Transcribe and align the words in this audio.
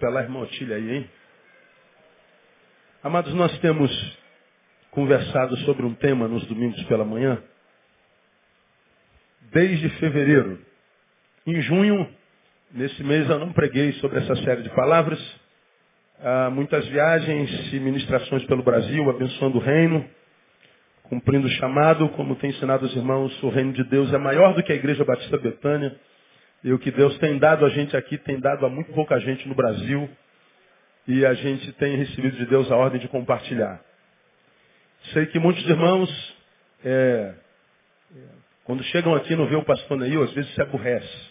Atropelar 0.00 0.22
a 0.22 0.26
irmã 0.26 0.40
Otília 0.40 0.76
aí, 0.76 0.96
hein? 0.96 1.10
Amados, 3.02 3.34
nós 3.34 3.56
temos 3.58 4.18
conversado 4.90 5.54
sobre 5.58 5.84
um 5.84 5.92
tema 5.92 6.26
nos 6.26 6.42
domingos 6.46 6.82
pela 6.84 7.04
manhã, 7.04 7.42
desde 9.52 9.90
fevereiro. 9.98 10.58
Em 11.46 11.60
junho, 11.60 12.08
nesse 12.72 13.04
mês, 13.04 13.28
eu 13.28 13.38
não 13.40 13.52
preguei 13.52 13.92
sobre 13.94 14.20
essa 14.20 14.34
série 14.36 14.62
de 14.62 14.70
palavras. 14.70 15.20
Há 16.18 16.48
muitas 16.48 16.86
viagens 16.88 17.70
e 17.70 17.78
ministrações 17.78 18.42
pelo 18.44 18.62
Brasil, 18.62 19.10
abençoando 19.10 19.58
o 19.58 19.60
reino, 19.60 20.08
cumprindo 21.02 21.46
o 21.46 21.50
chamado, 21.50 22.08
como 22.10 22.36
tem 22.36 22.48
ensinado 22.48 22.86
os 22.86 22.96
irmãos, 22.96 23.42
o 23.42 23.50
reino 23.50 23.74
de 23.74 23.84
Deus 23.84 24.10
é 24.14 24.18
maior 24.18 24.54
do 24.54 24.62
que 24.62 24.72
a 24.72 24.76
Igreja 24.76 25.04
Batista 25.04 25.36
Betânia. 25.36 25.94
E 26.62 26.72
o 26.72 26.78
que 26.78 26.90
Deus 26.90 27.16
tem 27.18 27.38
dado 27.38 27.64
a 27.64 27.70
gente 27.70 27.96
aqui, 27.96 28.18
tem 28.18 28.38
dado 28.38 28.66
a 28.66 28.68
muito 28.68 28.92
pouca 28.92 29.18
gente 29.18 29.48
no 29.48 29.54
Brasil. 29.54 30.08
E 31.08 31.24
a 31.24 31.34
gente 31.34 31.72
tem 31.72 31.96
recebido 31.96 32.36
de 32.36 32.46
Deus 32.46 32.70
a 32.70 32.76
ordem 32.76 33.00
de 33.00 33.08
compartilhar. 33.08 33.80
Sei 35.12 35.26
que 35.26 35.38
muitos 35.38 35.66
irmãos, 35.66 36.36
é, 36.84 37.34
quando 38.64 38.82
chegam 38.84 39.14
aqui 39.14 39.32
e 39.32 39.36
não 39.36 39.46
vê 39.46 39.56
o 39.56 39.64
pastor 39.64 39.96
Neil, 39.96 40.22
às 40.22 40.32
vezes 40.32 40.52
se 40.54 40.60
aborrece. 40.60 41.30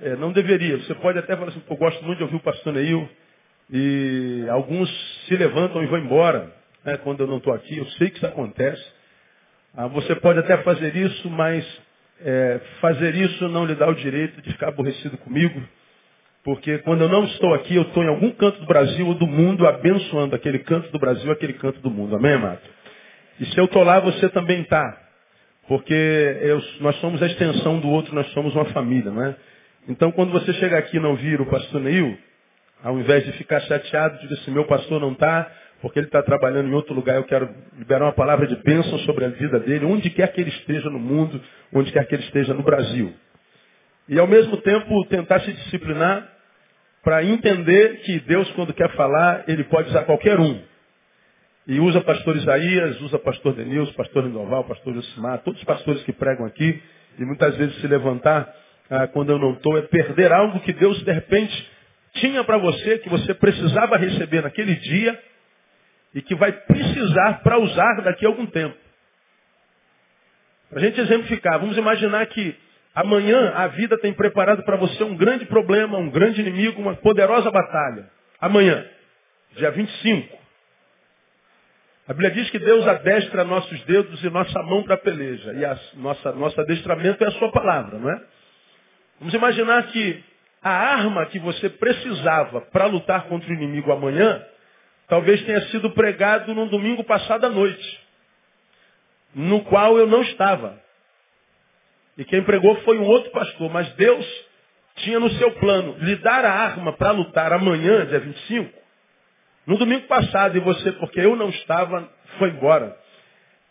É, 0.00 0.16
não 0.16 0.32
deveria. 0.32 0.78
Você 0.78 0.94
pode 0.94 1.18
até 1.18 1.36
falar 1.36 1.50
assim, 1.50 1.62
eu 1.68 1.76
gosto 1.76 2.02
muito 2.04 2.18
de 2.18 2.24
ouvir 2.24 2.36
o 2.36 2.40
pastor 2.40 2.72
Neil. 2.72 3.08
E 3.70 4.46
alguns 4.48 4.88
se 5.26 5.36
levantam 5.36 5.82
e 5.82 5.86
vão 5.86 5.98
embora 5.98 6.50
né, 6.82 6.96
quando 6.98 7.20
eu 7.20 7.26
não 7.26 7.36
estou 7.36 7.52
aqui. 7.52 7.76
Eu 7.76 7.86
sei 7.92 8.08
que 8.08 8.16
isso 8.16 8.26
acontece. 8.26 8.84
Ah, 9.76 9.86
você 9.86 10.14
pode 10.16 10.38
até 10.38 10.56
fazer 10.62 10.96
isso, 10.96 11.28
mas 11.28 11.64
é, 12.20 12.60
fazer 12.80 13.14
isso 13.14 13.48
não 13.48 13.64
lhe 13.64 13.74
dá 13.74 13.88
o 13.88 13.94
direito 13.94 14.40
de 14.42 14.52
ficar 14.52 14.68
aborrecido 14.68 15.16
comigo. 15.18 15.62
Porque 16.44 16.78
quando 16.78 17.02
eu 17.02 17.08
não 17.08 17.24
estou 17.24 17.52
aqui, 17.54 17.76
eu 17.76 17.82
estou 17.82 18.02
em 18.02 18.08
algum 18.08 18.30
canto 18.30 18.60
do 18.60 18.66
Brasil 18.66 19.06
ou 19.06 19.14
do 19.14 19.26
mundo 19.26 19.66
abençoando 19.66 20.34
aquele 20.34 20.60
canto 20.60 20.90
do 20.90 20.98
Brasil, 20.98 21.30
aquele 21.30 21.54
canto 21.54 21.80
do 21.80 21.90
mundo. 21.90 22.16
Amém, 22.16 22.32
amado? 22.32 22.60
E 23.40 23.46
se 23.46 23.58
eu 23.58 23.66
estou 23.66 23.82
lá, 23.82 24.00
você 24.00 24.28
também 24.30 24.62
está. 24.62 24.98
Porque 25.66 25.92
eu, 25.92 26.62
nós 26.80 26.96
somos 26.96 27.22
a 27.22 27.26
extensão 27.26 27.78
do 27.78 27.88
outro, 27.88 28.14
nós 28.14 28.26
somos 28.32 28.54
uma 28.54 28.64
família, 28.66 29.10
não 29.10 29.22
é? 29.22 29.36
Então, 29.88 30.10
quando 30.10 30.32
você 30.32 30.52
chega 30.54 30.78
aqui 30.78 30.96
e 30.96 31.00
não 31.00 31.14
vira 31.16 31.42
o 31.42 31.46
pastor 31.46 31.80
Neil, 31.80 32.16
ao 32.82 32.98
invés 32.98 33.24
de 33.24 33.32
ficar 33.32 33.60
chateado, 33.60 34.18
diga 34.20 34.34
assim, 34.34 34.50
meu 34.50 34.64
pastor 34.64 35.00
não 35.00 35.12
está, 35.12 35.50
porque 35.80 35.98
ele 35.98 36.06
está 36.06 36.22
trabalhando 36.22 36.68
em 36.68 36.74
outro 36.74 36.94
lugar, 36.94 37.16
eu 37.16 37.24
quero 37.24 37.48
liberar 37.76 38.06
uma 38.06 38.12
palavra 38.12 38.46
de 38.46 38.56
bênção 38.56 38.98
sobre 39.00 39.24
a 39.24 39.28
vida 39.28 39.60
dele, 39.60 39.84
onde 39.84 40.10
quer 40.10 40.32
que 40.32 40.40
ele 40.40 40.50
esteja 40.50 40.90
no 40.90 40.98
mundo, 40.98 41.40
onde 41.72 41.92
quer 41.92 42.06
que 42.06 42.14
ele 42.14 42.24
esteja 42.24 42.52
no 42.52 42.62
Brasil. 42.62 43.14
E 44.08 44.18
ao 44.18 44.26
mesmo 44.26 44.56
tempo 44.58 45.06
tentar 45.06 45.40
se 45.40 45.52
disciplinar 45.52 46.26
para 47.02 47.22
entender 47.22 48.00
que 48.00 48.20
Deus, 48.20 48.50
quando 48.52 48.74
quer 48.74 48.90
falar, 48.94 49.44
ele 49.46 49.64
pode 49.64 49.90
usar 49.90 50.04
qualquer 50.04 50.40
um. 50.40 50.60
E 51.66 51.78
usa 51.78 52.00
pastor 52.00 52.36
Isaías, 52.36 53.00
usa 53.02 53.18
pastor 53.18 53.54
Denilson, 53.54 53.92
pastor 53.92 54.24
Lindoval, 54.24 54.64
pastor 54.64 54.94
Josimar, 54.94 55.38
todos 55.40 55.60
os 55.60 55.66
pastores 55.66 56.02
que 56.02 56.12
pregam 56.12 56.46
aqui, 56.46 56.82
e 57.18 57.24
muitas 57.24 57.54
vezes 57.56 57.78
se 57.80 57.86
levantar 57.86 58.52
ah, 58.90 59.06
quando 59.06 59.30
eu 59.30 59.38
não 59.38 59.52
estou, 59.52 59.76
é 59.76 59.82
perder 59.82 60.32
algo 60.32 60.60
que 60.60 60.72
Deus 60.72 61.02
de 61.04 61.12
repente 61.12 61.70
tinha 62.14 62.42
para 62.42 62.56
você, 62.56 62.98
que 62.98 63.08
você 63.08 63.34
precisava 63.34 63.96
receber 63.98 64.42
naquele 64.42 64.74
dia, 64.76 65.20
e 66.14 66.22
que 66.22 66.34
vai 66.34 66.52
precisar 66.52 67.42
para 67.42 67.58
usar 67.58 68.02
daqui 68.02 68.24
a 68.24 68.28
algum 68.28 68.46
tempo. 68.46 68.76
Para 70.70 70.80
a 70.80 70.82
gente 70.82 71.00
exemplificar, 71.00 71.58
vamos 71.58 71.76
imaginar 71.76 72.26
que 72.26 72.56
amanhã 72.94 73.52
a 73.54 73.68
vida 73.68 73.96
tem 73.98 74.12
preparado 74.12 74.62
para 74.64 74.76
você 74.76 75.02
um 75.04 75.16
grande 75.16 75.46
problema, 75.46 75.98
um 75.98 76.10
grande 76.10 76.40
inimigo, 76.40 76.80
uma 76.80 76.94
poderosa 76.96 77.50
batalha. 77.50 78.10
Amanhã, 78.40 78.86
dia 79.56 79.70
25. 79.70 80.38
A 82.08 82.14
Bíblia 82.14 82.30
diz 82.30 82.48
que 82.50 82.58
Deus 82.58 82.86
adestra 82.86 83.44
nossos 83.44 83.82
dedos 83.84 84.24
e 84.24 84.30
nossa 84.30 84.62
mão 84.62 84.82
para 84.82 84.94
a 84.94 84.98
peleja. 84.98 85.52
E 85.52 85.64
a 85.64 85.78
nossa, 85.94 86.32
nosso 86.32 86.58
adestramento 86.58 87.22
é 87.22 87.26
a 87.26 87.32
sua 87.32 87.52
palavra, 87.52 87.98
não 87.98 88.10
é? 88.10 88.22
Vamos 89.20 89.34
imaginar 89.34 89.82
que 89.88 90.24
a 90.62 90.70
arma 90.70 91.26
que 91.26 91.38
você 91.38 91.68
precisava 91.68 92.62
para 92.62 92.86
lutar 92.86 93.24
contra 93.24 93.50
o 93.50 93.52
inimigo 93.52 93.92
amanhã, 93.92 94.42
talvez 95.08 95.42
tenha 95.44 95.60
sido 95.68 95.90
pregado 95.90 96.54
no 96.54 96.68
domingo 96.68 97.02
passado 97.02 97.46
à 97.46 97.48
noite, 97.48 98.00
no 99.34 99.64
qual 99.64 99.98
eu 99.98 100.06
não 100.06 100.22
estava. 100.22 100.78
E 102.16 102.24
quem 102.24 102.42
pregou 102.42 102.76
foi 102.82 102.98
um 102.98 103.04
outro 103.04 103.30
pastor, 103.30 103.70
mas 103.70 103.90
Deus 103.94 104.46
tinha 104.96 105.18
no 105.18 105.30
seu 105.30 105.52
plano 105.52 105.96
lhe 105.98 106.16
dar 106.16 106.44
a 106.44 106.52
arma 106.52 106.92
para 106.92 107.12
lutar 107.12 107.52
amanhã, 107.52 108.04
dia 108.06 108.20
25, 108.20 108.78
no 109.66 109.78
domingo 109.78 110.06
passado, 110.06 110.56
e 110.56 110.60
você, 110.60 110.92
porque 110.92 111.20
eu 111.20 111.36
não 111.36 111.48
estava, 111.50 112.08
foi 112.38 112.50
embora. 112.50 112.96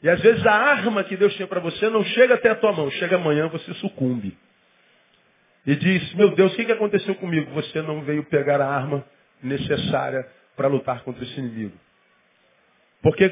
E 0.02 0.09
às 0.09 0.22
vezes 0.22 0.46
a 0.46 0.54
arma 0.54 1.04
que 1.04 1.18
Deus 1.18 1.34
tinha 1.36 1.48
para 1.48 1.59
você 1.59 1.90
não 1.90 2.04
chega 2.06 2.36
até 2.36 2.52
a 2.52 2.56
tua 2.56 2.72
mão, 2.72 2.90
chega 2.92 3.16
amanhã, 3.16 3.48
você 3.48 3.74
sucumbe. 3.75 4.38
E 5.66 5.75
diz, 5.75 6.14
meu 6.14 6.30
Deus, 6.30 6.54
o 6.54 6.56
que 6.56 6.72
aconteceu 6.72 7.16
comigo? 7.16 7.52
Você 7.52 7.81
não 7.81 8.02
veio 8.02 8.24
pegar 8.24 8.62
a 8.62 8.68
arma 8.68 9.04
necessária 9.44 10.25
para 10.57 10.68
lutar 10.68 11.03
contra 11.03 11.23
esse 11.23 11.40
inimigo. 11.40 11.78
Porque 13.01 13.31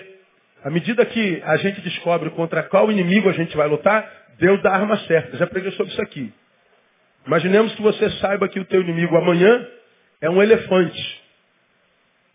à 0.63 0.69
medida 0.69 1.05
que 1.05 1.41
a 1.43 1.57
gente 1.57 1.81
descobre 1.81 2.29
contra 2.29 2.63
qual 2.63 2.91
inimigo 2.91 3.27
a 3.27 3.33
gente 3.33 3.57
vai 3.57 3.67
lutar, 3.67 4.09
Deus 4.37 4.61
dá 4.61 4.71
a 4.71 4.75
arma 4.75 4.97
certa. 4.99 5.35
Já 5.37 5.47
preguei 5.47 5.71
sobre 5.71 5.91
isso 5.91 6.01
aqui. 6.01 6.31
Imaginemos 7.27 7.73
que 7.75 7.81
você 7.81 8.09
saiba 8.21 8.47
que 8.47 8.59
o 8.59 8.65
teu 8.65 8.81
inimigo 8.81 9.17
amanhã 9.17 9.67
é 10.21 10.29
um 10.29 10.41
elefante. 10.41 11.23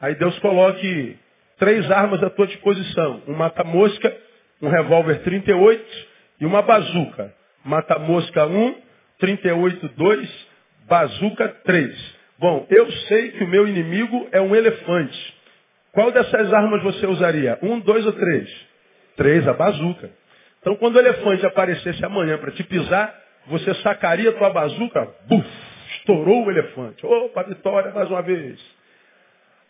Aí 0.01 0.15
Deus 0.17 0.39
coloque 0.41 1.17
três 1.59 1.91
armas 1.91 2.23
à 2.23 2.31
tua 2.31 2.47
disposição. 2.47 3.23
Um 3.29 3.35
mata-mosca, 3.35 4.17
um 4.61 4.69
revólver 4.69 5.23
38 5.23 6.07
e 6.41 6.47
uma 6.47 6.63
bazuca. 6.63 7.33
Mata-mosca 7.65 8.47
1, 8.47 8.75
38 9.19 9.89
2, 9.89 10.47
bazuca 10.89 11.49
3. 11.65 12.20
Bom, 12.41 12.67
eu 12.71 12.91
sei 12.91 13.33
que 13.33 13.45
o 13.45 13.49
meu 13.49 13.69
inimigo 13.69 14.27
é 14.33 14.41
um 14.41 14.57
elefante. 14.57 15.35
Qual 15.93 16.11
dessas 16.11 16.51
armas 16.55 16.83
você 16.83 17.07
usaria? 17.07 17.59
Um, 17.61 17.79
dois 17.81 18.07
ou 18.07 18.15
três? 18.15 18.51
Três, 19.15 19.47
a 19.47 19.53
bazuca. 19.53 20.11
Então, 20.59 20.75
quando 20.77 20.97
o 20.97 20.99
elefante 20.99 21.45
aparecesse 21.45 22.03
amanhã 22.03 22.39
para 22.39 22.51
te 22.53 22.65
pisar, 22.65 23.15
você 23.47 23.75
sacaria 23.83 24.31
a 24.31 24.33
tua 24.33 24.49
bazuca, 24.49 25.07
buf, 25.29 25.47
estourou 25.99 26.47
o 26.47 26.51
elefante. 26.51 27.05
Opa, 27.05 27.43
vitória 27.43 27.93
mais 27.93 28.09
uma 28.09 28.23
vez. 28.23 28.59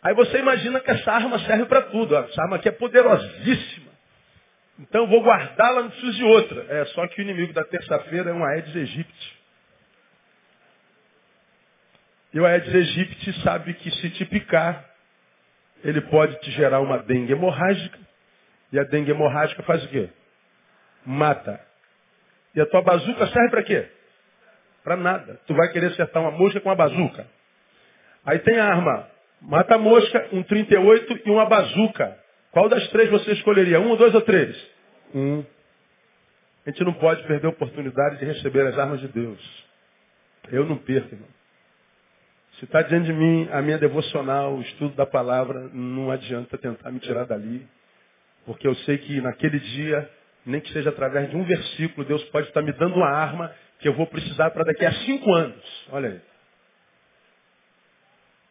Aí 0.01 0.13
você 0.13 0.39
imagina 0.39 0.79
que 0.79 0.91
essa 0.91 1.11
arma 1.11 1.39
serve 1.39 1.65
para 1.65 1.81
tudo. 1.81 2.15
Essa 2.15 2.41
arma 2.41 2.55
aqui 2.55 2.69
é 2.69 2.71
poderosíssima. 2.71 3.91
Então, 4.79 5.07
vou 5.07 5.21
guardá-la, 5.21 5.83
não 5.83 5.89
preciso 5.89 6.13
de 6.13 6.23
outra. 6.23 6.65
É 6.69 6.85
só 6.85 7.05
que 7.07 7.19
o 7.19 7.21
inimigo 7.21 7.51
da 7.51 7.65
terça-feira 7.65 8.29
é 8.29 8.33
um 8.33 8.45
Aedes 8.45 8.73
aegypti. 8.77 9.40
E 12.33 12.39
o 12.39 12.45
Aedes 12.45 12.73
aegypti 12.73 13.33
sabe 13.43 13.73
que 13.73 13.91
se 13.91 14.09
te 14.11 14.25
picar, 14.25 14.85
ele 15.83 16.01
pode 16.01 16.39
te 16.39 16.51
gerar 16.51 16.79
uma 16.79 16.99
dengue 16.99 17.33
hemorrágica. 17.33 17.99
E 18.71 18.79
a 18.79 18.83
dengue 18.83 19.11
hemorrágica 19.11 19.63
faz 19.63 19.83
o 19.83 19.89
quê? 19.89 20.09
Mata. 21.05 21.59
E 22.55 22.61
a 22.61 22.65
tua 22.65 22.81
bazuca 22.81 23.27
serve 23.27 23.49
para 23.49 23.63
quê? 23.63 23.89
Para 24.83 24.95
nada. 24.95 25.39
Tu 25.45 25.53
vai 25.53 25.69
querer 25.71 25.87
acertar 25.87 26.21
uma 26.21 26.31
mosca 26.31 26.59
com 26.61 26.69
uma 26.69 26.75
bazuca. 26.75 27.27
Aí 28.25 28.39
tem 28.39 28.57
a 28.59 28.65
arma. 28.65 29.07
Mata 29.41 29.75
a 29.75 29.77
mosca, 29.77 30.29
um 30.31 30.43
38 30.43 31.21
e 31.25 31.29
uma 31.31 31.45
bazuca. 31.45 32.17
Qual 32.51 32.69
das 32.69 32.87
três 32.89 33.09
você 33.09 33.31
escolheria? 33.33 33.79
Um, 33.79 33.95
dois 33.95 34.13
ou 34.13 34.21
três? 34.21 34.55
Um. 35.13 35.43
A 36.65 36.69
gente 36.69 36.83
não 36.83 36.93
pode 36.93 37.23
perder 37.23 37.47
a 37.47 37.49
oportunidade 37.49 38.19
de 38.19 38.25
receber 38.25 38.67
as 38.67 38.77
armas 38.77 38.99
de 38.99 39.07
Deus. 39.07 39.65
Eu 40.51 40.65
não 40.65 40.77
perco, 40.77 41.15
irmão. 41.15 41.27
Se 42.61 42.65
está 42.65 42.83
diante 42.83 43.07
de 43.07 43.13
mim 43.13 43.49
a 43.51 43.59
minha 43.59 43.79
devocional, 43.79 44.53
o 44.53 44.61
estudo 44.61 44.93
da 44.93 45.03
palavra, 45.03 45.61
não 45.73 46.11
adianta 46.11 46.59
tentar 46.59 46.91
me 46.91 46.99
tirar 46.99 47.25
dali. 47.25 47.67
Porque 48.45 48.67
eu 48.67 48.75
sei 48.75 48.99
que 48.99 49.19
naquele 49.19 49.59
dia, 49.59 50.07
nem 50.45 50.61
que 50.61 50.71
seja 50.71 50.91
através 50.91 51.27
de 51.31 51.35
um 51.35 51.43
versículo, 51.43 52.05
Deus 52.05 52.23
pode 52.25 52.49
estar 52.49 52.61
me 52.61 52.71
dando 52.73 52.97
uma 52.97 53.09
arma 53.09 53.51
que 53.79 53.87
eu 53.87 53.95
vou 53.95 54.05
precisar 54.05 54.51
para 54.51 54.63
daqui 54.63 54.85
a 54.85 54.93
cinco 54.93 55.33
anos. 55.33 55.87
Olha 55.89 56.09
aí. 56.09 56.21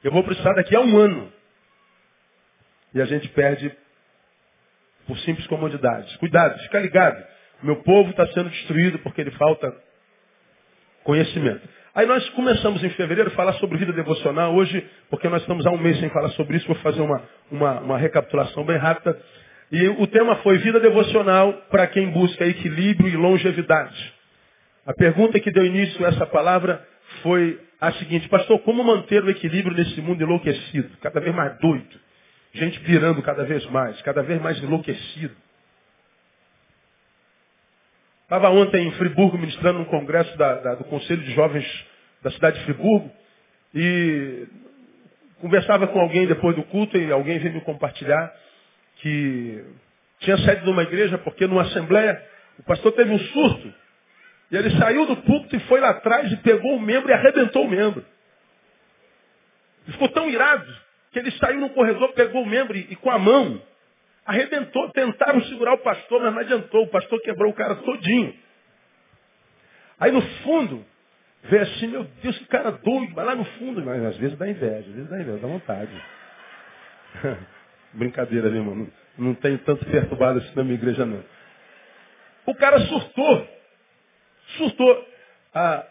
Eu 0.03 0.11
vou 0.11 0.25
precisar 0.25 0.55
daqui 0.55 0.75
a 0.75 0.81
um 0.81 0.97
ano. 0.99 1.33
E 2.93 3.01
a 3.01 3.05
gente 3.05 3.29
perde 3.29 3.73
por 5.07 5.17
simples 5.19 5.47
comodidade. 5.47 6.19
Cuidado, 6.19 6.59
fica 6.65 6.81
ligado. 6.81 7.25
Meu 7.63 7.77
povo 7.85 8.11
está 8.11 8.27
sendo 8.33 8.51
destruído 8.51 8.99
porque 8.99 9.21
ele 9.21 9.31
falta 9.31 9.73
conhecimento. 11.05 11.61
Aí 11.95 12.07
nós 12.07 12.29
começamos 12.31 12.83
em 12.85 12.91
fevereiro 12.91 13.31
a 13.31 13.35
falar 13.35 13.53
sobre 13.55 13.79
vida 13.79 13.93
devocional. 13.93 14.55
Hoje, 14.55 14.87
porque 15.09 15.29
nós 15.29 15.43
estamos 15.43 15.67
há 15.67 15.71
um 15.71 15.79
mês 15.79 15.99
sem 15.99 16.09
falar 16.11 16.29
sobre 16.31 16.57
isso, 16.57 16.67
vou 16.67 16.77
fazer 16.77 17.01
uma, 17.01 17.23
uma, 17.51 17.81
uma 17.81 17.99
recapitulação 17.99 18.65
bem 18.65 18.77
rápida. 18.77 19.19
E 19.73 19.89
o 19.89 20.07
tema 20.07 20.37
foi 20.37 20.59
vida 20.59 20.81
devocional 20.81 21.53
para 21.71 21.87
quem 21.89 22.11
busca 22.11 22.45
equilíbrio 22.47 23.09
e 23.09 23.17
longevidade. 23.17 24.15
A 24.87 24.93
pergunta 24.95 25.39
que 25.39 25.51
deu 25.51 25.65
início 25.65 26.05
a 26.05 26.09
essa 26.09 26.27
palavra 26.27 26.85
foi 27.23 27.59
a 27.81 27.93
seguinte, 27.93 28.29
pastor, 28.29 28.59
como 28.61 28.85
manter 28.85 29.25
o 29.25 29.31
equilíbrio 29.31 29.77
nesse 29.77 30.01
mundo 30.01 30.23
enlouquecido, 30.23 30.91
cada 31.01 31.21
vez 31.21 31.35
mais 31.35 31.59
doido, 31.59 31.99
gente 32.53 32.79
pirando 32.81 33.23
cada 33.23 33.45
vez 33.45 33.65
mais, 33.67 34.01
cada 34.03 34.23
vez 34.23 34.41
mais 34.41 34.63
enlouquecido. 34.63 35.35
Estava 38.31 38.49
ontem 38.49 38.87
em 38.87 38.93
Friburgo 38.93 39.37
ministrando 39.37 39.81
um 39.81 39.85
congresso 39.87 40.39
da, 40.39 40.55
da, 40.55 40.75
do 40.77 40.85
Conselho 40.85 41.21
de 41.21 41.33
Jovens 41.33 41.67
da 42.23 42.31
cidade 42.31 42.61
de 42.61 42.65
Friburgo 42.65 43.11
e 43.75 44.47
conversava 45.41 45.89
com 45.89 45.99
alguém 45.99 46.29
depois 46.29 46.55
do 46.55 46.63
culto 46.63 46.97
e 46.97 47.11
alguém 47.11 47.41
veio 47.41 47.55
me 47.55 47.61
compartilhar 47.63 48.33
que 48.99 49.65
tinha 50.21 50.39
saído 50.39 50.63
de 50.63 50.71
uma 50.71 50.85
igreja 50.85 51.19
porque 51.19 51.45
numa 51.45 51.63
assembleia 51.63 52.25
o 52.57 52.63
pastor 52.63 52.93
teve 52.93 53.11
um 53.11 53.19
surto. 53.19 53.75
E 54.53 54.57
ele 54.57 54.71
saiu 54.79 55.07
do 55.07 55.17
púlpito 55.17 55.57
e 55.57 55.61
foi 55.67 55.81
lá 55.81 55.91
atrás 55.91 56.31
e 56.31 56.37
pegou 56.37 56.77
o 56.77 56.81
membro 56.81 57.11
e 57.11 57.13
arrebentou 57.13 57.65
o 57.65 57.69
membro. 57.69 58.07
Ele 59.87 59.93
ficou 59.93 60.09
tão 60.09 60.31
irado 60.31 60.73
que 61.11 61.19
ele 61.19 61.33
saiu 61.33 61.59
no 61.59 61.71
corredor, 61.71 62.13
pegou 62.13 62.45
o 62.45 62.47
membro 62.47 62.77
e, 62.77 62.87
e 62.91 62.95
com 62.95 63.11
a 63.11 63.19
mão 63.19 63.61
arrebentou. 64.31 64.89
Tentaram 64.91 65.43
segurar 65.45 65.75
o 65.75 65.79
pastor, 65.79 66.23
mas 66.23 66.33
não 66.33 66.41
adiantou. 66.41 66.85
O 66.85 66.89
pastor 66.89 67.21
quebrou 67.23 67.51
o 67.51 67.55
cara 67.55 67.75
todinho. 67.77 68.35
Aí 69.99 70.13
no 70.13 70.23
fundo, 70.23 70.85
vê 71.45 71.59
assim, 71.59 71.89
meu 71.89 72.05
Deus, 72.23 72.39
que 72.39 72.47
cara 72.47 72.71
doido, 72.71 73.15
vai 73.15 73.25
lá 73.25 73.35
no 73.35 73.45
fundo. 73.45 73.85
Mas 73.85 74.03
às 74.05 74.17
vezes 74.17 74.39
dá 74.39 74.49
inveja, 74.49 74.79
às 74.79 74.95
vezes 74.95 75.11
dá 75.11 75.21
inveja, 75.21 75.39
dá 75.39 75.49
vontade. 75.49 75.91
Brincadeira, 77.93 78.49
meu 78.49 78.61
irmão. 78.61 78.75
Não, 78.77 78.91
não 79.19 79.35
tenho 79.35 79.59
tanto 79.59 79.85
perturbado 79.85 80.39
assim 80.39 80.53
na 80.55 80.63
minha 80.63 80.77
igreja, 80.77 81.05
não. 81.05 81.23
O 82.47 82.55
cara 82.55 82.81
surtou. 82.81 83.49
Surtou. 84.57 85.09
Ah, 85.53 85.87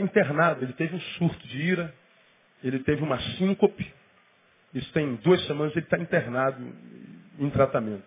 internado. 0.00 0.64
Ele 0.64 0.72
teve 0.72 0.94
um 0.94 1.00
surto 1.00 1.46
de 1.46 1.62
ira. 1.62 1.94
Ele 2.62 2.80
teve 2.80 3.02
uma 3.02 3.18
síncope. 3.36 3.92
Isso 4.74 4.92
tem 4.92 5.14
duas 5.16 5.44
semanas. 5.46 5.74
Ele 5.76 5.84
está 5.84 5.98
internado 5.98 6.60
em 7.38 7.50
tratamento. 7.50 8.04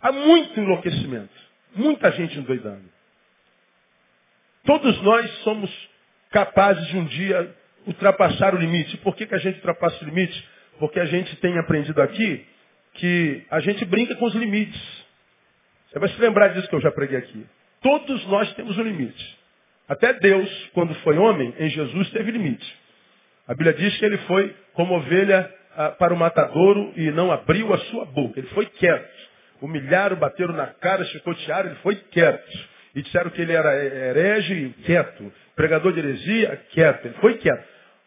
Há 0.00 0.12
muito 0.12 0.58
enlouquecimento. 0.60 1.34
Muita 1.74 2.10
gente 2.12 2.38
endoidando. 2.38 2.84
Todos 4.64 5.00
nós 5.02 5.30
somos 5.38 5.70
capazes 6.30 6.86
de 6.88 6.96
um 6.96 7.04
dia 7.04 7.54
ultrapassar 7.86 8.54
o 8.54 8.58
limite. 8.58 8.96
Por 8.98 9.14
que, 9.14 9.26
que 9.26 9.34
a 9.34 9.38
gente 9.38 9.56
ultrapassa 9.56 10.02
o 10.04 10.08
limite? 10.08 10.48
Porque 10.78 11.00
a 11.00 11.04
gente 11.06 11.36
tem 11.36 11.58
aprendido 11.58 12.00
aqui 12.02 12.44
que 12.94 13.44
a 13.50 13.60
gente 13.60 13.84
brinca 13.84 14.14
com 14.16 14.26
os 14.26 14.34
limites. 14.34 14.80
Você 15.88 15.98
vai 15.98 16.08
se 16.08 16.20
lembrar 16.20 16.48
disso 16.48 16.68
que 16.68 16.74
eu 16.74 16.80
já 16.80 16.90
preguei 16.90 17.18
aqui. 17.18 17.46
Todos 17.80 18.26
nós 18.26 18.52
temos 18.54 18.76
um 18.76 18.82
limite. 18.82 19.38
Até 19.88 20.12
Deus, 20.14 20.50
quando 20.74 20.94
foi 20.96 21.16
homem, 21.16 21.54
em 21.58 21.68
Jesus 21.70 22.10
teve 22.10 22.32
limite. 22.32 22.76
A 23.46 23.54
Bíblia 23.54 23.72
diz 23.74 23.96
que 23.96 24.04
ele 24.04 24.18
foi 24.18 24.54
como 24.72 24.94
ovelha 24.96 25.52
para 25.98 26.14
o 26.14 26.16
matadouro 26.16 26.92
e 26.96 27.10
não 27.10 27.30
abriu 27.30 27.72
a 27.72 27.78
sua 27.78 28.04
boca. 28.06 28.38
Ele 28.38 28.48
foi 28.48 28.66
quieto. 28.66 29.26
Humilharam, 29.60 30.16
bateram 30.16 30.54
na 30.54 30.66
cara, 30.66 31.04
chicotearam, 31.04 31.70
ele 31.70 31.78
foi 31.80 31.96
quieto. 31.96 32.76
E 32.94 33.02
disseram 33.02 33.30
que 33.30 33.42
ele 33.42 33.52
era 33.52 33.74
herege, 33.74 34.74
quieto. 34.84 35.32
Pregador 35.54 35.92
de 35.92 36.00
heresia, 36.00 36.60
quieto. 36.70 37.06
Ele 37.06 37.14
foi 37.20 37.34
quieto. 37.38 37.64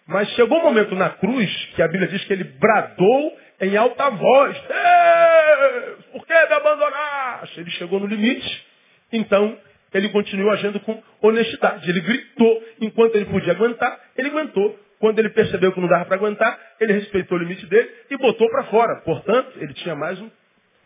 Mas 0.07 0.27
chegou 0.30 0.60
um 0.60 0.63
momento 0.63 0.95
na 0.95 1.12
cruz 1.12 1.66
que 1.75 1.81
a 1.83 1.88
Bíblia 1.88 2.07
diz 2.07 2.24
que 2.25 2.33
ele 2.33 2.44
bradou 2.44 3.38
em 3.62 3.77
alta 3.77 4.10
voz. 4.10 4.57
Deus, 4.68 6.06
por 6.12 6.25
que 6.25 6.33
me 6.33 6.54
abandonaste? 6.54 7.60
Ele 7.60 7.69
chegou 7.71 8.00
no 8.00 8.07
limite, 8.07 8.66
então 9.12 9.56
ele 9.94 10.10
continuou 10.10 10.51
agindo 10.51 10.80
com 10.80 11.01
honestidade. 11.21 11.88
Ele 11.89 12.01
gritou 12.01 12.63
enquanto 12.81 13.16
ele 13.16 13.25
podia 13.25 13.54
aguentar, 13.54 14.00
ele 14.18 14.30
aguentou. 14.30 14.80
Quando 15.00 15.18
ele 15.19 15.30
percebeu 15.30 15.72
que 15.72 15.80
não 15.80 15.88
dava 15.88 16.06
para 16.06 16.18
aguentar, 16.18 16.60
ele 16.80 16.94
respeitou 16.94 17.38
o 17.38 17.42
limite 17.42 17.66
dele 17.68 17.90
e 18.10 18.18
botou 18.18 18.50
para 18.50 18.66
fora. 18.66 19.01
Portanto, 19.01 19.54
ele 19.56 19.74
tinha 19.74 19.96
mais 19.96 20.19
um, 20.19 20.30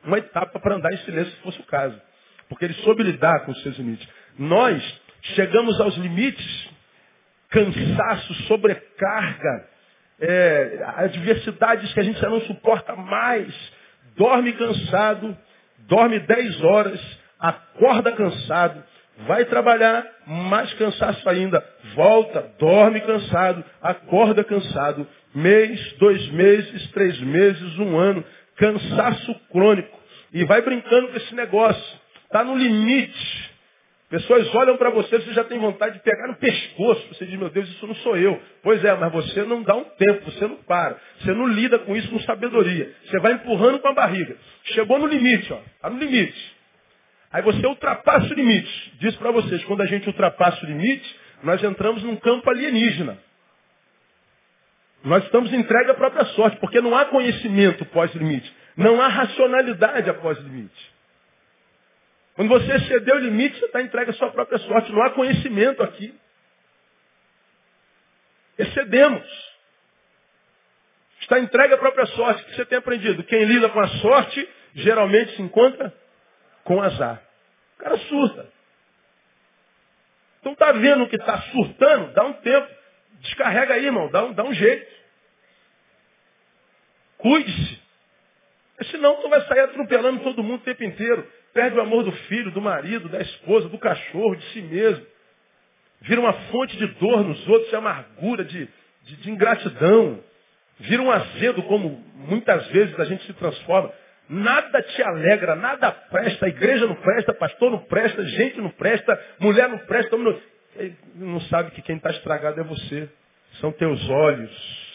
uma 0.04 0.19
etapa 0.19 0.60
para 0.60 0.75
andar 0.75 0.94
em 0.94 0.98
silêncio, 0.98 1.33
se 1.33 1.42
fosse 1.42 1.60
o 1.60 1.65
caso. 1.65 2.00
Porque 2.48 2.65
ele 2.65 2.75
soube 2.75 3.01
lidar 3.01 3.39
com 3.45 3.51
os 3.51 3.62
seus 3.63 3.75
limites. 3.77 4.07
Nós 4.38 5.01
chegamos 5.36 5.80
aos 5.81 5.95
limites, 5.98 6.69
cansaço, 7.50 8.33
sobrecarga, 8.45 9.68
é, 10.19 10.83
adversidades 10.98 11.92
que 11.94 12.00
a 12.00 12.04
gente 12.04 12.19
já 12.19 12.30
não 12.30 12.42
suporta 12.42 12.95
mais. 12.95 13.54
Dorme 14.16 14.54
cansado, 14.54 15.36
dorme 15.80 16.19
10 16.19 16.62
horas, 16.62 17.19
acorda 17.39 18.12
cansado, 18.12 18.83
vai 19.19 19.45
trabalhar, 19.45 20.06
mais 20.25 20.74
cansaço 20.74 21.27
ainda, 21.30 21.63
volta, 21.95 22.51
dorme 22.60 23.00
cansado, 23.01 23.63
acorda 23.81 24.44
cansado, 24.44 25.07
mês, 25.33 25.94
dois 25.94 26.27
meses, 26.31 26.92
três 26.92 27.19
meses, 27.21 27.80
um 27.80 27.98
ano, 27.98 28.24
cansaço 28.56 29.36
crônico. 29.51 30.00
E 30.33 30.44
vai 30.45 30.62
brincando 30.62 31.10
com 31.10 31.18
esse 31.18 31.36
negócio. 31.36 32.00
Está 32.25 32.44
no 32.44 32.57
limite. 32.57 33.54
Pessoas 34.10 34.54
olham 34.54 34.77
para 34.77 34.92
você, 34.92 35.19
você 35.19 35.33
já 35.33 35.44
tem 35.44 35.59
vontade 35.59 35.95
de 35.95 36.04
pegar 36.04 36.27
no 36.27 36.36
pescoço. 36.36 37.07
Você 37.09 37.25
diz, 37.25 37.38
meu 37.38 37.50
Deus, 37.50 37.68
isso 37.68 37.88
não 37.88 37.95
sou 37.95 38.16
eu. 38.16 38.39
Pois 38.62 38.83
é, 38.83 38.94
mas 38.95 39.12
você 39.12 39.44
não 39.44 39.63
dá 39.63 39.75
um 39.75 39.83
tempo, 39.83 40.30
você 40.30 40.48
não 40.48 40.57
para. 40.57 40.98
Você 41.19 41.33
não 41.33 41.48
lida 41.48 41.80
com 41.80 41.95
isso 41.95 42.09
com 42.09 42.19
sabedoria. 42.19 42.94
Você 43.06 43.19
vai 43.19 43.33
empurrando 43.33 43.80
com 43.80 43.88
a 43.88 43.94
barriga. 43.94 44.36
Chegou 44.66 45.00
no 45.00 45.07
limite, 45.07 45.51
ó. 45.51 45.59
Está 45.75 45.89
no 45.89 45.98
limite. 45.98 46.56
Aí 47.33 47.41
você 47.41 47.65
ultrapassa 47.65 48.27
o 48.27 48.35
limite. 48.35 48.94
Diz 49.00 49.15
para 49.15 49.31
vocês, 49.31 49.63
quando 49.65 49.81
a 49.81 49.88
gente 49.88 50.07
ultrapassa 50.07 50.63
o 50.63 50.68
limite, 50.68 51.19
nós 51.41 51.62
entramos 51.63 52.03
num 52.03 52.15
campo 52.15 52.47
alienígena. 52.47 53.18
Nós 55.04 55.23
estamos 55.23 55.52
entregue 55.52 55.90
à 55.90 55.95
própria 55.95 56.25
sorte, 56.25 56.57
porque 56.57 56.80
não 56.80 56.95
há 56.95 57.06
conhecimento 57.06 57.83
pós-limite. 57.85 58.56
Não 58.78 59.02
há 59.02 59.07
racionalidade 59.07 60.11
após 60.11 60.37
limite. 60.37 60.94
Quando 62.35 62.49
você 62.49 62.71
exceder 62.75 63.16
o 63.16 63.19
limite, 63.19 63.57
você 63.59 63.66
está 63.66 63.81
entregue 63.81 64.11
à 64.11 64.13
sua 64.13 64.30
própria 64.31 64.59
sorte. 64.59 64.92
Não 64.92 65.02
há 65.02 65.09
conhecimento 65.09 65.81
aqui. 65.81 66.13
Excedemos. 68.59 69.25
Está 71.19 71.40
entregue 71.40 71.73
à 71.73 71.78
própria 71.80 72.06
sorte. 72.06 72.44
O 72.44 72.45
que 72.45 72.56
você 72.56 72.66
tem 72.66 72.78
aprendido? 72.78 73.23
Quem 73.23 73.44
lida 73.45 73.69
com 73.69 73.80
a 73.80 73.87
sorte, 73.87 74.47
geralmente 74.75 75.35
se 75.35 75.42
encontra 75.42 75.92
com 76.64 76.82
azar. 76.82 77.22
O 77.78 77.84
cara 77.84 77.98
surta. 77.98 78.48
Então 80.40 80.54
está 80.54 80.72
vendo 80.74 81.08
que 81.08 81.16
está 81.16 81.42
surtando? 81.44 82.14
Dá 82.14 82.24
um 82.24 82.34
tempo. 82.34 82.68
Descarrega 83.22 83.76
aí, 83.76 83.86
irmão. 83.86 84.10
Dá 84.10 84.26
um, 84.26 84.34
dá 84.34 84.44
um 84.44 84.54
jeito. 84.54 84.92
Cuide-se. 87.18 87.82
Senão 88.92 89.22
tu 89.22 89.30
vai 89.30 89.42
sair 89.42 89.62
atropelando 89.62 90.24
todo 90.24 90.44
mundo 90.44 90.62
o 90.62 90.64
tempo 90.64 90.84
inteiro. 90.84 91.26
Perde 91.54 91.78
o 91.78 91.82
amor 91.82 92.04
do 92.04 92.12
filho, 92.12 92.52
do 92.52 92.62
marido, 92.62 93.08
da 93.08 93.22
esposa, 93.22 93.70
do 93.70 93.78
cachorro, 93.78 94.36
de 94.36 94.44
si 94.52 94.62
mesmo. 94.62 95.06
Vira 96.02 96.20
uma 96.20 96.34
fonte 96.34 96.76
de 96.76 96.88
dor 96.96 97.24
nos 97.24 97.48
outros, 97.48 97.70
de 97.70 97.76
amargura, 97.76 98.44
de, 98.44 98.68
de, 99.04 99.16
de 99.16 99.32
ingratidão. 99.32 100.22
Vira 100.80 101.02
um 101.02 101.12
azedo, 101.12 101.64
como 101.64 102.04
muitas 102.16 102.68
vezes 102.68 103.00
a 103.00 103.06
gente 103.06 103.26
se 103.26 103.34
transforma. 103.34 103.94
Nada 104.30 104.81
te 104.81 105.03
alegra, 105.03 105.56
nada 105.56 105.92
presta. 105.92 106.45
A 106.45 106.49
igreja 106.49 106.87
não 106.87 106.95
presta, 106.95 107.33
pastor 107.33 107.71
não 107.71 107.80
presta, 107.80 108.25
gente 108.25 108.59
não 108.59 108.69
presta, 108.69 109.19
mulher 109.39 109.68
não 109.69 109.80
presta. 109.80 110.18
Não, 110.18 110.42
não 111.15 111.42
sabe 111.42 111.71
que 111.71 111.81
quem 111.81 111.97
está 111.97 112.09
estragado 112.11 112.59
é 112.59 112.63
você. 112.63 113.09
São 113.59 113.71
teus 113.71 114.09
olhos. 114.09 114.94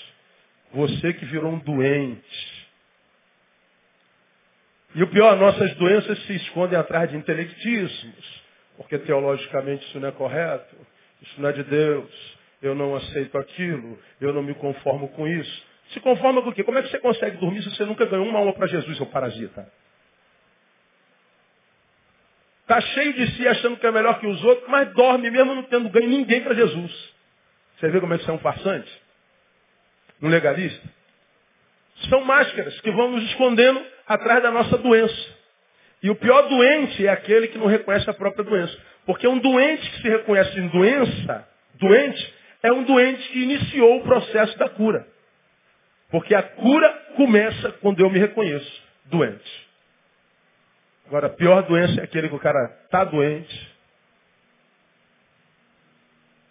Você 0.72 1.12
que 1.12 1.24
virou 1.26 1.52
um 1.52 1.58
doente. 1.58 2.58
E 4.94 5.02
o 5.02 5.06
pior, 5.08 5.36
nossas 5.36 5.74
doenças 5.74 6.18
se 6.24 6.34
escondem 6.36 6.78
atrás 6.78 7.10
de 7.10 7.16
intelectismos, 7.16 8.42
porque 8.76 8.98
teologicamente 8.98 9.86
isso 9.86 10.00
não 10.00 10.08
é 10.08 10.12
correto, 10.12 10.74
isso 11.20 11.40
não 11.40 11.50
é 11.50 11.52
de 11.52 11.62
Deus, 11.64 12.38
eu 12.62 12.74
não 12.74 12.96
aceito 12.96 13.36
aquilo, 13.36 13.98
eu 14.20 14.32
não 14.32 14.42
me 14.42 14.54
conformo 14.54 15.08
com 15.10 15.28
isso. 15.28 15.67
Se 15.90 16.00
conforma 16.00 16.42
com 16.42 16.50
o 16.50 16.52
quê? 16.52 16.62
Como 16.62 16.78
é 16.78 16.82
que 16.82 16.90
você 16.90 16.98
consegue 16.98 17.38
dormir 17.38 17.62
se 17.62 17.70
você 17.70 17.84
nunca 17.84 18.04
ganhou 18.04 18.26
uma 18.26 18.38
alma 18.38 18.52
para 18.52 18.66
Jesus, 18.66 18.96
seu 18.96 19.06
parasita? 19.06 19.70
Está 22.62 22.80
cheio 22.82 23.14
de 23.14 23.30
si 23.32 23.48
achando 23.48 23.78
que 23.78 23.86
é 23.86 23.90
melhor 23.90 24.20
que 24.20 24.26
os 24.26 24.44
outros, 24.44 24.68
mas 24.68 24.92
dorme 24.92 25.30
mesmo 25.30 25.54
não 25.54 25.62
tendo 25.62 25.88
ganho 25.88 26.08
ninguém 26.08 26.42
para 26.42 26.54
Jesus. 26.54 27.14
Você 27.78 27.88
vê 27.88 28.00
como 28.00 28.12
é 28.12 28.18
que 28.18 28.24
você 28.24 28.30
é 28.30 28.34
um 28.34 28.38
farsante? 28.38 29.02
Um 30.20 30.28
legalista? 30.28 30.86
São 32.10 32.22
máscaras 32.24 32.78
que 32.82 32.90
vão 32.90 33.12
nos 33.12 33.24
escondendo 33.30 33.82
atrás 34.06 34.42
da 34.42 34.50
nossa 34.50 34.76
doença. 34.76 35.38
E 36.02 36.10
o 36.10 36.14
pior 36.14 36.42
doente 36.42 37.06
é 37.06 37.10
aquele 37.10 37.48
que 37.48 37.56
não 37.56 37.66
reconhece 37.66 38.08
a 38.10 38.14
própria 38.14 38.44
doença. 38.44 38.76
Porque 39.06 39.26
um 39.26 39.38
doente 39.38 39.90
que 39.90 40.02
se 40.02 40.08
reconhece 40.10 40.58
em 40.60 40.68
doença, 40.68 41.48
doente, 41.74 42.34
é 42.62 42.70
um 42.70 42.84
doente 42.84 43.26
que 43.30 43.42
iniciou 43.42 43.96
o 43.96 44.02
processo 44.02 44.58
da 44.58 44.68
cura. 44.68 45.06
Porque 46.10 46.34
a 46.34 46.42
cura 46.42 46.88
começa 47.16 47.72
quando 47.80 48.00
eu 48.00 48.10
me 48.10 48.18
reconheço 48.18 48.82
doente. 49.06 49.68
Agora, 51.06 51.26
a 51.26 51.30
pior 51.30 51.62
doença 51.62 52.00
é 52.00 52.04
aquele 52.04 52.28
que 52.28 52.34
o 52.34 52.40
cara 52.40 52.64
está 52.84 53.04
doente, 53.04 53.68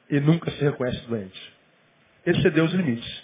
e 0.10 0.20
nunca 0.20 0.50
se 0.52 0.64
reconhece 0.64 1.00
doente. 1.08 1.54
Esse 2.26 2.48
é 2.48 2.50
Deus 2.50 2.72
limites. 2.72 3.24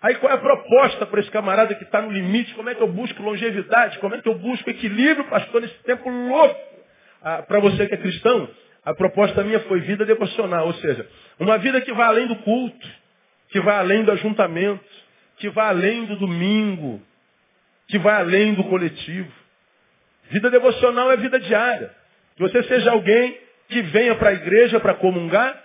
Aí 0.00 0.14
qual 0.16 0.30
é 0.30 0.34
a 0.34 0.38
proposta 0.38 1.06
para 1.06 1.20
esse 1.20 1.30
camarada 1.30 1.74
que 1.74 1.84
está 1.84 2.00
no 2.02 2.10
limite? 2.10 2.54
Como 2.54 2.68
é 2.68 2.74
que 2.74 2.82
eu 2.82 2.88
busco 2.88 3.22
longevidade? 3.22 3.98
Como 3.98 4.14
é 4.14 4.20
que 4.20 4.28
eu 4.28 4.38
busco 4.38 4.68
equilíbrio, 4.68 5.24
pastor, 5.28 5.62
nesse 5.62 5.78
tempo 5.82 6.08
louco? 6.08 6.60
Ah, 7.22 7.42
para 7.42 7.58
você 7.60 7.86
que 7.86 7.94
é 7.94 7.98
cristão, 7.98 8.48
a 8.84 8.94
proposta 8.94 9.42
minha 9.42 9.60
foi 9.60 9.80
vida 9.80 10.04
devocional, 10.04 10.66
ou 10.66 10.74
seja, 10.74 11.08
uma 11.40 11.58
vida 11.58 11.80
que 11.80 11.92
vai 11.92 12.06
além 12.06 12.26
do 12.26 12.36
culto, 12.36 12.88
que 13.48 13.60
vai 13.60 13.76
além 13.76 14.04
do 14.04 14.12
ajuntamento, 14.12 14.84
que 15.36 15.48
vai 15.50 15.68
além 15.68 16.06
do 16.06 16.16
domingo, 16.16 17.02
que 17.88 17.98
vai 17.98 18.20
além 18.20 18.54
do 18.54 18.64
coletivo. 18.64 19.30
Vida 20.30 20.50
devocional 20.50 21.10
é 21.12 21.16
vida 21.16 21.38
diária. 21.38 21.94
Que 22.36 22.42
você 22.42 22.62
seja 22.64 22.90
alguém 22.90 23.38
que 23.68 23.82
venha 23.82 24.14
para 24.14 24.30
a 24.30 24.34
igreja 24.34 24.80
para 24.80 24.94
comungar, 24.94 25.62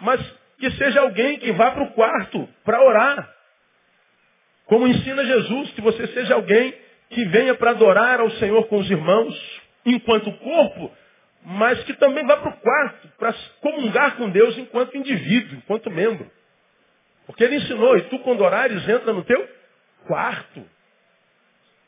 mas 0.00 0.20
que 0.58 0.70
seja 0.72 1.00
alguém 1.00 1.38
que 1.38 1.52
vá 1.52 1.70
para 1.72 1.82
o 1.82 1.92
quarto 1.92 2.48
para 2.64 2.82
orar. 2.82 3.32
Como 4.66 4.86
ensina 4.86 5.24
Jesus, 5.24 5.70
que 5.72 5.80
você 5.80 6.06
seja 6.08 6.34
alguém 6.34 6.74
que 7.10 7.24
venha 7.26 7.54
para 7.54 7.72
adorar 7.72 8.20
ao 8.20 8.30
Senhor 8.32 8.66
com 8.68 8.78
os 8.78 8.90
irmãos, 8.90 9.60
enquanto 9.84 10.32
corpo, 10.38 10.90
mas 11.44 11.82
que 11.84 11.92
também 11.94 12.24
vá 12.26 12.36
para 12.36 12.50
o 12.50 12.56
quarto 12.58 13.08
para 13.18 13.34
comungar 13.60 14.16
com 14.16 14.30
Deus 14.30 14.56
enquanto 14.56 14.96
indivíduo, 14.96 15.58
enquanto 15.58 15.90
membro. 15.90 16.30
Porque 17.26 17.44
ele 17.44 17.56
ensinou, 17.56 17.96
e 17.96 18.02
tu 18.02 18.18
quando 18.20 18.42
orares, 18.42 18.86
entra 18.88 19.12
no 19.12 19.24
teu 19.24 19.48
quarto. 20.06 20.64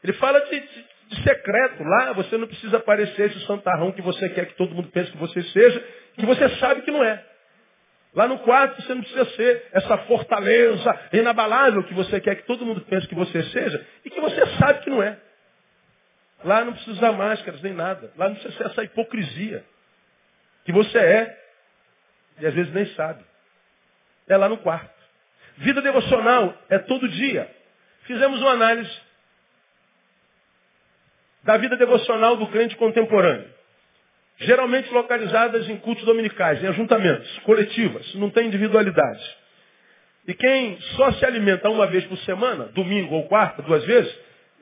Ele 0.03 0.12
fala 0.14 0.41
de, 0.41 0.61
de, 0.61 0.87
de, 1.09 1.23
secreto. 1.23 1.83
Lá 1.83 2.12
você 2.12 2.37
não 2.37 2.47
precisa 2.47 2.76
aparecer 2.76 3.31
esse 3.31 3.47
santarrão 3.47 3.93
que 3.93 4.03
você 4.03 4.29
quer 4.29 4.47
que 4.47 4.55
todo 4.55 4.75
mundo 4.75 4.88
pense 4.91 5.11
que 5.11 5.17
você 5.17 5.43
seja, 5.43 5.85
que 6.14 6.26
você 6.26 6.49
sabe 6.57 6.83
que 6.83 6.91
não 6.91 7.03
é. 7.03 7.25
Lá 8.14 8.29
no 8.29 8.38
quarto 8.41 8.81
você 8.81 8.95
não 8.95 9.03
precisa 9.03 9.25
ser 9.31 9.67
essa 9.73 9.99
fortaleza 9.99 11.00
inabalável 11.12 11.83
que 11.83 11.95
você 11.95 12.21
quer 12.21 12.37
que 12.37 12.47
todo 12.47 12.64
mundo 12.64 12.81
pense 12.83 13.09
que 13.09 13.14
você 13.14 13.43
seja 13.45 13.85
e 14.05 14.11
que 14.11 14.21
você 14.21 14.47
sabe 14.59 14.85
que 14.85 14.91
não 14.91 15.03
é. 15.03 15.19
Lá 16.45 16.64
não 16.64 16.75
precisa 16.75 16.93
usar 16.99 17.12
máscaras 17.12 17.61
nem 17.62 17.73
nada. 17.73 18.12
Lá 18.17 18.29
não 18.29 18.37
precisa 18.37 18.57
ser 18.57 18.67
essa 18.67 18.85
hipocrisia 18.85 19.64
que 20.64 20.73
você 20.73 20.99
é 20.99 21.45
e 22.41 22.47
às 22.47 22.55
vezes 22.55 22.73
nem 22.73 22.87
sabe. 22.95 23.25
É 24.29 24.37
lá 24.37 24.49
no 24.49 24.59
quarto. 24.59 24.94
Vida 25.58 25.80
devocional 25.80 26.56
é 26.68 26.78
todo 26.78 27.08
dia. 27.08 27.49
Fizemos 28.04 28.40
uma 28.40 28.52
análise 28.52 28.90
da 31.42 31.56
vida 31.56 31.76
devocional 31.76 32.37
do 32.37 32.46
crente 32.49 32.76
contemporâneo 32.76 33.54
geralmente 34.38 34.92
localizadas 34.92 35.68
em 35.68 35.76
cultos 35.78 36.04
dominicais, 36.04 36.62
em 36.62 36.66
ajuntamentos, 36.66 37.38
coletivas, 37.40 38.14
não 38.14 38.30
tem 38.30 38.46
individualidade. 38.46 39.37
E 40.26 40.34
quem 40.34 40.78
só 40.96 41.12
se 41.12 41.25
alimenta 41.25 41.68
uma 41.68 41.87
vez 41.87 42.04
por 42.06 42.16
semana, 42.18 42.64
domingo 42.75 43.14
ou 43.14 43.25
quarta, 43.25 43.62
duas 43.62 43.84
vezes, 43.84 44.12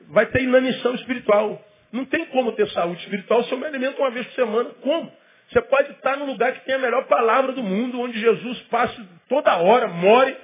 vai 0.09 0.25
ter 0.25 0.43
inanição 0.43 0.93
espiritual. 0.95 1.63
Não 1.91 2.05
tem 2.05 2.25
como 2.27 2.51
ter 2.51 2.67
saúde 2.69 3.01
espiritual 3.01 3.43
se 3.45 3.51
eu 3.51 3.57
me 3.57 3.65
alimento 3.65 3.99
uma 3.99 4.11
vez 4.11 4.25
por 4.27 4.35
semana. 4.35 4.69
Como? 4.81 5.11
Você 5.49 5.61
pode 5.61 5.91
estar 5.91 6.17
no 6.17 6.25
lugar 6.25 6.51
que 6.53 6.65
tem 6.65 6.75
a 6.75 6.79
melhor 6.79 7.05
palavra 7.05 7.53
do 7.53 7.63
mundo, 7.63 8.01
onde 8.01 8.19
Jesus 8.19 8.59
passe 8.63 8.99
toda 9.29 9.55
hora, 9.57 9.87
more, 9.87 10.35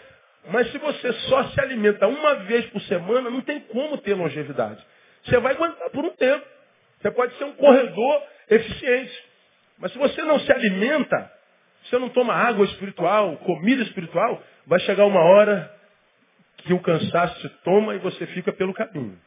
mas 0.48 0.72
se 0.72 0.78
você 0.78 1.14
só 1.14 1.44
se 1.50 1.62
alimenta 1.62 2.08
uma 2.08 2.36
vez 2.46 2.66
por 2.68 2.82
semana, 2.84 3.30
não 3.30 3.42
tem 3.42 3.60
como 3.62 3.98
ter 3.98 4.14
longevidade. 4.14 4.84
Você 5.24 5.38
vai 5.40 5.54
aguentar 5.54 5.90
por 5.92 6.06
um 6.06 6.12
tempo. 6.12 6.46
Você 7.02 7.12
pode 7.12 7.38
ser 7.38 7.44
um 7.44 7.54
corredor 7.54 8.24
eficiente. 8.50 9.24
Mas 9.78 9.92
se 9.92 9.98
você 9.98 10.22
não 10.24 10.40
se 10.40 10.52
alimenta, 10.52 11.32
se 11.84 11.92
você 11.92 12.00
não 12.00 12.10
toma 12.10 12.34
água 12.34 12.66
espiritual, 12.66 13.38
comida 13.38 13.84
espiritual, 13.84 14.42
vai 14.66 14.80
chegar 14.82 15.06
uma 15.06 15.22
hora 15.22 15.74
que 16.58 16.74
o 16.74 16.80
cansaço 16.80 17.40
te 17.40 17.50
toma 17.64 17.96
e 17.96 18.00
você 18.00 18.26
fica 18.28 18.52
pelo 18.52 18.74
caminho. 18.74 19.18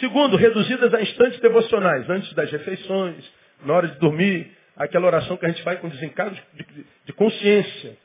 Segundo, 0.00 0.36
reduzidas 0.36 0.92
a 0.94 1.02
instantes 1.02 1.38
devocionais, 1.40 2.08
antes 2.08 2.32
das 2.32 2.50
refeições, 2.50 3.30
na 3.64 3.74
hora 3.74 3.88
de 3.88 3.98
dormir, 3.98 4.50
aquela 4.76 5.06
oração 5.06 5.36
que 5.36 5.44
a 5.44 5.48
gente 5.48 5.62
faz 5.62 5.78
com 5.80 5.88
desencargo 5.88 6.34
de, 6.34 6.64
de, 6.64 6.86
de 7.04 7.12
consciência. 7.12 7.96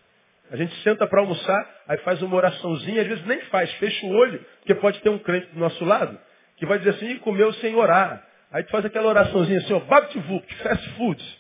A 0.52 0.56
gente 0.56 0.74
senta 0.82 1.06
para 1.06 1.20
almoçar, 1.20 1.76
aí 1.88 1.98
faz 2.00 2.22
uma 2.22 2.36
oraçãozinha, 2.36 3.02
às 3.02 3.08
vezes 3.08 3.26
nem 3.26 3.42
faz, 3.42 3.72
fecha 3.74 4.06
o 4.06 4.12
olho, 4.12 4.40
porque 4.60 4.76
pode 4.76 5.00
ter 5.02 5.10
um 5.10 5.20
crente 5.20 5.48
do 5.48 5.60
nosso 5.60 5.84
lado, 5.84 6.18
que 6.56 6.66
vai 6.66 6.78
dizer 6.78 6.92
assim, 6.92 7.18
comeu 7.20 7.52
sem 7.54 7.76
orar. 7.76 8.26
Aí 8.52 8.64
tu 8.64 8.72
faz 8.72 8.86
aquela 8.86 9.08
oraçãozinha 9.08 9.60
assim, 9.60 9.74
ó, 9.74 9.80
VaptVupt, 9.80 10.56
fast 10.64 10.90
food. 10.92 11.40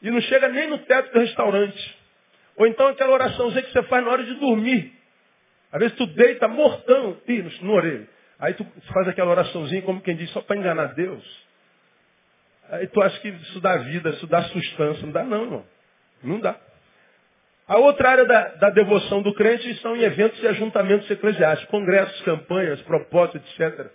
E 0.00 0.10
não 0.10 0.20
chega 0.22 0.48
nem 0.48 0.68
no 0.68 0.78
teto 0.78 1.12
do 1.12 1.18
restaurante. 1.18 1.98
Ou 2.56 2.66
então 2.66 2.86
aquela 2.86 3.12
oraçãozinha 3.12 3.62
que 3.62 3.72
você 3.72 3.82
faz 3.84 4.04
na 4.04 4.10
hora 4.10 4.24
de 4.24 4.34
dormir. 4.34 4.92
Às 5.70 5.80
vezes 5.80 5.96
tu 5.96 6.06
deita 6.06 6.48
mortão, 6.48 7.20
ih, 7.28 7.42
no 7.60 7.72
orelho. 7.72 8.08
Aí 8.38 8.54
tu 8.54 8.66
faz 8.92 9.08
aquela 9.08 9.30
oraçãozinha 9.30 9.82
como 9.82 10.00
quem 10.00 10.16
diz, 10.16 10.30
só 10.30 10.40
para 10.40 10.56
enganar 10.56 10.94
Deus. 10.94 11.46
Aí 12.70 12.86
tu 12.86 13.02
acha 13.02 13.18
que 13.20 13.28
isso 13.28 13.60
dá 13.60 13.76
vida, 13.78 14.10
isso 14.10 14.26
dá 14.26 14.42
sustância. 14.44 15.04
Não 15.04 15.12
dá 15.12 15.24
não, 15.24 15.42
irmão. 15.42 15.66
Não 16.22 16.40
dá. 16.40 16.58
A 17.68 17.76
outra 17.76 18.08
área 18.08 18.24
da, 18.24 18.48
da, 18.54 18.70
devoção 18.70 19.20
do 19.20 19.34
crente 19.34 19.74
são 19.82 19.94
em 19.94 20.02
eventos 20.02 20.42
e 20.42 20.48
ajuntamentos 20.48 21.10
eclesiásticos, 21.10 21.70
congressos, 21.70 22.18
campanhas, 22.22 22.80
propósitos, 22.80 23.46
etc. 23.60 23.90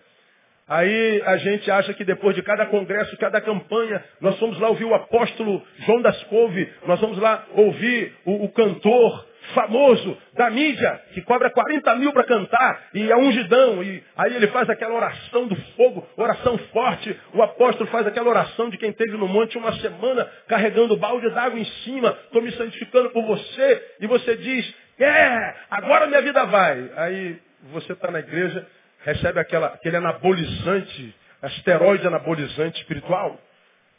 Aí 0.68 1.24
a 1.26 1.38
gente 1.38 1.72
acha 1.72 1.92
que 1.96 2.06
depois 2.06 2.36
de 2.36 2.44
cada 2.44 2.68
congresso, 2.68 3.18
cada 3.18 3.42
campanha, 3.42 4.04
nós 4.22 4.40
vamos 4.40 4.60
lá 4.60 4.70
ouvir 4.70 4.86
o 4.86 4.94
apóstolo 4.94 5.60
João 5.80 6.04
das 6.04 6.24
Couve, 6.26 6.72
nós 6.86 7.02
vamos 7.02 7.18
lá 7.18 7.48
ouvir 7.56 8.14
o, 8.26 8.46
o 8.46 8.50
cantor 8.52 9.26
famoso 9.54 10.18
da 10.34 10.50
mídia, 10.50 11.02
que 11.14 11.22
cobra 11.22 11.50
40 11.50 11.96
mil 11.96 12.14
para 12.14 12.24
cantar, 12.24 12.84
e 12.94 13.12
é 13.12 13.16
ungidão, 13.16 13.84
e 13.84 14.04
aí 14.16 14.36
ele 14.36 14.48
faz 14.48 14.70
aquela 14.70 14.96
oração 14.96 15.48
do 15.48 15.56
fogo, 15.76 16.08
oração 16.16 16.58
forte, 16.72 17.20
o 17.34 17.42
apóstolo 17.42 17.90
faz 17.90 18.08
aquela 18.08 18.30
oração 18.30 18.70
de 18.70 18.78
quem 18.78 18.92
teve 18.94 19.18
no 19.18 19.28
monte 19.28 19.58
uma 19.58 19.74
semana 19.80 20.30
carregando 20.48 20.98
balde 20.98 21.30
d'água 21.30 21.60
em 21.60 21.66
cima, 21.84 22.18
estou 22.26 22.42
me 22.42 22.52
santificando 22.54 23.10
por 23.10 23.24
você, 23.26 23.96
e 24.00 24.08
você 24.08 24.36
diz, 24.38 24.74
é, 25.00 25.56
agora 25.70 26.08
minha 26.08 26.22
vida 26.22 26.46
vai. 26.46 26.92
Aí 26.96 27.40
você 27.72 27.94
está 27.94 28.12
na 28.12 28.20
igreja, 28.20 28.66
recebe 29.04 29.40
aquela, 29.40 29.68
aquele 29.68 29.98
anabolizante, 29.98 31.16
asteroide 31.42 32.08
anabolizante 32.08 32.80
espiritual. 32.82 33.40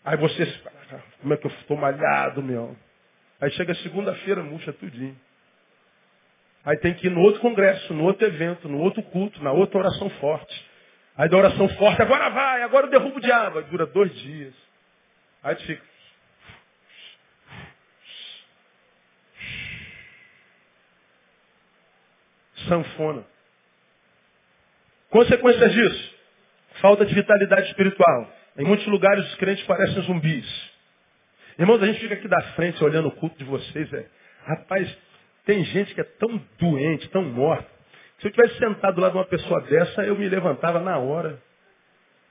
Aí 0.05 0.17
você, 0.17 0.47
como 1.21 1.35
é 1.35 1.37
que 1.37 1.47
eu 1.47 1.51
estou 1.51 1.77
malhado, 1.77 2.43
meu? 2.43 2.77
Aí 3.41 3.51
chega 3.53 3.75
segunda-feira, 3.77 4.43
murcha 4.43 4.73
tudinho. 4.73 5.17
Aí 6.65 6.79
tem 6.79 6.95
que 6.95 7.09
ir 7.09 7.11
no 7.11 7.21
outro 7.21 7.41
congresso, 7.41 7.93
no 7.93 8.05
outro 8.05 8.27
evento, 8.27 8.69
no 8.69 8.79
outro 8.79 9.03
culto, 9.03 9.43
na 9.43 9.53
outra 9.53 9.79
oração 9.79 10.09
forte. 10.11 10.67
Aí 11.17 11.29
da 11.29 11.37
oração 11.37 11.69
forte, 11.71 12.01
agora 12.01 12.31
vai, 12.31 12.63
agora 12.63 12.87
eu 12.87 12.91
derrubo 12.91 13.19
o 13.19 13.21
diabo. 13.21 13.59
Aí 13.59 13.65
dura 13.67 13.87
dois 13.87 14.13
dias. 14.15 14.55
Aí 15.43 15.55
tu 15.57 15.65
fica. 15.65 15.83
Sanfona. 22.67 23.25
Consequências 25.11 25.73
disso? 25.73 26.15
Falta 26.81 27.05
de 27.05 27.15
vitalidade 27.15 27.69
espiritual. 27.69 28.33
Em 28.57 28.65
muitos 28.65 28.87
lugares 28.87 29.25
os 29.27 29.35
crentes 29.37 29.65
parecem 29.67 30.03
zumbis. 30.03 30.73
Irmãos, 31.59 31.83
a 31.83 31.87
gente 31.87 32.01
fica 32.01 32.15
aqui 32.15 32.27
da 32.27 32.41
frente 32.55 32.83
olhando 32.83 33.09
o 33.09 33.13
culto 33.13 33.37
de 33.37 33.45
vocês. 33.45 33.93
É, 33.93 34.07
rapaz, 34.45 34.99
tem 35.45 35.65
gente 35.65 35.95
que 35.95 36.01
é 36.01 36.05
tão 36.05 36.41
doente, 36.59 37.09
tão 37.11 37.23
morta. 37.23 37.69
Se 38.19 38.29
eu 38.29 38.33
tivesse 38.33 38.59
sentado 38.59 38.95
do 38.95 39.01
lado 39.01 39.13
de 39.13 39.19
uma 39.19 39.27
pessoa 39.27 39.61
dessa, 39.63 40.03
eu 40.05 40.17
me 40.17 40.29
levantava 40.29 40.81
na 40.81 40.99
hora. 40.99 41.43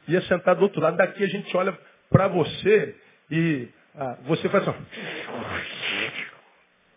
Ia 0.07 0.21
sentar 0.23 0.55
do 0.55 0.63
outro 0.63 0.81
lado. 0.81 0.97
Daqui 0.97 1.23
a 1.23 1.27
gente 1.27 1.55
olha 1.55 1.77
para 2.09 2.27
você 2.27 2.95
e 3.29 3.69
ah, 3.95 4.17
você 4.23 4.49
faz 4.49 4.67
assim. 4.67 4.85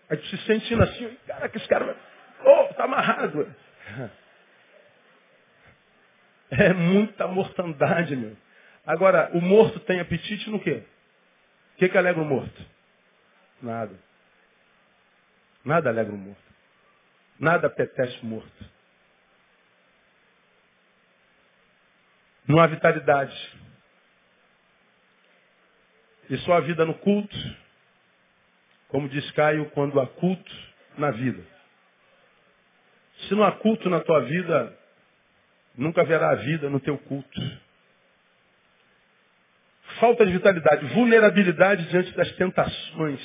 Aí 0.09 0.17
tu 0.17 0.27
se 0.29 0.39
sentindo 0.47 0.83
assim, 0.83 1.17
cara, 1.27 1.49
que 1.49 1.59
esse 1.59 1.69
cara. 1.69 1.97
Oh, 2.45 2.75
tá 2.75 2.85
amarrado. 2.85 3.55
É 6.49 6.73
muita 6.73 7.27
mortandade, 7.27 8.15
meu. 8.15 8.37
Agora, 8.87 9.31
o 9.35 9.41
morto 9.41 9.81
tem 9.81 9.99
apetite 9.99 10.49
no 10.49 10.61
quê? 10.61 10.85
O 11.75 11.79
que, 11.79 11.89
que 11.89 11.99
alegra 11.99 12.23
o 12.23 12.25
morto? 12.25 12.65
Nada. 13.61 13.93
Nada 15.67 15.91
alegra 15.91 16.15
o 16.15 16.17
morto. 16.17 16.55
Nada 17.39 17.67
apetece 17.67 18.19
o 18.23 18.27
morto. 18.27 18.71
Não 22.49 22.59
há 22.59 22.67
vitalidade. 22.67 23.37
E 26.31 26.39
só 26.39 26.55
a 26.55 26.61
vida 26.61 26.87
no 26.87 26.95
culto, 26.95 27.37
como 28.89 29.11
diz 29.11 29.31
Caio, 29.33 29.69
quando 29.71 30.01
há 30.01 30.07
culto 30.07 30.53
na 30.97 31.11
vida. 31.11 31.45
Se 33.29 33.35
não 33.35 33.45
há 33.45 33.53
culto 33.53 33.91
na 33.91 34.01
tua 34.01 34.21
vida, 34.23 34.75
Nunca 35.77 36.01
haverá 36.01 36.35
vida 36.37 36.71
no 36.71 36.81
teu 36.81 36.97
culto. 36.97 37.67
falta 40.01 40.27
de 40.27 40.33
vitalidade, 40.33 40.85
vulnerabilidade 40.87 41.89
diante 41.89 42.13
das 42.13 42.31
tentações. 42.33 43.21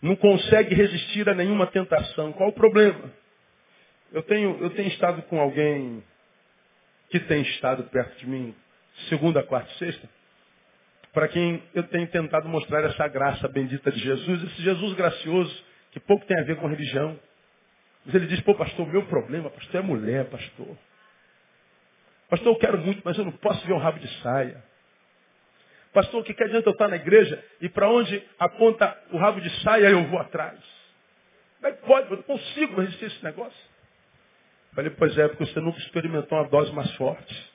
Não 0.00 0.16
consegue 0.16 0.74
resistir 0.74 1.28
a 1.28 1.34
nenhuma 1.34 1.66
tentação. 1.66 2.32
Qual 2.32 2.48
o 2.48 2.54
problema? 2.54 3.12
Eu 4.12 4.22
tenho, 4.22 4.58
eu 4.60 4.70
tenho 4.70 4.88
estado 4.88 5.22
com 5.22 5.40
alguém 5.40 6.02
que 7.10 7.20
tem 7.20 7.42
estado 7.42 7.84
perto 7.84 8.18
de 8.18 8.26
mim, 8.26 8.54
segunda, 9.08 9.42
quarta 9.42 9.70
e 9.72 9.78
sexta, 9.78 10.08
para 11.12 11.28
quem 11.28 11.62
eu 11.74 11.82
tenho 11.84 12.06
tentado 12.08 12.48
mostrar 12.48 12.84
essa 12.84 13.06
graça 13.08 13.48
bendita 13.48 13.90
de 13.90 13.98
Jesus, 13.98 14.42
esse 14.44 14.62
Jesus 14.62 14.94
gracioso, 14.94 15.64
que 15.90 16.00
pouco 16.00 16.24
tem 16.24 16.38
a 16.40 16.44
ver 16.44 16.56
com 16.56 16.68
religião. 16.68 17.18
Mas 18.06 18.14
ele 18.14 18.26
diz, 18.26 18.40
pô, 18.40 18.54
pastor, 18.54 18.86
meu 18.86 19.04
problema, 19.06 19.50
pastor, 19.50 19.80
é 19.80 19.82
mulher, 19.82 20.26
pastor. 20.26 20.78
Pastor, 22.28 22.54
eu 22.54 22.58
quero 22.58 22.78
muito, 22.78 23.02
mas 23.04 23.18
eu 23.18 23.24
não 23.24 23.32
posso 23.32 23.66
ver 23.66 23.72
um 23.72 23.78
rabo 23.78 23.98
de 23.98 24.08
saia. 24.22 24.62
Pastor, 25.92 26.20
o 26.20 26.24
que, 26.24 26.34
que 26.34 26.44
adianta 26.44 26.68
eu 26.68 26.72
estar 26.72 26.88
na 26.88 26.96
igreja 26.96 27.42
e 27.60 27.68
para 27.68 27.88
onde 27.90 28.22
aponta 28.38 28.96
o 29.10 29.18
rabo 29.18 29.40
de 29.40 29.50
saia 29.62 29.90
eu 29.90 30.04
vou 30.06 30.20
atrás? 30.20 30.58
Como 31.56 31.72
é 31.72 31.76
que 31.76 31.86
pode? 31.86 32.10
Eu 32.10 32.16
não 32.16 32.22
consigo 32.22 32.80
resistir 32.80 33.04
a 33.04 33.08
esse 33.08 33.24
negócio. 33.24 33.70
Falei, 34.74 34.90
pois 34.90 35.16
é, 35.18 35.26
porque 35.28 35.46
você 35.46 35.60
nunca 35.60 35.78
experimentou 35.78 36.38
uma 36.38 36.48
dose 36.48 36.72
mais 36.72 36.90
forte. 36.94 37.50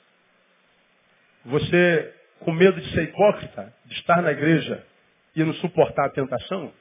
Você, 1.45 2.13
com 2.39 2.51
medo 2.51 2.79
de 2.81 2.91
ser 2.91 3.03
hipócrita, 3.03 3.73
de 3.85 3.93
estar 3.95 4.21
na 4.21 4.31
igreja 4.31 4.85
e 5.35 5.43
não 5.43 5.53
suportar 5.55 6.07
a 6.07 6.09
tentação, 6.09 6.73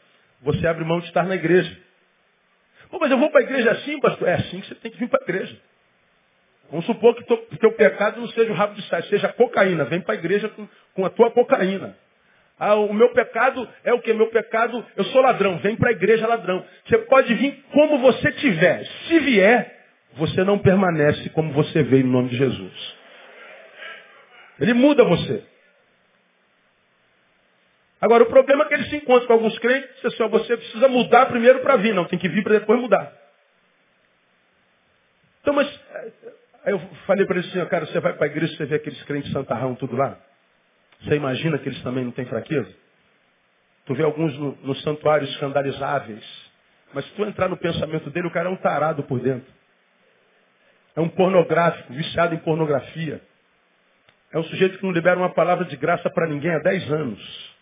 você 0.43 0.67
abre 0.67 0.85
mão 0.85 1.01
de 1.01 1.07
estar 1.07 1.25
na 1.25 1.37
igreja. 1.37 1.81
Pô, 2.91 2.99
mas 2.99 3.11
eu 3.11 3.19
vou 3.19 3.31
para 3.31 3.41
a 3.41 3.45
igreja 3.45 3.71
assim, 3.71 4.01
pastor? 4.01 4.29
É 4.29 4.35
assim 4.35 4.61
que 4.61 4.69
você 4.69 4.75
tem 4.75 4.91
que 4.91 4.99
vir 4.99 5.09
para 5.09 5.21
a 5.21 5.25
igreja. 5.25 5.57
Vamos 6.71 6.87
supor 6.87 7.15
que 7.15 7.33
o 7.33 7.59
teu 7.59 7.73
pecado 7.73 8.21
não 8.21 8.29
seja 8.29 8.51
o 8.51 8.55
rabo 8.55 8.75
de 8.75 8.83
saia, 8.89 9.03
seja 9.05 9.33
cocaína. 9.33 9.85
Vem 9.85 10.01
para 10.01 10.15
a 10.15 10.19
igreja 10.19 10.49
com, 10.49 10.69
com, 10.95 11.05
a 11.05 11.11
tua 11.11 11.31
cocaína. 11.31 11.97
Ah, 12.59 12.75
o 12.75 12.93
meu 12.93 13.11
pecado 13.13 13.69
é 13.85 13.93
o 13.93 14.01
que? 14.01 14.13
Meu 14.13 14.29
pecado, 14.29 14.85
eu 14.97 15.05
sou 15.05 15.21
ladrão. 15.21 15.59
Vem 15.59 15.77
para 15.77 15.91
a 15.91 15.93
igreja 15.93 16.27
ladrão. 16.27 16.65
Você 16.87 16.99
pode 16.99 17.35
vir 17.35 17.65
como 17.73 17.99
você 17.99 18.33
tiver. 18.33 18.85
Se 19.07 19.19
vier, 19.21 19.85
você 20.15 20.43
não 20.45 20.59
permanece 20.59 21.29
como 21.31 21.53
você 21.53 21.83
veio 21.83 22.05
no 22.05 22.13
nome 22.13 22.31
de 22.31 22.37
Jesus. 22.37 22.97
Ele 24.61 24.73
muda 24.73 25.05
você. 25.05 25.45
Agora, 28.01 28.23
o 28.23 28.27
problema 28.27 28.65
é 28.65 28.69
que 28.69 28.75
ele 28.75 28.85
se 28.85 28.97
encontra 28.97 29.27
com 29.27 29.33
alguns 29.33 29.59
crentes 29.59 29.91
e 29.91 29.95
diz 29.95 30.05
assim, 30.07 30.29
você 30.29 30.57
precisa 30.57 30.89
mudar 30.89 31.27
primeiro 31.27 31.61
para 31.61 31.77
vir. 31.77 31.95
Não, 31.95 32.05
tem 32.05 32.19
que 32.19 32.29
vir 32.29 32.43
para 32.43 32.59
depois 32.59 32.81
mudar. 32.81 33.13
Então, 35.41 35.55
mas 35.55 35.69
Aí 36.65 36.73
eu 36.73 36.79
falei 37.07 37.27
para 37.27 37.39
ele 37.39 37.47
assim, 37.47 37.65
cara, 37.67 37.87
você 37.87 38.01
vai 38.01 38.15
para 38.15 38.27
a 38.27 38.31
igreja, 38.31 38.57
você 38.57 38.65
vê 38.65 38.77
aqueles 38.77 39.03
crentes 39.05 39.31
santarrão 39.33 39.75
tudo 39.75 39.97
lá? 39.97 40.19
Você 41.03 41.15
imagina 41.17 41.59
que 41.59 41.69
eles 41.69 41.83
também 41.83 42.05
não 42.05 42.13
têm 42.13 42.25
fraqueza? 42.25 42.73
Tu 43.85 43.95
vê 43.95 44.03
alguns 44.03 44.37
no, 44.39 44.57
no 44.63 44.75
santuário 44.77 45.29
escandalizáveis. 45.29 46.25
Mas 46.95 47.05
se 47.05 47.13
tu 47.13 47.25
entrar 47.25 47.49
no 47.49 47.57
pensamento 47.57 48.09
dele, 48.11 48.29
o 48.29 48.31
cara 48.31 48.49
é 48.49 48.53
um 48.53 48.57
tarado 48.57 49.03
por 49.03 49.21
dentro. 49.21 49.53
É 50.97 51.01
um 51.01 51.09
pornográfico, 51.09 51.93
viciado 51.93 52.35
em 52.35 52.39
pornografia. 52.39 53.21
É 54.33 54.39
um 54.39 54.45
sujeito 54.45 54.79
que 54.79 54.85
não 54.85 54.93
libera 54.93 55.19
uma 55.19 55.31
palavra 55.31 55.65
de 55.67 55.77
graça 55.77 56.09
para 56.09 56.27
ninguém 56.27 56.53
há 56.53 56.61
10 56.61 56.91
anos. 56.91 57.55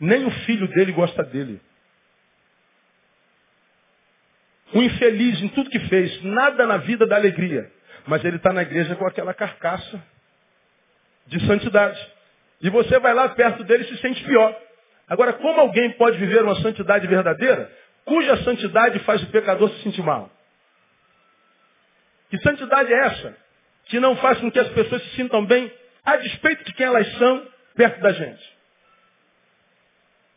Nem 0.00 0.24
o 0.24 0.30
filho 0.30 0.66
dele 0.68 0.92
gosta 0.92 1.22
dele. 1.22 1.60
Um 4.72 4.82
infeliz 4.82 5.40
em 5.42 5.48
tudo 5.48 5.70
que 5.70 5.80
fez, 5.80 6.22
nada 6.22 6.66
na 6.66 6.76
vida 6.78 7.06
dá 7.06 7.16
alegria. 7.16 7.70
Mas 8.06 8.24
ele 8.24 8.36
está 8.36 8.52
na 8.52 8.62
igreja 8.62 8.94
com 8.96 9.06
aquela 9.06 9.34
carcaça 9.34 10.02
de 11.26 11.44
santidade. 11.46 12.00
E 12.60 12.70
você 12.70 12.98
vai 12.98 13.14
lá 13.14 13.28
perto 13.30 13.64
dele 13.64 13.84
e 13.84 13.88
se 13.88 13.96
sente 13.98 14.22
pior. 14.24 14.56
Agora, 15.08 15.32
como 15.32 15.60
alguém 15.60 15.90
pode 15.92 16.18
viver 16.18 16.42
uma 16.42 16.54
santidade 16.56 17.06
verdadeira, 17.06 17.70
cuja 18.04 18.44
santidade 18.44 18.98
faz 19.00 19.22
o 19.22 19.26
pecador 19.26 19.70
se 19.70 19.82
sentir 19.82 20.02
mal? 20.02 20.30
Que 22.30 22.38
santidade 22.38 22.92
é 22.92 23.06
essa? 23.06 23.36
Que 23.86 23.98
não 23.98 24.16
faz 24.16 24.38
com 24.38 24.50
que 24.50 24.58
as 24.58 24.68
pessoas 24.68 25.02
se 25.02 25.16
sintam 25.16 25.44
bem, 25.44 25.72
a 26.04 26.16
despeito 26.16 26.64
de 26.64 26.72
quem 26.74 26.86
elas 26.86 27.10
são, 27.18 27.46
perto 27.74 28.00
da 28.00 28.12
gente. 28.12 28.58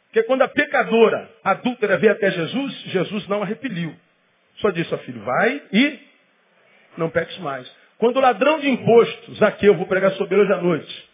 Porque 0.05 0.23
quando 0.23 0.41
a 0.43 0.47
pecadora 0.47 1.29
adúltera 1.43 1.97
veio 1.97 2.13
até 2.13 2.31
Jesus, 2.31 2.73
Jesus 2.85 3.27
não 3.27 3.43
a 3.43 3.45
repeliu. 3.45 3.95
Só 4.63 4.69
disse, 4.69 4.93
ó 4.93 4.97
filho, 4.99 5.21
vai 5.21 5.61
e 5.73 5.99
não 6.97 7.09
peques 7.09 7.37
mais. 7.39 7.69
Quando 7.97 8.15
o 8.15 8.21
ladrão 8.21 8.59
de 8.59 8.69
imposto, 8.69 9.35
Zaqueu, 9.35 9.75
vou 9.75 9.85
pregar 9.85 10.13
sobre 10.13 10.35
ele 10.35 10.43
hoje 10.43 10.53
à 10.53 10.61
noite, 10.61 11.09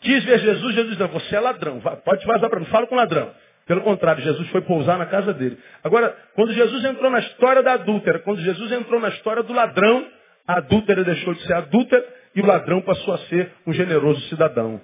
quis 0.00 0.24
ver 0.24 0.38
Jesus, 0.38 0.74
Jesus 0.74 0.96
disse, 0.96 1.08
você 1.08 1.36
é 1.36 1.40
ladrão, 1.40 1.80
pode 1.80 2.26
vazar 2.26 2.48
para 2.48 2.58
mim, 2.58 2.66
fala 2.66 2.86
com 2.86 2.94
o 2.94 2.98
ladrão. 2.98 3.30
Pelo 3.66 3.82
contrário, 3.82 4.22
Jesus 4.22 4.48
foi 4.48 4.62
pousar 4.62 4.96
na 4.96 5.04
casa 5.04 5.34
dele. 5.34 5.58
Agora, 5.84 6.16
quando 6.34 6.54
Jesus 6.54 6.82
entrou 6.82 7.10
na 7.10 7.18
história 7.18 7.62
da 7.62 7.74
adúltera, 7.74 8.20
quando 8.20 8.40
Jesus 8.40 8.72
entrou 8.72 9.00
na 9.00 9.08
história 9.08 9.42
do 9.42 9.52
ladrão, 9.52 10.08
a 10.46 10.58
adúltera 10.58 11.04
deixou 11.04 11.34
de 11.34 11.42
ser 11.42 11.52
adúltera 11.52 12.06
e 12.34 12.40
o 12.40 12.46
ladrão 12.46 12.80
passou 12.80 13.12
a 13.12 13.18
ser 13.18 13.52
um 13.66 13.72
generoso 13.72 14.20
cidadão. 14.28 14.80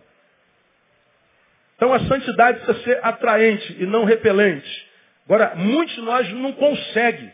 Então 1.76 1.94
a 1.94 2.00
santidade 2.00 2.60
precisa 2.60 2.84
ser 2.84 3.00
atraente 3.02 3.76
e 3.80 3.86
não 3.86 4.04
repelente. 4.04 4.90
Agora, 5.24 5.54
muitos 5.54 5.94
de 5.94 6.02
nós 6.02 6.30
não 6.34 6.52
conseguem 6.52 7.32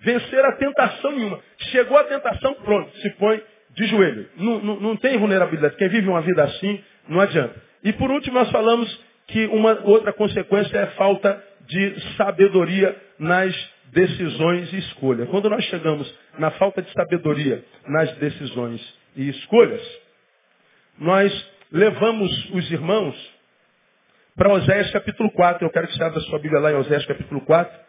vencer 0.00 0.44
a 0.44 0.52
tentação 0.52 1.12
nenhuma. 1.12 1.40
Chegou 1.70 1.98
a 1.98 2.04
tentação, 2.04 2.54
pronto, 2.54 2.96
se 2.98 3.10
põe 3.10 3.42
de 3.70 3.86
joelho. 3.86 4.28
Não, 4.36 4.58
não, 4.60 4.80
não 4.80 4.96
tem 4.96 5.18
vulnerabilidade. 5.18 5.76
Quem 5.76 5.88
vive 5.88 6.08
uma 6.08 6.22
vida 6.22 6.44
assim, 6.44 6.82
não 7.08 7.20
adianta. 7.20 7.62
E 7.84 7.92
por 7.92 8.10
último, 8.10 8.38
nós 8.38 8.50
falamos 8.50 9.04
que 9.28 9.46
uma 9.46 9.80
outra 9.84 10.12
consequência 10.12 10.76
é 10.76 10.86
falta 10.88 11.42
de 11.66 12.16
sabedoria 12.16 12.96
nas 13.18 13.54
decisões 13.92 14.72
e 14.72 14.78
escolhas. 14.78 15.28
Quando 15.28 15.50
nós 15.50 15.64
chegamos 15.64 16.12
na 16.38 16.50
falta 16.52 16.82
de 16.82 16.90
sabedoria 16.92 17.64
nas 17.86 18.12
decisões 18.16 18.80
e 19.14 19.28
escolhas, 19.28 19.82
nós 20.98 21.50
levamos 21.70 22.30
os 22.52 22.70
irmãos 22.70 23.36
para 24.36 24.52
Oséias 24.52 24.90
capítulo 24.90 25.30
4. 25.32 25.66
Eu 25.66 25.70
quero 25.70 25.88
que 25.88 25.94
você 25.94 26.02
abra 26.02 26.20
sua 26.20 26.38
Bíblia 26.38 26.60
lá 26.60 26.72
em 26.72 26.76
Oséias 26.76 27.06
capítulo 27.06 27.40
4. 27.42 27.85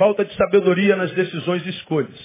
Falta 0.00 0.24
de 0.24 0.34
sabedoria 0.34 0.96
nas 0.96 1.12
decisões 1.12 1.62
e 1.66 1.68
escolhas. 1.68 2.18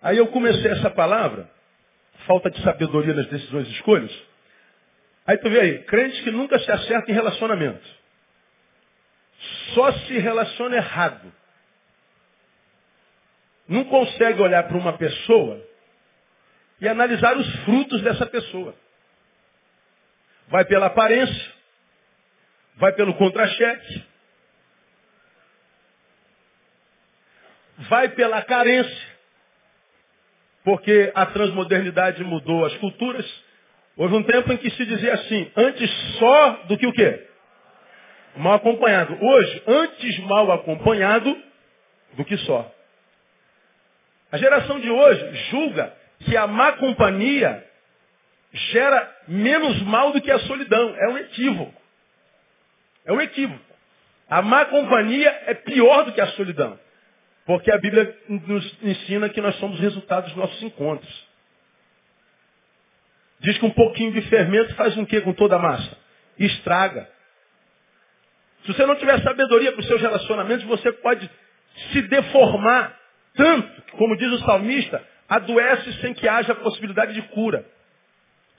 Aí 0.00 0.16
eu 0.16 0.26
comecei 0.28 0.70
essa 0.70 0.88
palavra, 0.88 1.50
falta 2.26 2.50
de 2.50 2.58
sabedoria 2.62 3.12
nas 3.12 3.26
decisões 3.26 3.68
e 3.68 3.72
escolhas. 3.72 4.10
Aí 5.26 5.36
tu 5.36 5.50
vê 5.50 5.60
aí, 5.60 5.84
crente 5.84 6.22
que 6.22 6.30
nunca 6.30 6.58
se 6.58 6.72
acerta 6.72 7.10
em 7.10 7.14
relacionamento. 7.14 7.86
Só 9.74 9.92
se 9.92 10.16
relaciona 10.16 10.76
errado. 10.76 11.30
Não 13.68 13.84
consegue 13.84 14.40
olhar 14.40 14.62
para 14.62 14.78
uma 14.78 14.96
pessoa 14.96 15.62
e 16.80 16.88
analisar 16.88 17.36
os 17.36 17.56
frutos 17.64 18.00
dessa 18.00 18.24
pessoa. 18.24 18.74
Vai 20.48 20.64
pela 20.64 20.86
aparência, 20.86 21.51
vai 22.76 22.92
pelo 22.92 23.14
contra-cheque, 23.14 24.04
vai 27.88 28.08
pela 28.10 28.42
carência, 28.42 29.12
porque 30.64 31.10
a 31.14 31.26
transmodernidade 31.26 32.22
mudou 32.24 32.64
as 32.64 32.74
culturas. 32.76 33.26
Houve 33.96 34.14
um 34.14 34.22
tempo 34.22 34.52
em 34.52 34.56
que 34.56 34.70
se 34.70 34.86
dizia 34.86 35.14
assim, 35.14 35.50
antes 35.56 35.90
só 36.18 36.50
do 36.68 36.78
que 36.78 36.86
o 36.86 36.92
quê? 36.92 37.28
Mal 38.36 38.54
acompanhado. 38.54 39.18
Hoje, 39.20 39.62
antes 39.66 40.18
mal 40.20 40.50
acompanhado 40.52 41.36
do 42.14 42.24
que 42.24 42.36
só. 42.38 42.72
A 44.30 44.38
geração 44.38 44.80
de 44.80 44.90
hoje 44.90 45.34
julga 45.50 45.94
que 46.20 46.36
a 46.36 46.46
má 46.46 46.72
companhia 46.72 47.66
gera 48.52 49.16
menos 49.28 49.82
mal 49.82 50.12
do 50.12 50.22
que 50.22 50.30
a 50.30 50.38
solidão. 50.40 50.94
É 50.96 51.08
um 51.08 51.18
equívoco. 51.18 51.81
É 53.04 53.12
um 53.12 53.20
equívoco. 53.20 53.72
A 54.28 54.40
má 54.40 54.64
companhia 54.66 55.42
é 55.46 55.54
pior 55.54 56.04
do 56.04 56.12
que 56.12 56.20
a 56.20 56.28
solidão. 56.28 56.78
Porque 57.44 57.72
a 57.72 57.78
Bíblia 57.78 58.16
nos 58.28 58.82
ensina 58.82 59.28
que 59.28 59.40
nós 59.40 59.56
somos 59.56 59.78
resultados 59.80 60.30
dos 60.30 60.38
nossos 60.38 60.62
encontros. 60.62 61.28
Diz 63.40 63.58
que 63.58 63.66
um 63.66 63.70
pouquinho 63.70 64.12
de 64.12 64.22
fermento 64.22 64.74
faz 64.76 64.96
um 64.96 65.04
quê 65.04 65.20
com 65.20 65.32
toda 65.32 65.56
a 65.56 65.58
massa? 65.58 65.98
Estraga. 66.38 67.08
Se 68.64 68.72
você 68.72 68.86
não 68.86 68.94
tiver 68.94 69.20
sabedoria 69.22 69.72
para 69.72 69.80
os 69.80 69.86
seus 69.88 70.00
relacionamentos, 70.00 70.64
você 70.66 70.92
pode 70.92 71.28
se 71.92 72.02
deformar 72.02 72.96
tanto, 73.34 73.82
como 73.92 74.16
diz 74.16 74.30
o 74.30 74.44
salmista, 74.44 75.04
adoece 75.28 75.92
sem 76.00 76.14
que 76.14 76.28
haja 76.28 76.54
possibilidade 76.54 77.14
de 77.14 77.22
cura. 77.22 77.66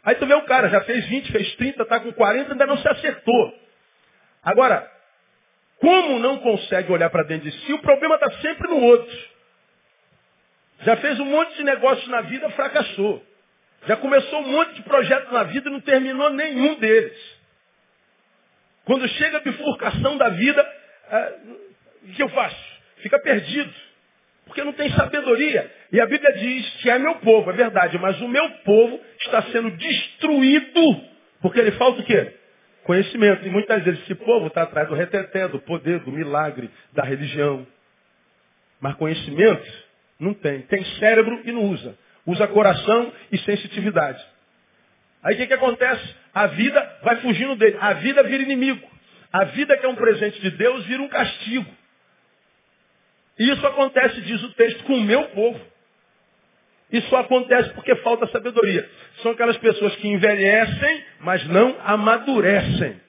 Aí 0.03 0.15
tu 0.15 0.25
vê 0.25 0.33
o 0.33 0.41
cara, 0.43 0.69
já 0.69 0.81
fez 0.81 1.07
20, 1.07 1.31
fez 1.31 1.55
30, 1.55 1.83
está 1.83 1.99
com 2.01 2.11
40, 2.11 2.51
ainda 2.51 2.65
não 2.65 2.77
se 2.77 2.87
acertou. 2.87 3.62
Agora, 4.43 4.89
como 5.79 6.19
não 6.19 6.39
consegue 6.39 6.91
olhar 6.91 7.09
para 7.09 7.23
dentro 7.23 7.49
de 7.49 7.57
si, 7.59 7.73
o 7.73 7.81
problema 7.81 8.15
está 8.15 8.31
sempre 8.41 8.67
no 8.67 8.81
outro. 8.81 9.17
Já 10.81 10.97
fez 10.97 11.19
um 11.19 11.25
monte 11.25 11.55
de 11.55 11.63
negócios 11.63 12.07
na 12.07 12.21
vida, 12.21 12.49
fracassou. 12.51 13.23
Já 13.87 13.97
começou 13.97 14.39
um 14.39 14.47
monte 14.47 14.73
de 14.75 14.81
projetos 14.83 15.31
na 15.31 15.43
vida 15.43 15.69
e 15.69 15.71
não 15.71 15.81
terminou 15.81 16.29
nenhum 16.29 16.75
deles. 16.75 17.17
Quando 18.85 19.07
chega 19.07 19.37
a 19.37 19.41
bifurcação 19.41 20.17
da 20.17 20.29
vida, 20.29 20.73
é, 21.09 21.33
o 22.03 22.13
que 22.13 22.23
eu 22.23 22.29
faço? 22.29 22.81
Fica 22.97 23.19
perdido. 23.19 23.73
Porque 24.45 24.63
não 24.63 24.73
tem 24.73 24.89
sabedoria. 24.91 25.71
E 25.91 26.01
a 26.01 26.05
Bíblia 26.05 26.33
diz 26.33 26.69
que 26.81 26.89
é 26.89 26.99
meu 26.99 27.15
povo, 27.15 27.49
é 27.49 27.53
verdade, 27.53 27.97
mas 27.97 28.19
o 28.19 28.27
meu 28.27 28.49
povo 28.65 28.99
está 29.19 29.41
sendo 29.43 29.71
destruído 29.71 31.13
porque 31.43 31.59
ele 31.59 31.73
falta 31.73 32.01
o 32.01 32.05
quê? 32.05 32.33
Conhecimento. 32.83 33.45
E 33.45 33.49
muitas 33.49 33.83
vezes 33.83 34.01
esse 34.03 34.15
povo 34.15 34.47
está 34.47 34.63
atrás 34.63 34.87
do 34.87 34.95
reteté, 34.95 35.47
do 35.47 35.59
poder, 35.59 35.99
do 35.99 36.11
milagre, 36.11 36.69
da 36.91 37.03
religião. 37.03 37.65
Mas 38.79 38.95
conhecimento 38.95 39.71
não 40.19 40.33
tem. 40.33 40.61
Tem 40.63 40.83
cérebro 40.99 41.41
e 41.45 41.51
não 41.51 41.65
usa. 41.65 41.97
Usa 42.25 42.47
coração 42.47 43.11
e 43.31 43.37
sensitividade. 43.39 44.23
Aí 45.23 45.35
o 45.35 45.37
que, 45.37 45.47
que 45.47 45.53
acontece? 45.53 46.15
A 46.33 46.47
vida 46.47 46.99
vai 47.03 47.17
fugindo 47.21 47.55
dele. 47.55 47.77
A 47.79 47.93
vida 47.93 48.23
vira 48.23 48.43
inimigo. 48.43 48.87
A 49.31 49.45
vida 49.45 49.77
que 49.77 49.85
é 49.85 49.89
um 49.89 49.95
presente 49.95 50.39
de 50.41 50.51
Deus 50.51 50.85
vira 50.85 51.01
um 51.01 51.07
castigo. 51.07 51.69
E 53.39 53.49
isso 53.49 53.65
acontece, 53.65 54.21
diz 54.21 54.43
o 54.43 54.53
texto, 54.53 54.83
com 54.83 54.93
o 54.93 55.01
meu 55.01 55.23
povo. 55.29 55.72
Isso 56.93 57.15
acontece 57.15 57.71
porque 57.71 57.95
falta 57.97 58.27
sabedoria. 58.27 58.87
São 59.23 59.31
aquelas 59.31 59.57
pessoas 59.57 59.95
que 59.95 60.07
envelhecem, 60.07 61.03
mas 61.21 61.43
não 61.47 61.75
amadurecem. 61.83 63.01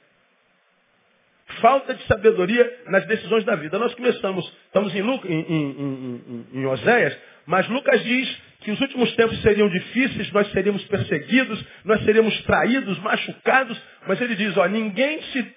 Falta 1.60 1.92
de 1.92 2.02
sabedoria 2.06 2.78
nas 2.86 3.04
decisões 3.06 3.44
da 3.44 3.54
vida. 3.56 3.78
Nós 3.78 3.94
começamos, 3.94 4.50
estamos 4.64 4.94
em, 4.94 5.02
Luca, 5.02 5.28
em, 5.28 5.38
em, 5.38 5.70
em, 5.70 6.60
em 6.60 6.66
Oséias, 6.66 7.14
mas 7.44 7.68
Lucas 7.68 8.02
diz 8.02 8.42
que 8.60 8.70
os 8.70 8.80
últimos 8.80 9.14
tempos 9.16 9.40
seriam 9.42 9.68
difíceis, 9.68 10.32
nós 10.32 10.50
seríamos 10.52 10.82
perseguidos, 10.86 11.62
nós 11.84 12.02
seríamos 12.04 12.40
traídos, 12.44 12.98
machucados, 13.00 13.78
mas 14.06 14.18
ele 14.18 14.34
diz, 14.34 14.56
ó, 14.56 14.66
ninguém 14.66 15.20
se 15.24 15.54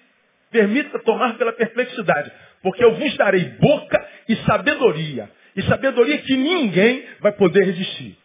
permita 0.50 0.98
tomar 0.98 1.38
pela 1.38 1.52
perplexidade, 1.54 2.30
porque 2.62 2.84
eu 2.84 2.94
vos 2.94 3.16
darei 3.16 3.44
boca 3.58 4.06
e 4.28 4.36
sabedoria. 4.44 5.30
E 5.56 5.62
sabedoria 5.62 6.18
que 6.18 6.36
ninguém 6.36 7.06
vai 7.20 7.32
poder 7.32 7.64
resistir. 7.64 8.17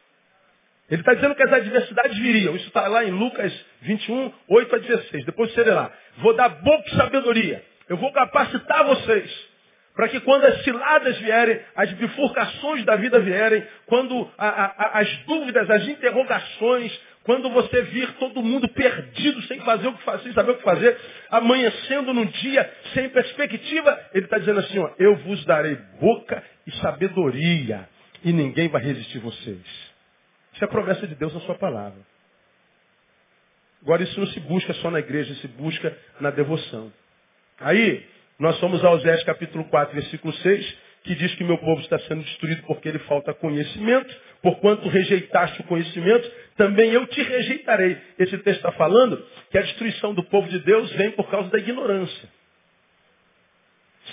Ele 0.90 1.02
está 1.02 1.14
dizendo 1.14 1.36
que 1.36 1.44
as 1.44 1.54
adversidades 1.54 2.18
viriam. 2.18 2.56
Isso 2.56 2.68
está 2.68 2.88
lá 2.88 3.04
em 3.04 3.12
Lucas 3.12 3.54
21, 3.82 4.34
8 4.50 4.76
a 4.76 4.78
16. 4.80 5.26
Depois 5.26 5.52
você 5.54 5.64
lê 5.64 5.72
lá. 5.72 5.92
Vou 6.18 6.36
dar 6.36 6.50
boca 6.50 6.84
e 6.88 6.96
sabedoria. 6.96 7.64
Eu 7.88 7.98
vou 7.98 8.12
capacitar 8.12 8.86
vocês. 8.86 9.54
Para 9.96 10.08
que 10.08 10.20
quando 10.22 10.46
as 10.46 10.64
ciladas 10.64 11.18
vierem, 11.20 11.60
as 11.76 11.92
bifurcações 11.94 12.84
da 12.84 12.96
vida 12.96 13.20
vierem, 13.20 13.64
quando 13.86 14.30
a, 14.38 14.48
a, 14.48 15.00
as 15.00 15.18
dúvidas, 15.26 15.70
as 15.70 15.88
interrogações, 15.88 17.00
quando 17.24 17.50
você 17.52 17.84
vir 17.84 18.12
todo 18.14 18.42
mundo 18.42 18.68
perdido, 18.70 19.42
sem 19.44 19.60
fazer 19.62 19.88
o 19.88 19.94
que 19.94 20.04
fazer, 20.04 20.24
sem 20.24 20.34
saber 20.34 20.52
o 20.52 20.58
que 20.58 20.64
fazer, 20.64 20.98
amanhecendo 21.30 22.14
num 22.14 22.26
dia 22.26 22.70
sem 22.94 23.08
perspectiva, 23.10 24.00
ele 24.14 24.26
está 24.26 24.40
dizendo 24.40 24.60
assim, 24.60 24.80
ó, 24.80 24.90
eu 24.98 25.16
vos 25.18 25.46
darei 25.46 25.78
boca 26.00 26.44
e 26.66 26.72
sabedoria, 26.78 27.88
e 28.26 28.34
ninguém 28.34 28.68
vai 28.70 28.82
resistir 28.82 29.20
vocês. 29.20 29.93
Isso 30.54 30.64
é 30.64 30.66
a 30.66 30.72
promessa 30.72 31.08
de 31.08 31.16
Deus 31.16 31.34
na 31.34 31.42
sua 31.42 31.56
palavra. 31.56 32.00
Agora 33.82 34.04
isso 34.04 34.20
não 34.20 34.28
se 34.28 34.40
busca 34.40 34.74
só 34.76 34.90
na 34.90 35.00
igreja, 35.00 35.34
se 35.36 35.48
busca 35.50 35.96
na 36.20 36.30
devoção. 36.30 36.92
Aí, 37.60 38.06
nós 38.40 38.58
somos 38.58 38.84
a 38.84 38.90
Osés 38.92 39.24
capítulo 39.24 39.66
4, 39.66 39.94
versículo 39.94 40.34
6, 40.34 40.78
que 41.04 41.16
diz 41.16 41.36
que 41.36 41.44
meu 41.44 41.58
povo 41.58 41.82
está 41.82 42.00
sendo 42.00 42.24
destruído 42.24 42.64
porque 42.64 42.88
ele 42.88 43.00
falta 43.00 43.34
conhecimento, 43.34 44.16
porquanto 44.42 44.88
rejeitaste 44.88 45.60
o 45.62 45.66
conhecimento, 45.66 46.32
também 46.56 46.92
eu 46.92 47.06
te 47.08 47.22
rejeitarei. 47.22 47.98
Esse 48.18 48.38
texto 48.38 48.60
está 48.60 48.72
falando 48.72 49.26
que 49.52 49.58
a 49.58 49.62
destruição 49.62 50.14
do 50.14 50.24
povo 50.24 50.48
de 50.48 50.60
Deus 50.60 50.92
vem 50.94 51.12
por 51.12 51.30
causa 51.30 51.50
da 51.50 51.58
ignorância. 51.58 52.30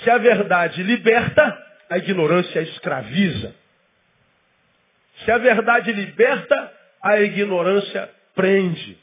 Se 0.02 0.10
a 0.10 0.18
verdade 0.18 0.82
liberta, 0.82 1.66
a 1.88 1.98
ignorância 1.98 2.60
escraviza. 2.60 3.54
Se 5.24 5.30
a 5.30 5.38
verdade 5.38 5.92
liberta, 5.92 6.72
a 7.02 7.20
ignorância 7.20 8.10
prende, 8.34 8.98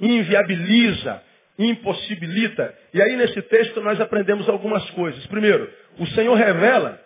inviabiliza, 0.00 1.22
impossibilita. 1.58 2.74
E 2.94 3.02
aí 3.02 3.16
nesse 3.16 3.42
texto 3.42 3.80
nós 3.80 4.00
aprendemos 4.00 4.48
algumas 4.48 4.88
coisas. 4.90 5.26
Primeiro, 5.26 5.70
o 5.98 6.06
Senhor 6.08 6.34
revela 6.34 7.00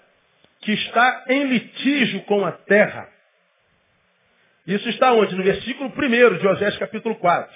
que 0.61 0.73
está 0.73 1.25
em 1.29 1.45
litígio 1.45 2.23
com 2.23 2.45
a 2.45 2.53
terra. 2.53 3.09
Isso 4.67 4.88
está 4.88 5.12
onde? 5.12 5.35
No 5.35 5.43
versículo 5.43 5.90
1 5.90 6.38
de 6.38 6.47
Osés 6.47 6.79
capítulo 6.79 7.17
4. 7.17 7.55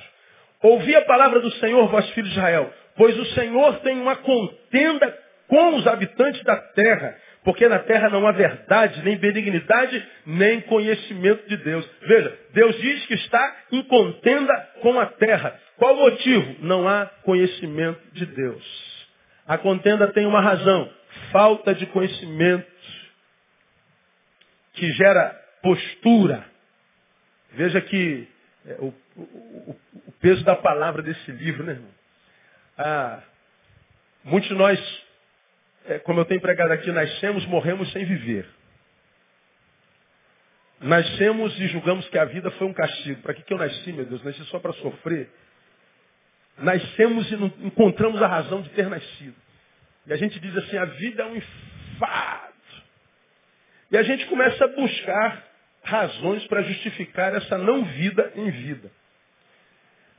Ouvi 0.63 0.95
a 0.95 1.03
palavra 1.03 1.41
do 1.41 1.51
Senhor, 1.53 1.89
vós 1.89 2.09
filhos 2.11 2.31
de 2.31 2.37
Israel, 2.37 2.73
pois 2.97 3.17
o 3.19 3.25
Senhor 3.27 3.81
tem 3.81 3.99
uma 3.99 4.17
contenda 4.17 5.19
com 5.47 5.77
os 5.77 5.87
habitantes 5.87 6.43
da 6.43 6.57
terra, 6.57 7.17
porque 7.49 7.67
na 7.67 7.79
terra 7.79 8.11
não 8.11 8.27
há 8.27 8.33
verdade, 8.33 9.03
nem 9.03 9.17
benignidade, 9.17 10.07
nem 10.27 10.61
conhecimento 10.61 11.49
de 11.49 11.57
Deus. 11.57 11.91
Veja, 12.03 12.39
Deus 12.53 12.77
diz 12.79 13.07
que 13.07 13.15
está 13.15 13.57
em 13.73 13.83
contenda 13.85 14.55
com 14.83 15.01
a 15.01 15.07
terra. 15.07 15.59
Qual 15.79 15.95
o 15.95 16.01
motivo? 16.11 16.57
Não 16.59 16.87
há 16.87 17.07
conhecimento 17.23 18.03
de 18.13 18.27
Deus. 18.27 19.09
A 19.47 19.57
contenda 19.57 20.09
tem 20.09 20.27
uma 20.27 20.43
razão, 20.43 20.93
falta 21.33 21.75
de 21.75 21.87
conhecimento, 21.87 22.71
que 24.75 24.93
gera 24.93 25.31
postura. 25.63 26.45
Veja 27.53 27.81
que 27.81 28.29
é, 28.67 28.75
o, 28.75 28.95
o, 29.17 29.77
o, 30.07 30.13
peso 30.21 30.45
da 30.45 30.55
palavra 30.55 31.01
desse 31.01 31.33
livro, 31.33 31.65
né, 31.65 31.73
irmão? 31.73 31.91
Ah, 32.77 33.21
muitos 34.23 34.51
de 34.51 34.55
nós 34.55 35.08
é, 35.89 35.99
como 36.01 36.21
eu 36.21 36.25
tenho 36.25 36.41
pregado 36.41 36.73
aqui, 36.73 36.91
nascemos, 36.93 37.45
morremos 37.47 37.91
sem 37.93 38.05
viver. 38.05 38.47
Nascemos 40.81 41.59
e 41.59 41.67
julgamos 41.69 42.09
que 42.09 42.19
a 42.19 42.25
vida 42.25 42.51
foi 42.53 42.67
um 42.67 42.73
castigo. 42.73 43.23
Para 43.23 43.35
que, 43.35 43.43
que 43.43 43.53
eu 43.53 43.59
nasci, 43.59 43.93
meu 43.93 44.05
Deus? 44.05 44.23
Nasci 44.23 44.45
só 44.45 44.61
para 44.61 44.73
sofrer. 44.75 45.29
Nascemos 46.59 47.31
e 47.33 47.37
não 47.37 47.53
encontramos 47.61 48.23
a 48.23 48.27
razão 48.27 48.63
de 48.63 48.71
ter 48.71 48.89
nascido. 48.89 49.35
E 50.07 50.13
a 50.13 50.17
gente 50.17 50.39
diz 50.39 50.57
assim, 50.57 50.77
a 50.77 50.85
vida 50.85 51.23
é 51.23 51.27
um 51.27 51.37
enfado. 51.37 52.55
E 53.91 53.97
a 53.97 54.03
gente 54.03 54.27
começa 54.27 54.65
a 54.65 54.69
buscar 54.69 55.45
razões 55.83 56.47
para 56.47 56.63
justificar 56.63 57.35
essa 57.35 57.57
não 57.59 57.85
vida 57.85 58.33
em 58.37 58.51
vida. 58.51 58.91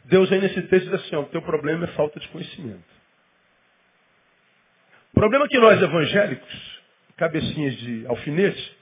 Deus 0.05 0.31
aí 0.31 0.41
nesse 0.41 0.61
texto 0.63 0.89
diz 0.89 0.93
assim, 0.93 1.15
ó, 1.15 1.21
o 1.21 1.27
teu 1.27 1.41
problema 1.41 1.85
é 1.85 1.87
falta 1.89 2.19
de 2.19 2.27
conhecimento. 2.29 2.98
O 5.19 5.21
problema 5.21 5.43
é 5.43 5.47
que 5.49 5.59
nós 5.59 5.81
evangélicos, 5.81 6.79
cabecinhas 7.17 7.75
de 7.75 8.07
alfinete, 8.07 8.77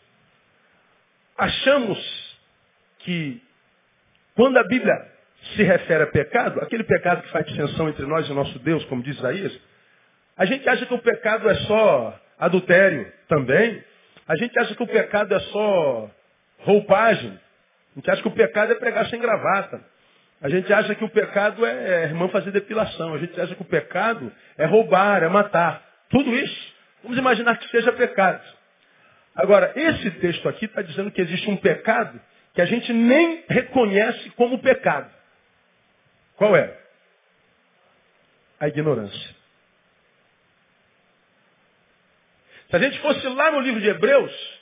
achamos 1.36 2.38
que 3.00 3.42
quando 4.36 4.56
a 4.58 4.64
Bíblia 4.66 4.94
se 5.56 5.64
refere 5.64 6.04
a 6.04 6.08
pecado, 6.12 6.62
aquele 6.62 6.84
pecado 6.84 7.24
que 7.24 7.32
faz 7.32 7.44
distinção 7.44 7.90
entre 7.90 8.06
nós 8.06 8.30
e 8.30 8.34
nosso 8.34 8.60
Deus, 8.60 8.86
como 8.86 9.02
diz 9.02 9.18
Isaías, 9.18 9.60
a 10.38 10.46
gente 10.46 10.70
acha 10.70 10.86
que 10.86 10.94
o 10.94 11.00
pecado 11.00 11.50
é 11.50 11.56
só 11.56 12.22
adultério 12.38 13.12
também. 13.28 13.84
A 14.28 14.38
gente 14.38 14.60
acha 14.60 14.76
que 14.76 14.84
o 14.84 14.88
pecado 14.88 15.34
é 15.34 15.40
só 15.40 16.12
roupagem. 16.60 17.32
A 17.32 17.96
gente 17.96 18.12
acha 18.12 18.22
que 18.22 18.28
o 18.28 18.36
pecado 18.36 18.74
é 18.74 18.76
pregar 18.76 19.10
sem 19.10 19.20
gravata. 19.20 19.82
A 20.40 20.50
gente 20.50 20.72
acha 20.72 20.94
que 20.94 21.04
o 21.04 21.10
pecado 21.10 21.66
é, 21.66 21.72
é 21.72 22.04
irmã 22.04 22.30
fazer 22.30 22.52
depilação. 22.52 23.16
A 23.16 23.18
gente 23.18 23.42
acha 23.42 23.56
que 23.56 23.62
o 23.64 23.66
pecado 23.66 24.32
é 24.56 24.68
roubar, 24.68 25.24
é 25.24 25.30
matar. 25.30 25.87
Tudo 26.10 26.34
isso, 26.34 26.74
vamos 27.04 27.18
imaginar 27.18 27.58
que 27.58 27.70
seja 27.70 27.92
pecado. 27.94 28.44
Agora, 29.36 29.72
esse 29.76 30.10
texto 30.12 30.50
aqui 30.50 30.66
está 30.66 30.82
dizendo 30.82 31.12
que 31.12 31.22
existe 31.22 31.50
um 31.50 31.58
pecado 31.58 32.20
que 32.54 32.62
a 32.62 32.66
gente 32.66 32.92
nem 32.92 33.44
reconhece 33.48 34.32
como 34.32 34.60
pecado. 34.60 35.12
Qual 36.38 36.56
é? 36.56 36.76
A 38.60 38.68
ignorância. 38.68 39.36
Se 42.70 42.76
a 42.76 42.80
gente 42.80 43.00
fosse 43.00 43.28
lá 43.28 43.52
no 43.52 43.60
livro 43.60 43.80
de 43.80 43.88
Hebreus, 43.88 44.60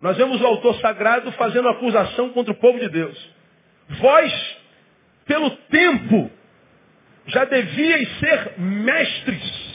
nós 0.00 0.16
vemos 0.16 0.40
o 0.40 0.46
autor 0.46 0.78
sagrado 0.80 1.32
fazendo 1.32 1.68
acusação 1.68 2.30
contra 2.30 2.52
o 2.52 2.56
povo 2.56 2.78
de 2.78 2.88
Deus. 2.88 3.30
Vós, 3.88 4.56
pelo 5.24 5.50
tempo, 5.50 6.30
já 7.26 7.44
devíeis 7.44 8.18
ser 8.18 8.58
mestres 8.58 9.69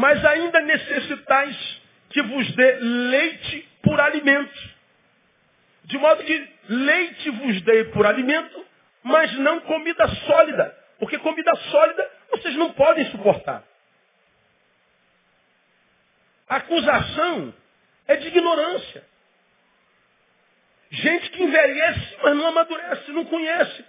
mas 0.00 0.24
ainda 0.24 0.62
necessitais 0.62 1.80
que 2.08 2.22
vos 2.22 2.50
dê 2.52 2.72
leite 2.80 3.68
por 3.82 4.00
alimento. 4.00 4.70
De 5.84 5.98
modo 5.98 6.24
que 6.24 6.48
leite 6.70 7.28
vos 7.28 7.60
dê 7.60 7.84
por 7.84 8.06
alimento, 8.06 8.66
mas 9.02 9.30
não 9.34 9.60
comida 9.60 10.08
sólida, 10.08 10.74
Porque 10.98 11.18
comida 11.18 11.54
sólida 11.70 12.10
vocês 12.30 12.54
não 12.56 12.72
podem 12.72 13.10
suportar. 13.10 13.62
A 16.48 16.56
acusação 16.56 17.54
é 18.08 18.16
de 18.16 18.28
ignorância. 18.28 19.04
Gente 20.92 21.30
que 21.30 21.42
envelhece, 21.42 22.16
mas 22.22 22.36
não 22.36 22.46
amadurece, 22.46 23.12
não 23.12 23.26
conhece. 23.26 23.84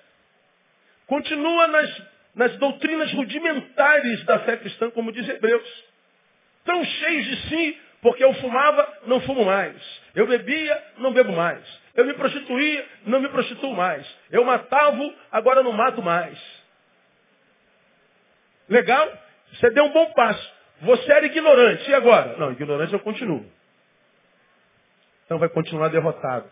Continua 1.07 1.67
nas, 1.67 2.01
nas 2.35 2.57
doutrinas 2.57 3.13
rudimentares 3.13 4.25
da 4.25 4.39
fé 4.39 4.57
cristã, 4.57 4.89
como 4.91 5.13
diz 5.13 5.27
Hebreus. 5.27 5.90
Tão 6.63 6.83
cheios 6.83 7.25
de 7.25 7.49
si, 7.49 7.81
porque 8.01 8.23
eu 8.23 8.33
fumava, 8.35 8.99
não 9.05 9.21
fumo 9.21 9.45
mais. 9.45 9.75
Eu 10.15 10.27
bebia, 10.27 10.83
não 10.97 11.13
bebo 11.13 11.31
mais. 11.33 11.61
Eu 11.95 12.05
me 12.05 12.13
prostituía, 12.13 12.87
não 13.05 13.19
me 13.19 13.29
prostituo 13.29 13.75
mais. 13.75 14.07
Eu 14.29 14.43
matava, 14.43 15.13
agora 15.31 15.63
não 15.63 15.71
mato 15.71 16.01
mais. 16.01 16.39
Legal? 18.69 19.11
Você 19.53 19.69
deu 19.71 19.85
um 19.85 19.91
bom 19.91 20.11
passo. 20.13 20.53
Você 20.81 21.11
era 21.11 21.25
ignorante. 21.25 21.89
E 21.89 21.93
agora? 21.93 22.37
Não, 22.37 22.51
ignorante 22.51 22.93
eu 22.93 22.99
continuo. 22.99 23.45
Então 25.25 25.37
vai 25.37 25.49
continuar 25.49 25.89
derrotado. 25.89 26.49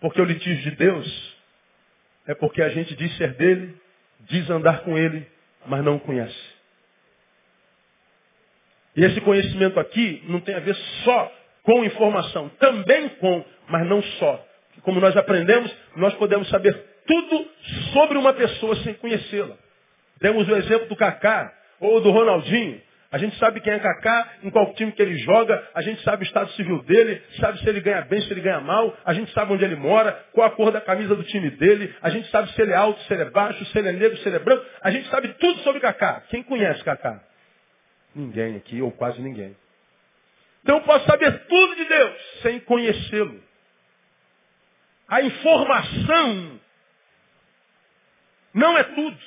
Porque 0.00 0.20
o 0.20 0.24
litígio 0.24 0.70
de 0.70 0.76
Deus 0.76 1.36
é 2.26 2.34
porque 2.34 2.62
a 2.62 2.68
gente 2.68 2.94
diz 2.94 3.16
ser 3.16 3.34
dele, 3.34 3.80
diz 4.20 4.48
andar 4.50 4.80
com 4.80 4.98
ele, 4.98 5.30
mas 5.66 5.84
não 5.84 5.96
o 5.96 6.00
conhece. 6.00 6.52
E 8.96 9.04
esse 9.04 9.20
conhecimento 9.22 9.80
aqui 9.80 10.22
não 10.26 10.40
tem 10.40 10.54
a 10.54 10.60
ver 10.60 10.74
só 11.04 11.32
com 11.62 11.84
informação, 11.84 12.48
também 12.58 13.08
com, 13.10 13.44
mas 13.68 13.86
não 13.86 14.02
só. 14.02 14.46
Como 14.82 15.00
nós 15.00 15.16
aprendemos, 15.16 15.74
nós 15.96 16.14
podemos 16.14 16.48
saber 16.48 16.74
tudo 17.06 17.48
sobre 17.92 18.18
uma 18.18 18.32
pessoa 18.32 18.76
sem 18.76 18.94
conhecê-la. 18.94 19.56
Demos 20.20 20.48
o 20.48 20.56
exemplo 20.56 20.88
do 20.88 20.96
Kaká 20.96 21.52
ou 21.80 22.00
do 22.00 22.10
Ronaldinho. 22.10 22.80
A 23.12 23.18
gente 23.18 23.36
sabe 23.38 23.60
quem 23.60 23.74
é 23.74 23.78
Kaká, 23.78 24.36
em 24.42 24.48
qual 24.48 24.72
time 24.72 24.90
que 24.90 25.02
ele 25.02 25.18
joga, 25.18 25.68
a 25.74 25.82
gente 25.82 26.02
sabe 26.02 26.22
o 26.22 26.26
estado 26.26 26.50
civil 26.52 26.82
dele, 26.84 27.22
sabe 27.38 27.58
se 27.58 27.68
ele 27.68 27.82
ganha 27.82 28.00
bem, 28.06 28.22
se 28.22 28.32
ele 28.32 28.40
ganha 28.40 28.58
mal, 28.62 28.96
a 29.04 29.12
gente 29.12 29.30
sabe 29.32 29.52
onde 29.52 29.62
ele 29.62 29.76
mora, 29.76 30.12
qual 30.32 30.46
a 30.46 30.50
cor 30.50 30.72
da 30.72 30.80
camisa 30.80 31.14
do 31.14 31.22
time 31.22 31.50
dele, 31.50 31.94
a 32.00 32.08
gente 32.08 32.30
sabe 32.30 32.50
se 32.52 32.62
ele 32.62 32.72
é 32.72 32.74
alto, 32.74 32.98
se 33.02 33.12
ele 33.12 33.20
é 33.20 33.30
baixo, 33.30 33.62
se 33.66 33.78
ele 33.78 33.90
é 33.90 33.92
negro, 33.92 34.16
se 34.16 34.26
ele 34.26 34.36
é 34.36 34.38
branco, 34.38 34.64
a 34.80 34.90
gente 34.90 35.10
sabe 35.10 35.28
tudo 35.34 35.60
sobre 35.60 35.80
Kaká. 35.80 36.22
Quem 36.30 36.42
conhece 36.42 36.82
Kaká? 36.82 37.22
Ninguém 38.14 38.56
aqui, 38.56 38.80
ou 38.80 38.90
quase 38.90 39.20
ninguém. 39.20 39.54
Então 40.62 40.78
eu 40.78 40.82
posso 40.82 41.04
saber 41.04 41.38
tudo 41.46 41.76
de 41.76 41.84
Deus 41.84 42.40
sem 42.40 42.60
conhecê-lo. 42.60 43.42
A 45.06 45.20
informação 45.20 46.60
não 48.54 48.78
é 48.78 48.84
tudo. 48.84 49.18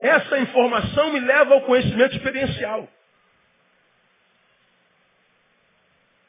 Essa 0.00 0.38
informação 0.38 1.12
me 1.12 1.20
leva 1.20 1.52
ao 1.52 1.60
conhecimento 1.60 2.16
experiencial. 2.16 2.88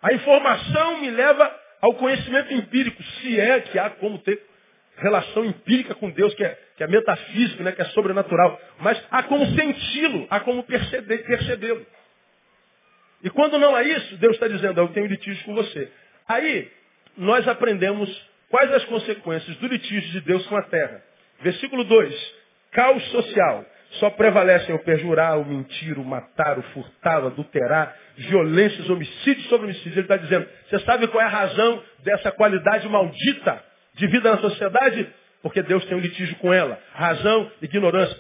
A 0.04 0.14
informação 0.14 1.00
me 1.00 1.10
leva 1.10 1.60
ao 1.82 1.94
conhecimento 1.94 2.54
empírico, 2.54 3.02
se 3.02 3.40
é 3.40 3.62
que 3.62 3.80
há 3.80 3.90
como 3.90 4.20
ter 4.20 4.42
relação 4.98 5.46
empírica 5.46 5.96
com 5.96 6.10
Deus, 6.10 6.34
que 6.36 6.44
é, 6.44 6.60
que 6.76 6.84
é 6.84 6.88
metafísico, 6.88 7.64
né, 7.64 7.72
que 7.72 7.82
é 7.82 7.86
sobrenatural. 7.86 8.60
Mas 8.80 9.02
há 9.10 9.24
como 9.24 9.46
senti-lo, 9.56 10.28
há 10.30 10.42
como 10.42 10.64
percebê-lo. 10.64 11.86
E 13.24 13.30
quando 13.30 13.58
não 13.58 13.78
é 13.78 13.84
isso, 13.84 14.18
Deus 14.18 14.34
está 14.34 14.48
dizendo, 14.48 14.80
eu 14.80 14.90
tenho 14.90 15.08
litígio 15.08 15.44
com 15.46 15.56
você. 15.56 15.90
Aí, 16.28 16.70
nós 17.18 17.48
aprendemos 17.48 18.10
quais 18.50 18.72
as 18.74 18.84
consequências 18.86 19.56
do 19.58 19.68
litígio 19.68 20.12
de 20.12 20.22
Deus 20.22 20.46
com 20.48 20.58
a 20.58 20.64
terra. 20.64 21.02
Versículo 21.42 21.86
2. 21.86 22.36
Caos 22.72 23.04
social. 23.12 23.66
Só 24.00 24.10
prevalecem 24.10 24.74
o 24.74 24.80
perjurar, 24.80 25.40
o 25.40 25.46
mentir, 25.46 26.00
o 26.00 26.04
matar, 26.04 26.58
o 26.58 26.64
furtar, 26.74 27.24
o 27.24 27.28
adulterar, 27.28 27.96
violências, 28.16 28.90
homicídios 28.90 29.48
sobre 29.48 29.66
homicídios. 29.66 29.98
Ele 29.98 30.06
está 30.06 30.18
dizendo, 30.18 30.48
você 30.68 30.80
sabe 30.80 31.08
qual 31.08 31.22
é 31.22 31.26
a 31.26 31.30
razão 31.30 31.84
dessa 32.04 32.32
qualidade 32.32 32.88
maldita 32.90 33.64
de 33.96 34.08
vida 34.08 34.32
na 34.32 34.38
sociedade? 34.40 35.08
Porque 35.44 35.62
Deus 35.62 35.86
tem 35.86 35.98
um 35.98 36.02
litígio 36.02 36.36
com 36.38 36.52
ela. 36.52 36.80
Razão, 36.94 37.52
ignorância, 37.62 38.18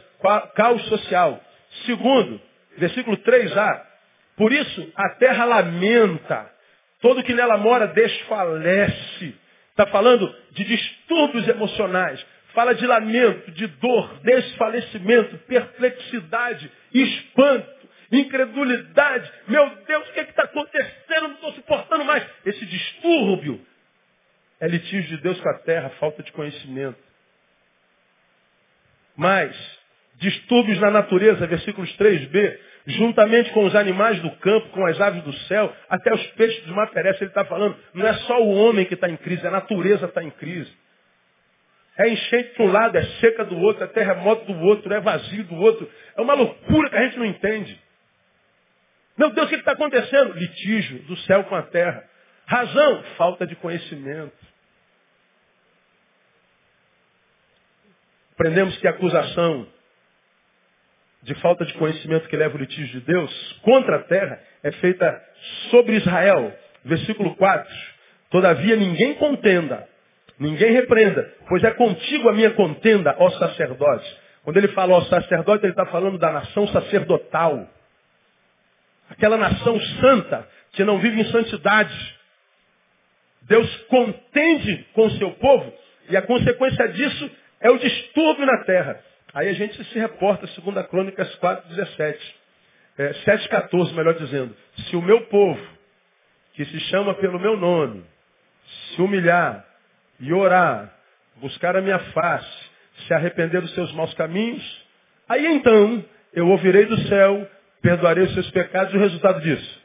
caos 0.56 0.84
social. 0.88 1.42
Segundo, 1.86 2.40
versículo 2.78 3.18
3a. 3.18 3.82
Por 4.36 4.52
isso, 4.52 4.92
a 4.96 5.10
terra 5.16 5.46
lamenta. 5.46 6.52
Todo 7.02 7.24
que 7.24 7.34
nela 7.34 7.58
mora 7.58 7.88
desfalece. 7.88 9.36
Está 9.72 9.88
falando 9.88 10.34
de 10.52 10.64
distúrbios 10.66 11.48
emocionais. 11.48 12.24
Fala 12.54 12.74
de 12.76 12.86
lamento, 12.86 13.52
de 13.52 13.68
dor, 13.68 14.20
desfalecimento, 14.22 15.38
perplexidade, 15.40 16.72
espanto, 16.94 17.90
incredulidade. 18.12 19.32
Meu 19.48 19.70
Deus, 19.88 20.10
o 20.10 20.14
que 20.14 20.20
é 20.20 20.24
está 20.24 20.44
acontecendo? 20.44 21.22
Não 21.22 21.34
estou 21.34 21.54
suportando 21.54 22.06
mais. 22.06 22.24
Esse 22.46 22.66
distúrbio 22.66 23.60
é 24.60 24.68
litígio 24.68 25.18
de 25.18 25.24
Deus 25.24 25.40
com 25.42 25.50
a 25.50 25.60
terra, 25.60 25.90
falta 26.00 26.22
de 26.22 26.32
conhecimento. 26.32 26.98
Mas, 29.16 29.56
distúrbios 30.18 30.80
na 30.80 30.92
natureza, 30.92 31.46
versículos 31.48 31.96
3b, 31.98 32.60
juntamente 32.86 33.52
com 33.52 33.66
os 33.66 33.76
animais 33.76 34.20
do 34.22 34.32
campo, 34.38 34.70
com 34.70 34.86
as 34.86 35.00
aves 35.00 35.24
do 35.24 35.34
céu, 35.48 35.76
até 35.90 36.14
os 36.14 36.26
peixes 36.32 36.66
do 36.66 36.76
mar 36.76 36.90
perecem, 36.92 37.24
ele 37.24 37.32
está 37.32 37.46
falando, 37.46 37.78
não 37.94 38.06
é 38.08 38.14
só 38.14 38.42
o 38.42 38.54
homem 38.54 38.86
que 38.86 38.94
está 38.94 39.10
em 39.10 39.18
crise, 39.18 39.46
a 39.46 39.52
natureza 39.52 40.06
está 40.06 40.24
em 40.24 40.32
crise. 40.32 40.72
É 41.98 42.10
enchente 42.10 42.56
de 42.56 42.62
um 42.62 42.72
lado, 42.72 42.98
é 42.98 43.04
seca 43.20 43.46
do 43.46 43.58
outro, 43.60 43.84
é 43.84 43.88
terremoto 43.88 44.52
do 44.52 44.60
outro, 44.62 44.92
é 44.92 45.00
vazio 45.00 45.44
do 45.44 45.56
outro. 45.56 45.90
É 46.18 46.22
uma 46.22 46.34
loucura 46.34 46.90
que 46.90 46.96
a 46.96 47.04
gente 47.04 47.18
não 47.18 47.26
entende. 47.26 47.80
Meu 49.16 49.30
Deus, 49.30 49.46
o 49.46 49.50
que 49.50 49.56
está 49.56 49.74
acontecendo? 49.74 50.34
Litígio 50.34 51.04
do 51.04 51.16
céu 51.18 51.44
com 51.44 51.56
a 51.56 51.62
terra. 51.62 52.04
Razão? 52.48 53.04
Falta 53.16 53.46
de 53.46 53.56
conhecimento. 53.56 54.36
Aprendemos 58.34 58.76
que 58.78 58.88
a 58.88 58.92
acusação 58.92 59.68
de 61.22 61.36
falta 61.36 61.64
de 61.64 61.74
conhecimento 61.76 62.28
que 62.28 62.36
leva 62.36 62.56
o 62.56 62.60
litígio 62.60 63.00
de 63.00 63.06
Deus 63.06 63.60
contra 63.62 63.98
a 63.98 64.04
terra 64.04 64.42
é 64.64 64.72
feita 64.72 65.24
sobre 65.70 65.96
Israel. 65.96 66.54
Versículo 66.84 67.36
4. 67.36 67.74
Todavia 68.32 68.76
ninguém 68.76 69.14
contenda 69.16 69.88
Ninguém 70.44 70.74
repreenda, 70.74 71.34
pois 71.48 71.64
é 71.64 71.72
contigo 71.72 72.28
a 72.28 72.34
minha 72.34 72.52
contenda, 72.52 73.16
ó 73.18 73.30
sacerdote. 73.30 74.20
Quando 74.44 74.58
ele 74.58 74.68
fala 74.70 74.94
ó 74.94 75.02
sacerdote, 75.04 75.64
ele 75.64 75.72
está 75.72 75.86
falando 75.86 76.18
da 76.18 76.34
nação 76.34 76.68
sacerdotal. 76.68 77.66
Aquela 79.10 79.38
nação 79.38 79.80
santa 80.02 80.46
que 80.74 80.84
não 80.84 81.00
vive 81.00 81.22
em 81.22 81.32
santidade. 81.32 82.20
Deus 83.44 83.74
contende 83.88 84.86
com 84.92 85.06
o 85.06 85.12
seu 85.12 85.32
povo 85.32 85.74
e 86.10 86.18
a 86.18 86.22
consequência 86.22 86.90
disso 86.90 87.32
é 87.62 87.72
o 87.72 87.78
distúrbio 87.78 88.46
na 88.46 88.66
terra. 88.66 89.00
Aí 89.34 89.48
a 89.48 89.54
gente 89.54 89.82
se 89.82 89.98
reporta, 89.98 90.46
segundo 90.48 90.78
a 90.78 90.84
Crônicas 90.84 91.34
4, 91.36 91.70
17. 91.70 92.36
É, 92.98 93.14
7, 93.14 93.48
14, 93.48 93.94
melhor 93.94 94.16
dizendo. 94.16 94.54
Se 94.90 94.96
o 94.98 95.02
meu 95.02 95.22
povo, 95.28 95.66
que 96.52 96.66
se 96.66 96.80
chama 96.82 97.14
pelo 97.14 97.40
meu 97.40 97.56
nome, 97.56 98.04
se 98.94 99.02
humilhar, 99.02 99.66
e 100.24 100.34
orar, 100.34 100.90
buscar 101.36 101.76
a 101.76 101.82
minha 101.82 102.00
face, 102.00 102.70
se 103.06 103.14
arrepender 103.14 103.60
dos 103.60 103.74
seus 103.74 103.92
maus 103.92 104.14
caminhos, 104.14 104.64
aí 105.28 105.46
então 105.48 106.04
eu 106.32 106.48
ouvirei 106.48 106.86
do 106.86 106.98
céu, 107.10 107.46
perdoarei 107.82 108.24
os 108.24 108.34
seus 108.34 108.50
pecados 108.52 108.94
e 108.94 108.98
o 108.98 109.02
resultado 109.02 109.42
disso? 109.42 109.82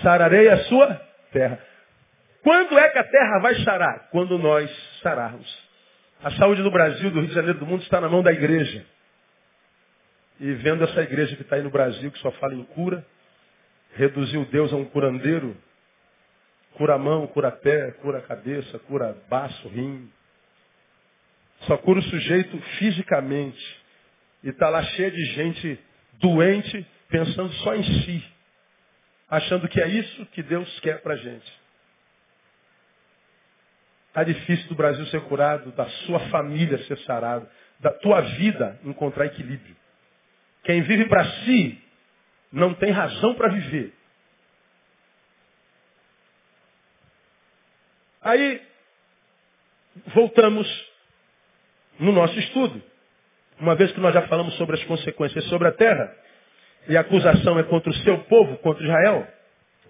Sararei 0.00 0.48
a 0.48 0.58
sua 0.64 0.94
terra. 1.32 1.58
Quando 2.44 2.78
é 2.78 2.88
que 2.90 2.98
a 2.98 3.04
terra 3.04 3.38
vai 3.40 3.56
sarar? 3.64 4.08
Quando 4.12 4.38
nós 4.38 4.70
sararmos. 5.02 5.68
A 6.22 6.30
saúde 6.32 6.62
do 6.62 6.70
Brasil, 6.70 7.10
do 7.10 7.18
Rio 7.18 7.28
de 7.28 7.34
Janeiro, 7.34 7.58
do 7.58 7.66
mundo 7.66 7.82
está 7.82 8.00
na 8.00 8.08
mão 8.08 8.22
da 8.22 8.30
igreja. 8.30 8.84
E 10.38 10.52
vendo 10.52 10.84
essa 10.84 11.02
igreja 11.02 11.34
que 11.34 11.42
está 11.42 11.56
aí 11.56 11.62
no 11.62 11.70
Brasil, 11.70 12.10
que 12.12 12.18
só 12.20 12.30
fala 12.32 12.54
em 12.54 12.62
cura, 12.62 13.04
reduziu 13.96 14.44
Deus 14.46 14.72
a 14.72 14.76
um 14.76 14.84
curandeiro, 14.84 15.56
Cura 16.74 16.96
mão, 16.98 17.26
cura 17.26 17.50
pé, 17.50 17.92
cura 17.92 18.20
cabeça, 18.22 18.78
cura 18.80 19.16
baço, 19.28 19.68
rim. 19.68 20.10
Só 21.62 21.76
cura 21.76 22.00
o 22.00 22.02
sujeito 22.02 22.58
fisicamente. 22.78 23.80
E 24.42 24.48
está 24.48 24.68
lá 24.68 24.82
cheio 24.82 25.10
de 25.10 25.24
gente 25.34 25.78
doente, 26.14 26.86
pensando 27.08 27.52
só 27.54 27.74
em 27.74 27.82
si. 27.82 28.24
Achando 29.28 29.68
que 29.68 29.80
é 29.80 29.88
isso 29.88 30.26
que 30.26 30.42
Deus 30.42 30.80
quer 30.80 31.02
para 31.02 31.14
a 31.14 31.16
gente. 31.16 31.60
Está 34.08 34.24
difícil 34.24 34.68
do 34.68 34.74
Brasil 34.74 35.06
ser 35.06 35.20
curado, 35.22 35.70
da 35.72 35.86
sua 36.06 36.18
família 36.30 36.78
ser 36.84 36.98
sarado, 37.00 37.48
da 37.78 37.92
tua 37.92 38.20
vida 38.20 38.78
encontrar 38.84 39.26
equilíbrio. 39.26 39.76
Quem 40.64 40.82
vive 40.82 41.06
para 41.06 41.24
si 41.44 41.80
não 42.52 42.74
tem 42.74 42.90
razão 42.90 43.34
para 43.34 43.52
viver. 43.52 43.94
Aí, 48.22 48.60
voltamos 50.14 50.68
no 51.98 52.12
nosso 52.12 52.38
estudo. 52.38 52.82
Uma 53.58 53.74
vez 53.74 53.92
que 53.92 54.00
nós 54.00 54.12
já 54.12 54.22
falamos 54.28 54.54
sobre 54.56 54.76
as 54.76 54.84
consequências 54.84 55.44
sobre 55.44 55.68
a 55.68 55.72
terra, 55.72 56.14
e 56.88 56.96
a 56.96 57.00
acusação 57.00 57.58
é 57.58 57.62
contra 57.64 57.90
o 57.90 57.94
seu 57.96 58.18
povo, 58.24 58.58
contra 58.58 58.82
Israel, 58.82 59.26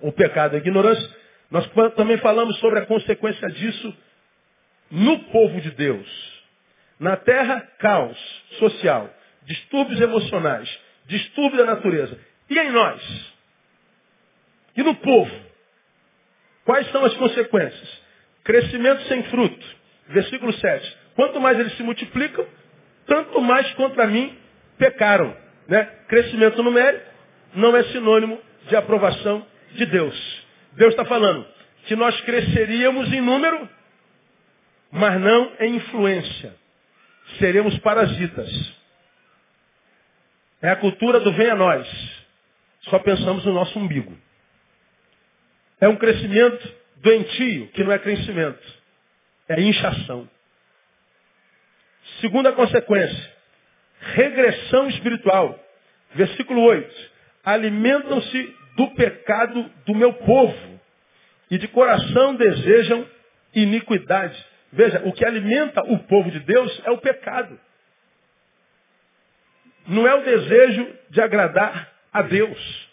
o 0.01 0.13
pecado 0.13 0.55
e 0.55 0.57
a 0.57 0.61
ignorância, 0.61 1.17
nós 1.51 1.69
também 1.97 2.19
falamos 2.19 2.57
sobre 2.59 2.81
a 2.81 2.87
consequência 2.87 3.49
disso 3.49 3.97
no 4.91 5.19
povo 5.25 5.61
de 5.61 5.71
Deus. 5.73 6.41
Na 6.99 7.17
terra, 7.17 7.61
caos 7.79 8.19
social, 8.59 9.13
distúrbios 9.43 10.01
emocionais, 10.01 10.81
distúrbio 11.07 11.59
da 11.59 11.75
natureza. 11.75 12.19
E 12.49 12.59
em 12.59 12.71
nós? 12.71 13.35
E 14.77 14.83
no 14.83 14.95
povo? 14.97 15.51
Quais 16.65 16.89
são 16.93 17.05
as 17.05 17.15
consequências? 17.15 18.00
Crescimento 18.51 19.03
sem 19.05 19.23
fruto. 19.25 19.65
Versículo 20.09 20.53
7. 20.53 20.99
Quanto 21.15 21.41
mais 21.41 21.57
eles 21.57 21.77
se 21.77 21.85
multiplicam, 21.85 22.45
tanto 23.07 23.41
mais 23.41 23.73
contra 23.75 24.09
mim 24.09 24.37
pecaram. 24.77 25.37
Né? 25.69 25.85
Crescimento 26.09 26.61
numérico 26.61 27.05
não 27.55 27.77
é 27.77 27.85
sinônimo 27.85 28.41
de 28.67 28.75
aprovação 28.75 29.47
de 29.75 29.87
Deus. 29.87 30.45
Deus 30.73 30.91
está 30.91 31.05
falando 31.05 31.47
que 31.87 31.95
nós 31.95 32.21
cresceríamos 32.23 33.13
em 33.13 33.21
número, 33.21 33.69
mas 34.91 35.21
não 35.21 35.53
em 35.61 35.77
influência. 35.77 36.53
Seremos 37.39 37.79
parasitas. 37.79 38.51
É 40.61 40.71
a 40.71 40.77
cultura 40.77 41.21
do 41.21 41.33
vem 41.35 41.51
a 41.51 41.55
nós. 41.55 41.87
Só 42.81 42.99
pensamos 42.99 43.45
no 43.45 43.53
nosso 43.53 43.79
umbigo. 43.79 44.13
É 45.81 45.87
um 45.87 45.95
crescimento 45.95 46.80
doentio, 47.03 47.69
que 47.69 47.85
não 47.85 47.93
é 47.93 47.99
crescimento. 47.99 48.81
É 49.49 49.61
inchação. 49.61 50.29
Segunda 52.21 52.53
consequência, 52.53 53.33
regressão 54.01 54.89
espiritual. 54.89 55.59
Versículo 56.15 56.63
8. 56.63 57.11
Alimentam-se 57.45 58.57
do 58.77 58.89
pecado 58.95 59.71
do 59.87 59.95
meu 59.95 60.13
povo 60.13 60.81
e 61.51 61.59
de 61.59 61.69
coração 61.69 62.35
desejam 62.35 63.07
iniquidade. 63.55 64.47
Veja, 64.73 65.03
o 65.05 65.13
que 65.13 65.25
alimenta 65.25 65.83
o 65.83 65.99
povo 66.01 66.31
de 66.31 66.41
Deus 66.41 66.83
é 66.85 66.91
o 66.91 66.99
pecado. 66.99 67.59
Não 69.87 70.07
é 70.07 70.15
o 70.15 70.25
desejo 70.25 70.95
de 71.11 71.21
agradar 71.21 71.93
a 72.13 72.23
Deus. 72.23 72.89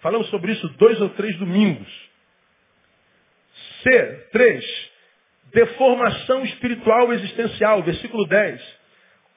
Falamos 0.00 0.28
sobre 0.28 0.52
isso 0.52 0.68
dois 0.70 1.00
ou 1.00 1.08
três 1.10 1.36
domingos. 1.36 2.05
C, 3.82 4.28
três, 4.32 4.64
deformação 5.52 6.44
espiritual 6.44 7.12
existencial, 7.12 7.82
versículo 7.82 8.26
10. 8.26 8.60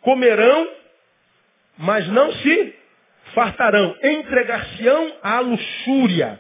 Comerão, 0.02 0.68
mas 1.78 2.08
não 2.08 2.32
se 2.34 2.76
fartarão. 3.34 3.96
Entregar-se-ão 4.04 5.14
à 5.22 5.40
luxúria, 5.40 6.40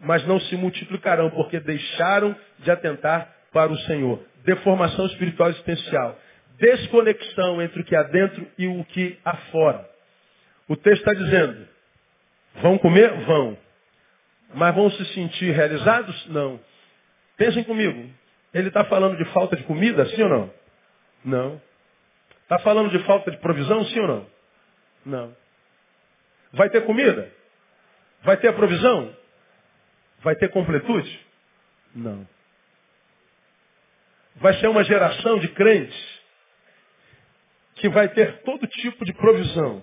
mas 0.00 0.26
não 0.26 0.40
se 0.40 0.56
multiplicarão, 0.56 1.30
porque 1.30 1.60
deixaram 1.60 2.34
de 2.60 2.70
atentar 2.70 3.34
para 3.52 3.70
o 3.70 3.78
Senhor. 3.80 4.22
Deformação 4.44 5.06
espiritual 5.06 5.50
existencial. 5.50 6.18
Desconexão 6.58 7.62
entre 7.62 7.80
o 7.80 7.84
que 7.84 7.96
há 7.96 8.02
dentro 8.04 8.46
e 8.58 8.66
o 8.66 8.84
que 8.84 9.18
há 9.24 9.36
fora. 9.52 9.88
O 10.68 10.76
texto 10.76 11.00
está 11.00 11.14
dizendo, 11.14 11.66
vão 12.56 12.78
comer? 12.78 13.12
Vão. 13.24 13.56
Mas 14.54 14.74
vão 14.74 14.90
se 14.90 15.04
sentir 15.14 15.52
realizados? 15.52 16.26
Não. 16.28 16.60
Pensem 17.40 17.64
comigo. 17.64 18.06
Ele 18.52 18.68
está 18.68 18.84
falando 18.84 19.16
de 19.16 19.24
falta 19.32 19.56
de 19.56 19.64
comida, 19.64 20.04
sim 20.10 20.22
ou 20.24 20.28
não? 20.28 20.54
Não. 21.24 21.62
Está 22.42 22.58
falando 22.58 22.90
de 22.90 23.02
falta 23.06 23.30
de 23.30 23.38
provisão, 23.38 23.82
sim 23.86 23.98
ou 24.00 24.06
não? 24.06 24.30
Não. 25.06 25.36
Vai 26.52 26.68
ter 26.68 26.84
comida? 26.84 27.32
Vai 28.24 28.36
ter 28.36 28.48
a 28.48 28.52
provisão? 28.52 29.16
Vai 30.18 30.36
ter 30.36 30.50
completude? 30.50 31.26
Não. 31.94 32.28
Vai 34.36 34.52
ser 34.60 34.66
uma 34.66 34.84
geração 34.84 35.38
de 35.38 35.48
crentes 35.48 36.20
que 37.76 37.88
vai 37.88 38.10
ter 38.10 38.42
todo 38.42 38.66
tipo 38.66 39.02
de 39.02 39.14
provisão. 39.14 39.82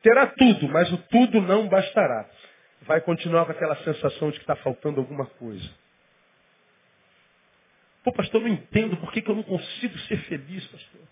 Terá 0.00 0.28
tudo, 0.28 0.68
mas 0.68 0.92
o 0.92 0.98
tudo 1.08 1.40
não 1.40 1.68
bastará. 1.68 2.30
Vai 2.82 3.00
continuar 3.00 3.46
com 3.46 3.50
aquela 3.50 3.74
sensação 3.78 4.30
de 4.30 4.36
que 4.36 4.44
está 4.44 4.54
faltando 4.54 5.00
alguma 5.00 5.26
coisa. 5.26 5.68
Pô, 8.02 8.12
pastor, 8.12 8.40
eu 8.40 8.48
não 8.48 8.54
entendo 8.54 8.96
por 8.96 9.12
que, 9.12 9.20
que 9.20 9.30
eu 9.30 9.36
não 9.36 9.42
consigo 9.42 9.98
ser 10.00 10.16
feliz, 10.24 10.66
pastor. 10.66 11.02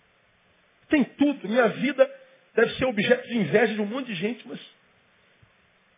Tem 0.89 1.03
tudo. 1.03 1.47
Minha 1.47 1.67
vida 1.67 2.09
deve 2.55 2.75
ser 2.75 2.85
objeto 2.85 3.27
de 3.27 3.37
inveja 3.37 3.73
de 3.73 3.81
um 3.81 3.85
monte 3.85 4.07
de 4.07 4.15
gente, 4.15 4.47
mas, 4.47 4.59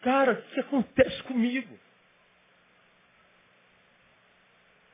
cara, 0.02 0.34
o 0.34 0.54
que 0.54 0.60
acontece 0.60 1.24
comigo? 1.24 1.80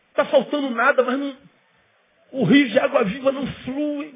Está 0.09 0.25
faltando 0.25 0.69
nada, 0.69 1.03
mas 1.03 1.17
não, 1.17 1.37
o 2.31 2.43
rio 2.43 2.69
de 2.69 2.79
água 2.79 3.03
viva 3.03 3.31
não 3.31 3.47
flui. 3.63 4.15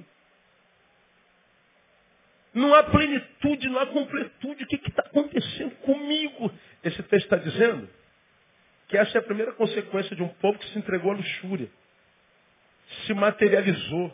Não 2.53 2.75
há 2.75 2.83
plenitude, 2.83 3.69
não 3.69 3.79
há 3.79 3.87
completude. 3.87 4.63
O 4.63 4.67
que 4.67 4.75
está 4.75 5.03
acontecendo 5.03 5.75
comigo? 5.77 6.51
Esse 6.83 7.01
texto 7.03 7.25
está 7.25 7.37
dizendo 7.37 7.89
que 8.91 8.97
essa 8.97 9.17
é 9.17 9.19
a 9.19 9.23
primeira 9.23 9.53
consequência 9.53 10.13
de 10.13 10.21
um 10.21 10.27
povo 10.27 10.59
que 10.59 10.67
se 10.67 10.77
entregou 10.77 11.13
à 11.13 11.15
luxúria. 11.15 11.69
Se 13.05 13.13
materializou. 13.13 14.13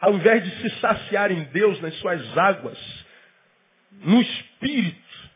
Ao 0.00 0.14
invés 0.14 0.44
de 0.44 0.62
se 0.62 0.80
saciar 0.80 1.32
em 1.32 1.42
Deus, 1.46 1.80
nas 1.80 1.92
suas 1.96 2.38
águas, 2.38 2.78
no 3.90 4.22
Espírito, 4.22 5.30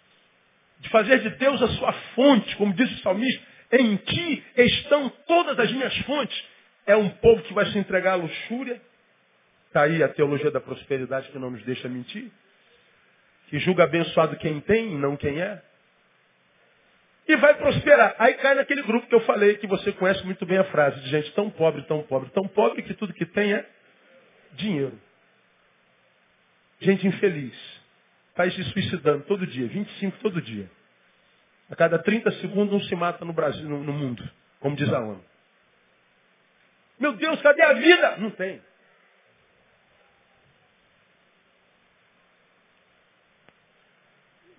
de 0.79 0.89
fazer 0.91 1.23
de 1.23 1.31
Deus 1.31 1.61
a 1.61 1.69
sua 1.71 1.93
fonte, 2.15 2.55
como 2.57 2.73
disse 2.73 2.95
o 2.95 2.99
salmista, 2.99 3.43
em 3.73 3.97
ti 3.97 4.45
estão 4.59 5.11
todas 5.27 5.59
as 5.59 5.73
minhas 5.73 5.97
fontes. 6.03 6.45
É 6.87 6.95
um 6.95 7.09
povo 7.09 7.43
que 7.43 7.53
vai 7.53 7.67
se 7.67 7.79
entregar 7.79 8.13
à 8.13 8.17
luxúria. 8.17 8.81
Está 9.67 9.83
aí 9.83 10.05
a 10.05 10.09
teologia 10.09 10.53
da 10.53 10.61
prosperidade 10.61 11.31
que 11.31 11.39
não 11.39 11.51
nos 11.51 11.65
deixa 11.65 11.89
mentir. 11.89 12.31
Que 13.49 13.59
julga 13.59 13.83
abençoado 13.83 14.37
quem 14.37 14.61
tem 14.61 14.93
e 14.93 14.99
não 14.99 15.17
quem 15.17 15.43
é 15.43 15.61
e 17.27 17.37
vai 17.37 17.55
prosperar. 17.55 18.15
Aí 18.19 18.35
cai 18.35 18.55
naquele 18.55 18.83
grupo 18.83 19.07
que 19.07 19.15
eu 19.15 19.21
falei, 19.21 19.57
que 19.57 19.67
você 19.67 19.93
conhece 19.93 20.25
muito 20.25 20.45
bem 20.45 20.59
a 20.59 20.65
frase, 20.65 21.01
de 21.01 21.09
gente 21.09 21.33
tão 21.33 21.51
pobre, 21.51 21.83
tão 21.83 22.03
pobre, 22.03 22.31
tão 22.31 22.47
pobre, 22.47 22.83
que 22.83 22.95
tudo 22.95 23.15
que 23.15 23.25
tem 23.25 23.55
é 23.55 23.67
dinheiro. 24.53 24.99
Gente 26.81 27.07
infeliz. 27.07 27.55
Está 28.31 28.51
se 28.51 28.63
suicidando 28.65 29.25
todo 29.25 29.47
dia, 29.47 29.67
25 29.69 30.19
todo 30.19 30.43
dia. 30.43 30.71
A 31.71 31.77
cada 31.77 31.99
30 31.99 32.31
segundos 32.41 32.75
um 32.75 32.85
se 32.89 32.95
mata 32.95 33.25
no 33.25 33.33
Brasil, 33.33 33.69
no, 33.69 33.83
no 33.83 33.93
mundo, 33.93 34.29
como 34.61 34.77
diz 34.77 34.93
a 34.93 35.01
ONU. 35.01 35.25
Meu 36.99 37.15
Deus, 37.15 37.41
cadê 37.41 37.63
a 37.63 37.73
vida? 37.73 38.17
Não 38.19 38.31
tem. 38.31 38.61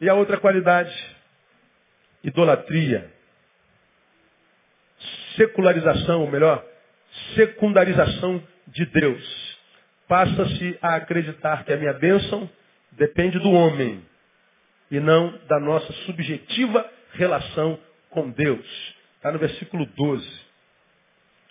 E 0.01 0.09
a 0.09 0.13
outra 0.13 0.37
qualidade 0.37 1.14
idolatria, 2.26 3.09
secularização, 5.38 6.21
ou 6.21 6.32
melhor, 6.32 6.65
secundarização 7.36 8.41
de 8.67 8.86
Deus. 8.88 9.55
Passa-se 10.07 10.78
a 10.82 10.95
acreditar 10.95 11.63
que 11.63 11.71
a 11.71 11.78
minha 11.78 11.93
bênção 11.93 12.49
depende 12.91 13.39
do 13.39 13.51
homem 13.51 14.03
e 14.89 14.99
não 14.99 15.38
da 15.47 15.59
nossa 15.59 15.91
subjetiva 16.05 16.89
relação 17.13 17.80
com 18.09 18.30
Deus. 18.32 18.65
Está 19.17 19.32
no 19.32 19.39
versículo 19.39 19.86
12. 19.86 20.45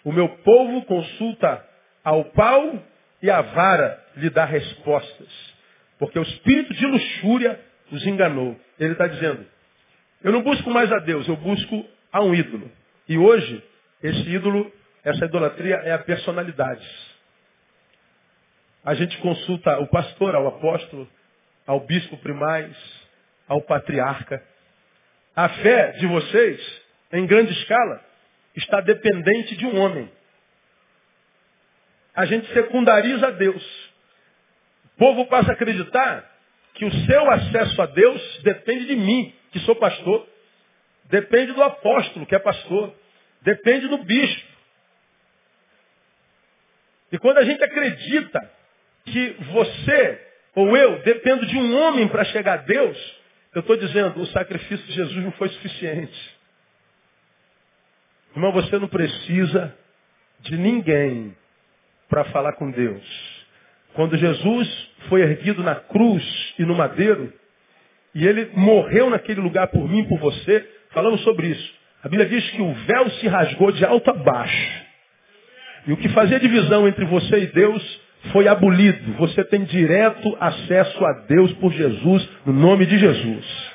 O 0.05 0.13
meu 0.13 0.29
povo 0.29 0.85
consulta 0.87 1.65
ao 2.03 2.25
pau 2.27 2.83
e 3.23 3.31
a 3.31 3.41
vara 3.41 4.03
lhe 4.17 4.29
dá 4.29 4.45
respostas, 4.45 5.55
porque 5.99 6.19
o 6.19 6.23
espírito 6.23 6.75
de 6.75 6.87
luxúria 6.87 7.61
os 7.91 8.07
enganou. 8.07 8.59
Ele 8.79 8.93
está 8.93 9.07
dizendo, 9.07 9.47
eu 10.25 10.33
não 10.33 10.43
busco 10.43 10.71
mais 10.71 10.91
a 10.91 10.99
Deus, 11.01 11.29
eu 11.29 11.37
busco 11.37 11.87
a 12.11 12.23
um 12.23 12.35
ídolo. 12.35 12.73
E 13.07 13.19
hoje, 13.19 13.63
esse 14.03 14.31
ídolo, 14.31 14.73
essa 15.05 15.27
idolatria 15.27 15.77
é 15.85 15.93
a 15.93 15.99
personalidade. 15.99 16.89
A 18.83 18.95
gente 18.95 19.19
consulta 19.19 19.79
o 19.81 19.87
pastor, 19.89 20.35
ao 20.35 20.49
apóstolo, 20.49 21.07
ao 21.67 21.81
bispo 21.81 22.17
primaz, 22.17 22.75
ao 23.47 23.61
patriarca. 23.61 24.43
A 25.37 25.47
fé 25.51 25.93
de 25.93 26.07
vocês, 26.07 26.83
em 27.13 27.27
grande 27.27 27.53
escala, 27.53 28.01
está 28.57 28.81
dependente 28.81 29.55
de 29.57 29.67
um 29.67 29.79
homem. 29.79 30.11
A 32.17 32.25
gente 32.25 32.51
secundariza 32.55 33.27
a 33.27 33.31
Deus. 33.31 33.91
O 34.87 34.99
povo 34.99 35.27
passa 35.27 35.51
a 35.51 35.55
acreditar 35.55 36.33
que 36.73 36.87
o 36.87 36.93
seu 37.05 37.31
acesso 37.31 37.83
a 37.83 37.87
Deus 37.87 38.41
depende 38.43 38.87
de 38.87 38.97
mim 38.97 39.35
que 39.55 39.61
sou 39.61 39.77
pastor. 39.77 40.29
Depende 41.05 41.53
do 41.53 41.63
apóstolo, 41.63 42.27
que 42.27 42.35
é 42.35 42.41
pastor. 42.41 42.93
Depende 43.43 43.87
do 43.87 43.99
bispo. 43.99 44.49
E 47.13 47.19
quando 47.19 47.39
a 47.39 47.45
gente 47.45 47.63
acredita 47.63 48.51
que 49.05 49.37
você 49.53 50.27
ou 50.57 50.77
eu 50.77 51.01
dependo 51.03 51.47
de 51.47 51.57
um 51.57 51.77
homem 51.79 52.09
para 52.09 52.25
chegar 52.25 52.55
a 52.55 52.63
Deus, 52.63 53.21
eu 53.55 53.61
estou 53.61 53.77
dizendo, 53.77 54.21
o 54.21 54.27
sacrifício 54.27 54.85
de 54.87 54.93
Jesus 54.93 55.23
não 55.23 55.31
foi 55.33 55.49
suficiente. 55.51 56.37
Irmão, 58.35 58.51
você 58.51 58.77
não 58.77 58.89
precisa 58.89 59.73
de 60.41 60.57
ninguém 60.57 61.37
para 62.09 62.25
falar 62.25 62.55
com 62.55 62.73
Deus. 62.73 63.05
Quando 63.93 64.17
Jesus 64.17 64.91
foi 65.09 65.21
erguido 65.23 65.63
na 65.63 65.77
cruz 65.77 66.55
e 66.59 66.65
no 66.65 66.75
madeiro, 66.75 67.33
e 68.15 68.27
ele 68.27 68.51
morreu 68.55 69.11
naquele 69.11 69.41
lugar 69.41 69.69
por 69.69 69.89
mim, 69.89 70.05
por 70.05 70.19
você, 70.19 70.67
falamos 70.91 71.21
sobre 71.23 71.49
isso. 71.49 71.75
A 72.03 72.09
Bíblia 72.09 72.29
diz 72.29 72.49
que 72.51 72.63
o 72.63 72.73
véu 72.73 73.11
se 73.11 73.27
rasgou 73.27 73.73
de 73.73 73.85
alto 73.85 74.11
a 74.11 74.15
baixo. 74.15 74.85
E 75.87 75.93
o 75.93 75.97
que 75.97 76.09
fazia 76.11 76.39
divisão 76.39 76.87
entre 76.87 77.05
você 77.05 77.39
e 77.39 77.47
Deus 77.47 78.01
foi 78.33 78.47
abolido. 78.49 79.15
Você 79.15 79.45
tem 79.45 79.65
direto 79.65 80.37
acesso 80.41 81.05
a 81.05 81.13
Deus 81.29 81.53
por 81.55 81.73
Jesus, 81.73 82.29
no 82.47 82.53
nome 82.53 82.87
de 82.87 82.99
Jesus. 82.99 83.75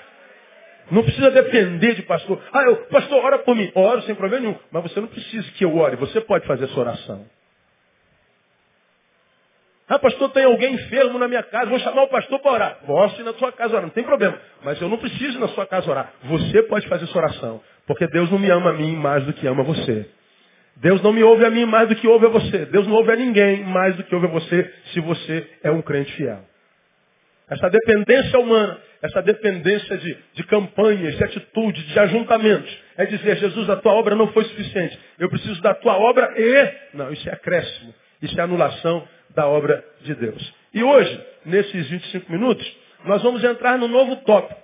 Não 0.92 1.04
precisa 1.04 1.30
depender 1.30 1.96
de 1.96 2.02
pastor. 2.04 2.42
Ah, 2.52 2.64
eu, 2.64 2.78
pastor, 2.88 3.24
ora 3.24 3.40
por 3.40 3.56
mim. 3.56 3.72
Oro 3.76 4.02
sem 4.04 4.16
problema 4.16 4.44
nenhum. 4.44 4.60
Mas 4.72 4.84
você 4.84 5.00
não 5.00 5.08
precisa 5.08 5.52
que 5.52 5.64
eu 5.64 5.76
ore. 5.76 5.96
Você 5.98 6.20
pode 6.22 6.48
fazer 6.48 6.66
essa 6.66 6.80
oração. 6.80 7.26
Ah, 9.90 9.98
pastor, 9.98 10.30
tem 10.30 10.44
alguém 10.44 10.76
enfermo 10.76 11.18
na 11.18 11.28
minha 11.28 11.42
casa. 11.42 11.66
Vou 11.66 11.80
chamar 11.80 12.04
o 12.04 12.08
pastor 12.10 12.40
para 12.40 12.52
orar. 12.52 12.78
Posso 12.86 13.20
ir 13.20 13.24
na 13.24 13.34
sua 13.34 13.52
casa 13.52 13.74
orar. 13.74 13.82
Não 13.82 13.90
tem 13.90 14.04
problema. 14.04 14.38
Mas 14.64 14.80
eu 14.80 14.88
não 14.88 15.00
preciso 15.00 15.38
ir 15.38 15.42
na 15.42 15.48
sua 15.48 15.66
casa 15.66 15.90
orar. 15.90 16.14
Você 16.26 16.62
pode 16.64 16.88
fazer 16.88 17.06
essa 17.06 17.18
oração. 17.18 17.60
Porque 17.88 18.06
Deus 18.08 18.30
não 18.30 18.38
me 18.38 18.52
ama 18.52 18.70
a 18.70 18.74
mim 18.74 18.96
mais 18.96 19.26
do 19.26 19.34
que 19.34 19.48
ama 19.48 19.64
você. 19.64 20.08
Deus 20.76 21.02
não 21.02 21.12
me 21.12 21.24
ouve 21.24 21.44
a 21.44 21.50
mim 21.50 21.66
mais 21.66 21.90
do 21.90 21.96
que 21.96 22.08
ouve 22.08 22.28
a 22.28 22.30
você. 22.30 22.68
Deus 22.68 22.86
não 22.86 22.98
ouve 22.98 23.12
a 23.12 23.16
ninguém 23.16 23.64
mais 23.64 23.96
do 23.96 24.04
que 24.04 24.14
ouve 24.14 24.28
a 24.28 24.30
você 24.30 24.72
se 24.94 25.00
você 25.00 25.50
é 25.64 25.72
um 25.72 25.82
crente 25.82 26.14
fiel. 26.14 26.40
Essa 27.50 27.68
dependência 27.68 28.40
humana, 28.40 28.78
essa 29.02 29.24
dependência 29.24 29.98
de, 29.98 30.18
de 30.36 30.44
campanhas, 30.44 31.18
de 31.18 31.24
atitudes, 31.24 31.84
de 31.88 32.00
ajuntamentos, 32.00 32.78
é 32.96 33.06
dizer, 33.08 33.38
Jesus, 33.38 33.68
a 33.72 33.76
tua 33.76 33.94
obra 33.94 34.16
não 34.16 34.28
foi 34.28 34.44
suficiente. 34.46 34.98
Eu 35.18 35.30
preciso 35.30 35.60
da 35.64 35.74
tua 35.74 35.98
obra 35.98 36.32
e. 36.38 36.96
Não, 36.96 37.12
isso 37.12 37.28
é 37.28 37.34
acréscimo. 37.34 37.92
Isso 38.22 38.40
é 38.40 38.44
anulação 38.44 39.08
da 39.36 39.47
obra 39.47 39.84
de 40.01 40.15
Deus. 40.15 40.53
E 40.73 40.84
hoje, 40.84 41.25
nesses 41.45 41.89
25 41.89 42.32
minutos, 42.32 42.77
nós 43.05 43.21
vamos 43.21 43.43
entrar 43.43 43.77
no 43.77 43.88
novo 43.88 44.17
tópico. 44.17 44.61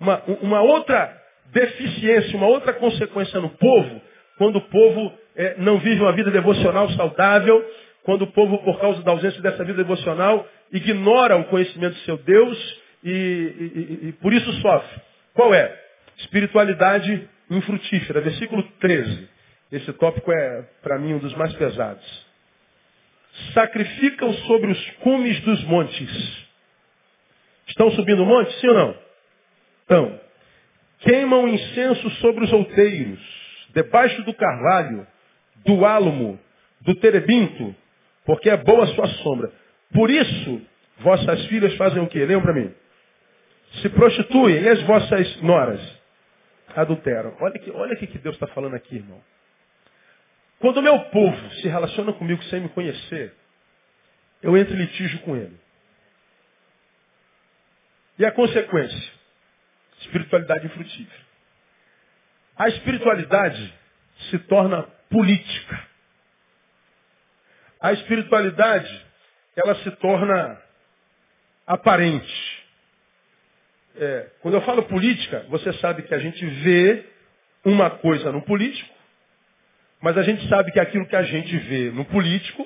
Uma, 0.00 0.22
uma 0.42 0.60
outra 0.60 1.16
deficiência, 1.52 2.36
uma 2.36 2.46
outra 2.46 2.72
consequência 2.74 3.40
no 3.40 3.50
povo, 3.50 4.00
quando 4.36 4.56
o 4.56 4.68
povo 4.68 5.12
é, 5.34 5.54
não 5.58 5.78
vive 5.78 6.00
uma 6.00 6.12
vida 6.12 6.30
devocional 6.30 6.90
saudável, 6.90 7.64
quando 8.02 8.22
o 8.22 8.26
povo, 8.28 8.58
por 8.58 8.78
causa 8.78 9.02
da 9.02 9.10
ausência 9.10 9.40
dessa 9.42 9.64
vida 9.64 9.82
devocional, 9.82 10.46
ignora 10.72 11.36
o 11.36 11.44
conhecimento 11.44 11.94
do 11.94 12.00
seu 12.00 12.16
Deus 12.18 12.80
e, 13.02 13.10
e, 13.10 14.08
e 14.08 14.12
por 14.20 14.32
isso 14.32 14.52
sofre. 14.60 15.00
Qual 15.34 15.54
é? 15.54 15.74
Espiritualidade 16.18 17.28
infrutífera. 17.50 18.20
Versículo 18.20 18.62
13. 18.80 19.28
Esse 19.72 19.92
tópico 19.94 20.30
é, 20.32 20.64
para 20.82 20.98
mim, 20.98 21.14
um 21.14 21.18
dos 21.18 21.34
mais 21.34 21.52
pesados. 21.54 22.25
Sacrificam 23.52 24.32
sobre 24.34 24.70
os 24.70 24.90
cumes 25.02 25.40
dos 25.40 25.62
montes. 25.64 26.46
Estão 27.68 27.90
subindo 27.92 28.22
o 28.22 28.26
monte, 28.26 28.52
sim 28.60 28.68
ou 28.68 28.74
não? 28.74 28.98
Então, 29.84 30.20
queimam 31.00 31.48
incenso 31.48 32.10
sobre 32.16 32.44
os 32.44 32.52
outeiros, 32.52 33.20
debaixo 33.74 34.22
do 34.22 34.34
carvalho, 34.34 35.06
do 35.64 35.84
álamo, 35.84 36.38
do 36.80 36.94
terebinto, 36.96 37.74
porque 38.24 38.48
é 38.50 38.56
boa 38.56 38.84
a 38.84 38.88
sua 38.88 39.06
sombra. 39.22 39.52
Por 39.92 40.10
isso, 40.10 40.62
vossas 40.98 41.44
filhas 41.46 41.74
fazem 41.76 42.02
o 42.02 42.06
quê? 42.06 42.24
Leiam 42.24 42.42
para 42.42 42.54
mim. 42.54 42.72
Se 43.82 43.88
prostituem 43.90 44.62
e 44.62 44.68
as 44.68 44.82
vossas 44.82 45.42
noras 45.42 45.80
adulteram. 46.74 47.36
Olha 47.40 47.58
que, 47.58 47.70
olha 47.70 47.96
que 47.96 48.18
Deus 48.18 48.34
está 48.34 48.46
falando 48.48 48.74
aqui, 48.74 48.96
irmão. 48.96 49.20
Quando 50.58 50.78
o 50.78 50.82
meu 50.82 50.98
povo 51.10 51.50
se 51.54 51.68
relaciona 51.68 52.12
comigo 52.12 52.42
sem 52.44 52.60
me 52.60 52.68
conhecer, 52.70 53.34
eu 54.42 54.56
entro 54.56 54.74
em 54.74 54.78
litígio 54.78 55.20
com 55.20 55.36
ele. 55.36 55.58
E 58.18 58.24
a 58.24 58.32
consequência? 58.32 59.12
Espiritualidade 60.00 60.66
infrutífera. 60.66 61.26
A 62.56 62.68
espiritualidade 62.68 63.74
se 64.30 64.38
torna 64.40 64.82
política. 65.10 65.86
A 67.80 67.92
espiritualidade, 67.92 69.06
ela 69.54 69.74
se 69.76 69.90
torna 69.92 70.62
aparente. 71.66 72.64
É, 73.96 74.30
quando 74.40 74.54
eu 74.54 74.62
falo 74.62 74.84
política, 74.84 75.44
você 75.48 75.72
sabe 75.74 76.02
que 76.02 76.14
a 76.14 76.18
gente 76.18 76.44
vê 76.46 77.04
uma 77.64 77.90
coisa 77.90 78.32
no 78.32 78.42
político, 78.42 78.95
mas 80.06 80.16
a 80.16 80.22
gente 80.22 80.48
sabe 80.48 80.70
que 80.70 80.78
aquilo 80.78 81.04
que 81.04 81.16
a 81.16 81.24
gente 81.24 81.58
vê 81.58 81.90
no 81.90 82.04
político 82.04 82.64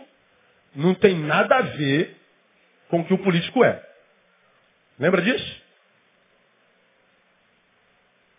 não 0.76 0.94
tem 0.94 1.18
nada 1.18 1.56
a 1.56 1.62
ver 1.62 2.14
com 2.90 3.00
o 3.00 3.04
que 3.06 3.14
o 3.14 3.18
político 3.18 3.64
é. 3.64 3.82
Lembra 4.98 5.22
disso? 5.22 5.62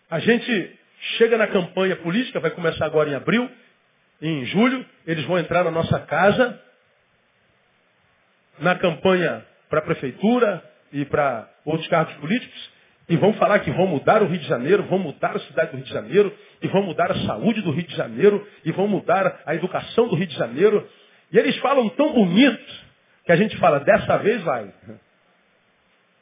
A 0.08 0.20
gente 0.20 0.78
chega 1.18 1.36
na 1.36 1.48
campanha 1.48 1.96
política, 1.96 2.38
vai 2.38 2.52
começar 2.52 2.86
agora 2.86 3.10
em 3.10 3.16
abril, 3.16 3.50
em 4.20 4.44
julho, 4.46 4.86
eles 5.04 5.24
vão 5.24 5.36
entrar 5.36 5.64
na 5.64 5.72
nossa 5.72 5.98
casa, 5.98 6.62
na 8.60 8.78
campanha 8.78 9.44
para 9.68 9.80
a 9.80 9.82
prefeitura 9.82 10.62
e 10.92 11.04
para 11.06 11.52
outros 11.64 11.88
cargos 11.88 12.14
políticos, 12.18 12.70
e 13.08 13.16
vão 13.16 13.32
falar 13.34 13.58
que 13.60 13.70
vão 13.70 13.86
mudar 13.86 14.22
o 14.22 14.26
Rio 14.26 14.38
de 14.38 14.46
Janeiro, 14.46 14.84
vão 14.84 14.98
mudar 14.98 15.36
a 15.36 15.40
cidade 15.40 15.70
do 15.70 15.76
Rio 15.76 15.84
de 15.84 15.92
Janeiro, 15.92 16.36
e 16.60 16.68
vão 16.68 16.82
mudar 16.82 17.10
a 17.10 17.26
saúde 17.26 17.60
do 17.60 17.70
Rio 17.70 17.86
de 17.86 17.94
Janeiro, 17.96 18.46
e 18.64 18.72
vão 18.72 18.86
mudar 18.86 19.42
a 19.44 19.54
educação 19.54 20.08
do 20.08 20.14
Rio 20.14 20.26
de 20.26 20.34
Janeiro. 20.34 20.88
E 21.32 21.38
eles 21.38 21.56
falam 21.58 21.88
tão 21.90 22.12
bonito 22.12 22.64
que 23.24 23.32
a 23.32 23.36
gente 23.36 23.56
fala, 23.58 23.80
dessa 23.80 24.18
vez 24.18 24.42
vai. 24.42 24.72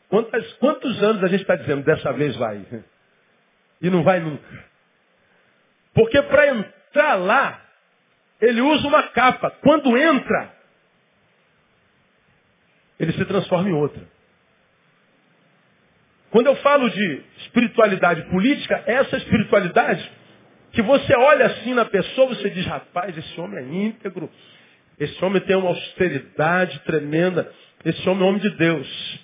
Quantos, 0.08 0.52
quantos 0.54 1.02
anos 1.02 1.22
a 1.22 1.28
gente 1.28 1.42
está 1.42 1.56
dizendo, 1.56 1.84
dessa 1.84 2.12
vez 2.12 2.34
vai? 2.36 2.64
E 3.80 3.88
não 3.88 4.02
vai 4.02 4.20
nunca. 4.20 4.64
Porque 5.94 6.20
para 6.22 6.48
entrar 6.48 7.14
lá, 7.16 7.60
ele 8.40 8.60
usa 8.60 8.88
uma 8.88 9.02
capa. 9.04 9.50
Quando 9.62 9.96
entra, 9.96 10.52
ele 12.98 13.12
se 13.12 13.24
transforma 13.24 13.68
em 13.68 13.72
outra. 13.72 14.02
Quando 16.30 16.46
eu 16.46 16.56
falo 16.56 16.88
de 16.88 17.22
espiritualidade 17.38 18.22
política, 18.30 18.82
é 18.86 18.94
essa 18.94 19.16
espiritualidade 19.16 20.10
que 20.72 20.82
você 20.82 21.14
olha 21.16 21.46
assim 21.46 21.74
na 21.74 21.84
pessoa, 21.84 22.28
você 22.28 22.48
diz, 22.50 22.64
rapaz, 22.66 23.16
esse 23.16 23.40
homem 23.40 23.58
é 23.58 23.86
íntegro, 23.86 24.30
esse 24.98 25.24
homem 25.24 25.40
tem 25.42 25.56
uma 25.56 25.68
austeridade 25.68 26.78
tremenda, 26.80 27.52
esse 27.84 28.08
homem 28.08 28.22
é 28.22 28.28
homem 28.28 28.40
de 28.40 28.50
Deus. 28.50 29.20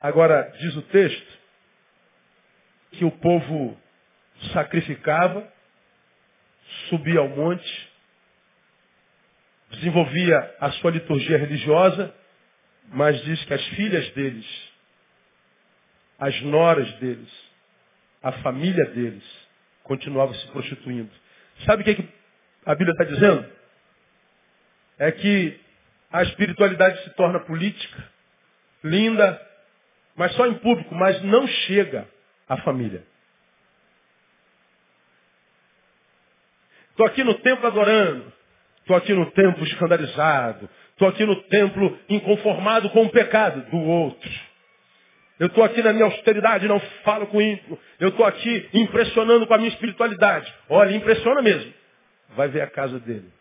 Agora, 0.00 0.52
diz 0.58 0.76
o 0.76 0.82
texto, 0.82 1.38
que 2.92 3.04
o 3.04 3.10
povo 3.10 3.78
sacrificava, 4.52 5.46
subia 6.88 7.20
ao 7.20 7.28
monte, 7.28 7.88
desenvolvia 9.70 10.56
a 10.60 10.70
sua 10.72 10.90
liturgia 10.90 11.38
religiosa, 11.38 12.14
mas 12.88 13.22
diz 13.24 13.42
que 13.44 13.54
as 13.54 13.64
filhas 13.68 14.10
deles, 14.10 14.69
as 16.20 16.40
noras 16.42 16.92
deles, 16.98 17.32
a 18.22 18.30
família 18.32 18.84
deles, 18.90 19.24
continuavam 19.82 20.34
se 20.34 20.46
prostituindo. 20.48 21.10
Sabe 21.64 21.82
o 21.82 21.84
que, 21.84 22.08
a 22.66 22.74
Bíblia 22.74 22.92
está 22.92 23.04
dizendo? 23.04 23.50
É 24.98 25.10
que 25.10 25.58
a 26.12 26.22
espiritualidade 26.22 27.02
se 27.04 27.10
torna 27.14 27.40
política, 27.40 28.06
linda, 28.84 29.40
mas 30.14 30.32
só 30.34 30.46
em 30.46 30.54
público, 30.58 30.94
mas 30.94 31.22
não 31.22 31.48
chega 31.48 32.06
à 32.46 32.58
família. 32.58 33.02
Estou 36.90 37.06
aqui 37.06 37.24
no 37.24 37.34
templo 37.38 37.66
adorando. 37.66 38.30
Estou 38.80 38.94
aqui 38.94 39.14
no 39.14 39.30
templo 39.30 39.64
escandalizado. 39.64 40.68
Estou 40.90 41.08
aqui 41.08 41.24
no 41.24 41.36
templo 41.44 41.98
inconformado 42.10 42.90
com 42.90 43.04
o 43.04 43.10
pecado 43.10 43.62
do 43.70 43.78
outro. 43.78 44.49
Eu 45.40 45.46
estou 45.46 45.64
aqui 45.64 45.82
na 45.82 45.94
minha 45.94 46.04
austeridade, 46.04 46.68
não 46.68 46.78
falo 47.02 47.26
com 47.28 47.40
ímpio. 47.40 47.78
Eu 47.98 48.10
estou 48.10 48.26
aqui 48.26 48.68
impressionando 48.74 49.46
com 49.46 49.54
a 49.54 49.56
minha 49.56 49.70
espiritualidade. 49.70 50.54
Olha, 50.68 50.94
impressiona 50.94 51.40
mesmo. 51.40 51.72
Vai 52.36 52.48
ver 52.48 52.60
a 52.60 52.66
casa 52.66 53.00
dele. 53.00 53.32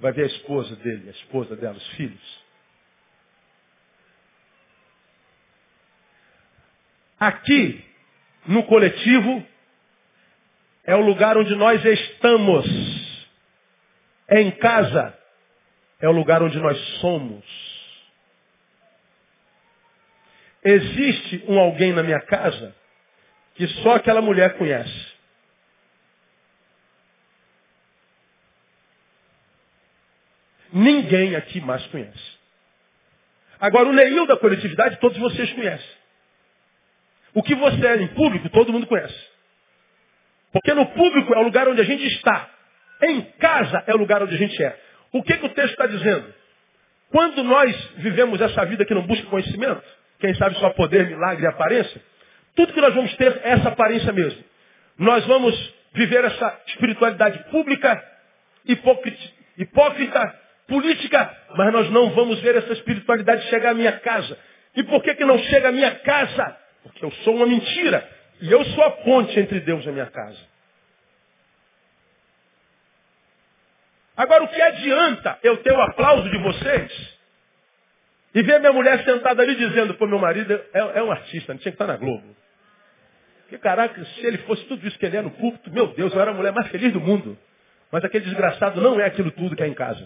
Vai 0.00 0.10
ver 0.10 0.24
a 0.24 0.26
esposa 0.26 0.74
dele, 0.74 1.10
a 1.10 1.12
esposa 1.12 1.54
dela, 1.54 1.76
os 1.76 1.86
filhos. 1.90 2.44
Aqui, 7.20 7.84
no 8.46 8.64
coletivo, 8.64 9.46
é 10.82 10.96
o 10.96 11.06
lugar 11.06 11.38
onde 11.38 11.54
nós 11.54 11.84
estamos. 11.84 12.66
Em 14.28 14.50
casa 14.50 15.19
é 16.00 16.08
o 16.08 16.12
lugar 16.12 16.42
onde 16.42 16.58
nós 16.58 16.78
somos. 17.00 17.44
Existe 20.62 21.44
um 21.48 21.58
alguém 21.58 21.92
na 21.92 22.02
minha 22.02 22.20
casa 22.20 22.74
que 23.54 23.66
só 23.82 23.96
aquela 23.96 24.20
mulher 24.20 24.56
conhece. 24.56 25.10
Ninguém 30.72 31.34
aqui 31.34 31.60
mais 31.60 31.84
conhece. 31.88 32.38
Agora, 33.58 33.88
o 33.88 33.92
Neil 33.92 34.26
da 34.26 34.36
coletividade, 34.36 34.98
todos 35.00 35.18
vocês 35.18 35.52
conhecem. 35.52 36.00
O 37.34 37.42
que 37.42 37.54
você 37.54 37.86
é 37.86 37.96
em 37.96 38.08
público, 38.08 38.48
todo 38.50 38.72
mundo 38.72 38.86
conhece. 38.86 39.30
Porque 40.52 40.72
no 40.72 40.86
público 40.86 41.34
é 41.34 41.38
o 41.38 41.42
lugar 41.42 41.68
onde 41.68 41.80
a 41.80 41.84
gente 41.84 42.04
está. 42.06 42.48
Em 43.02 43.22
casa 43.32 43.84
é 43.86 43.94
o 43.94 43.98
lugar 43.98 44.22
onde 44.22 44.34
a 44.34 44.38
gente 44.38 44.62
é. 44.62 44.89
O 45.12 45.22
que, 45.22 45.36
que 45.36 45.46
o 45.46 45.50
texto 45.50 45.72
está 45.72 45.86
dizendo? 45.86 46.32
Quando 47.10 47.42
nós 47.42 47.74
vivemos 47.96 48.40
essa 48.40 48.64
vida 48.66 48.84
que 48.84 48.94
não 48.94 49.06
busca 49.06 49.26
conhecimento, 49.26 49.82
quem 50.20 50.34
sabe 50.34 50.56
só 50.58 50.70
poder, 50.70 51.06
milagre 51.06 51.44
e 51.44 51.46
aparência, 51.46 52.00
tudo 52.54 52.72
que 52.72 52.80
nós 52.80 52.94
vamos 52.94 53.14
ter 53.16 53.40
é 53.42 53.50
essa 53.52 53.68
aparência 53.68 54.12
mesmo. 54.12 54.44
Nós 54.98 55.24
vamos 55.26 55.74
viver 55.92 56.24
essa 56.24 56.60
espiritualidade 56.68 57.38
pública, 57.50 58.04
hipócrita, 58.64 59.18
hipócrita 59.58 60.40
política, 60.68 61.36
mas 61.56 61.72
nós 61.72 61.90
não 61.90 62.10
vamos 62.10 62.40
ver 62.40 62.56
essa 62.56 62.72
espiritualidade 62.72 63.48
chegar 63.48 63.70
à 63.70 63.74
minha 63.74 63.92
casa. 63.92 64.38
E 64.76 64.84
por 64.84 65.02
que, 65.02 65.14
que 65.14 65.24
não 65.24 65.38
chega 65.38 65.68
à 65.68 65.72
minha 65.72 65.90
casa? 65.96 66.56
Porque 66.84 67.04
eu 67.04 67.10
sou 67.24 67.34
uma 67.34 67.46
mentira. 67.46 68.08
E 68.40 68.50
eu 68.50 68.64
sou 68.64 68.84
a 68.84 68.90
ponte 68.90 69.38
entre 69.38 69.60
Deus 69.60 69.84
e 69.84 69.88
a 69.88 69.92
minha 69.92 70.06
casa. 70.06 70.38
Agora, 74.20 74.44
o 74.44 74.48
que 74.48 74.60
adianta 74.60 75.38
eu 75.42 75.56
ter 75.62 75.72
o 75.72 75.80
aplauso 75.80 76.28
de 76.28 76.36
vocês 76.36 77.18
e 78.34 78.42
ver 78.42 78.60
minha 78.60 78.70
mulher 78.70 79.02
sentada 79.02 79.42
ali 79.42 79.54
dizendo, 79.54 79.94
pô, 79.94 80.06
meu 80.06 80.18
marido 80.18 80.52
é, 80.52 80.78
é 80.98 81.02
um 81.02 81.10
artista, 81.10 81.54
não 81.54 81.58
tinha 81.58 81.72
que 81.72 81.76
estar 81.76 81.86
na 81.86 81.96
Globo. 81.96 82.36
Que 83.48 83.56
caraca, 83.56 84.04
se 84.04 84.26
ele 84.26 84.36
fosse 84.38 84.62
tudo 84.66 84.86
isso 84.86 84.98
que 84.98 85.06
ele 85.06 85.16
é 85.16 85.22
no 85.22 85.30
púlpito, 85.30 85.72
meu 85.72 85.86
Deus, 85.94 86.12
eu 86.12 86.20
era 86.20 86.32
a 86.32 86.34
mulher 86.34 86.52
mais 86.52 86.68
feliz 86.68 86.92
do 86.92 87.00
mundo. 87.00 87.38
Mas 87.90 88.04
aquele 88.04 88.26
desgraçado 88.26 88.78
não 88.82 89.00
é 89.00 89.06
aquilo 89.06 89.30
tudo 89.30 89.56
que 89.56 89.62
é 89.62 89.66
em 89.66 89.72
casa. 89.72 90.04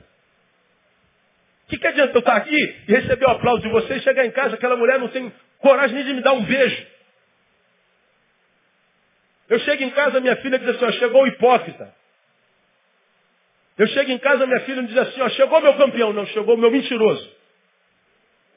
O 1.65 1.71
que, 1.71 1.77
que 1.77 1.87
adianta 1.89 2.15
eu 2.15 2.21
estar 2.21 2.37
aqui 2.37 2.85
e 2.87 2.93
receber 2.93 3.27
o 3.27 3.31
aplauso 3.31 3.63
de 3.63 3.69
vocês, 3.69 4.01
chegar 4.05 4.25
em 4.25 4.31
casa, 4.31 4.55
aquela 4.55 4.77
mulher 4.77 5.01
não 5.01 5.09
tem 5.09 5.33
coragem 5.59 5.97
nem 5.97 6.05
de 6.05 6.15
me 6.15 6.21
dar 6.21 6.35
um 6.35 6.45
beijo. 6.45 6.87
Eu 9.49 9.59
chego 9.59 9.83
em 9.83 9.91
casa, 9.91 10.21
minha 10.21 10.37
filha 10.37 10.57
diz 10.57 10.69
assim, 10.69 10.85
ó, 10.85 10.93
chegou 10.93 11.25
o 11.25 11.27
hipócrita. 11.27 12.04
Eu 13.77 13.87
chego 13.89 14.11
em 14.11 14.19
casa, 14.19 14.47
minha 14.47 14.61
filha 14.61 14.83
diz 14.85 14.97
assim, 14.97 15.21
ó, 15.21 15.29
chegou 15.31 15.61
meu 15.61 15.77
campeão, 15.77 16.13
não, 16.13 16.27
chegou 16.27 16.57
meu 16.57 16.71
mentiroso. 16.71 17.29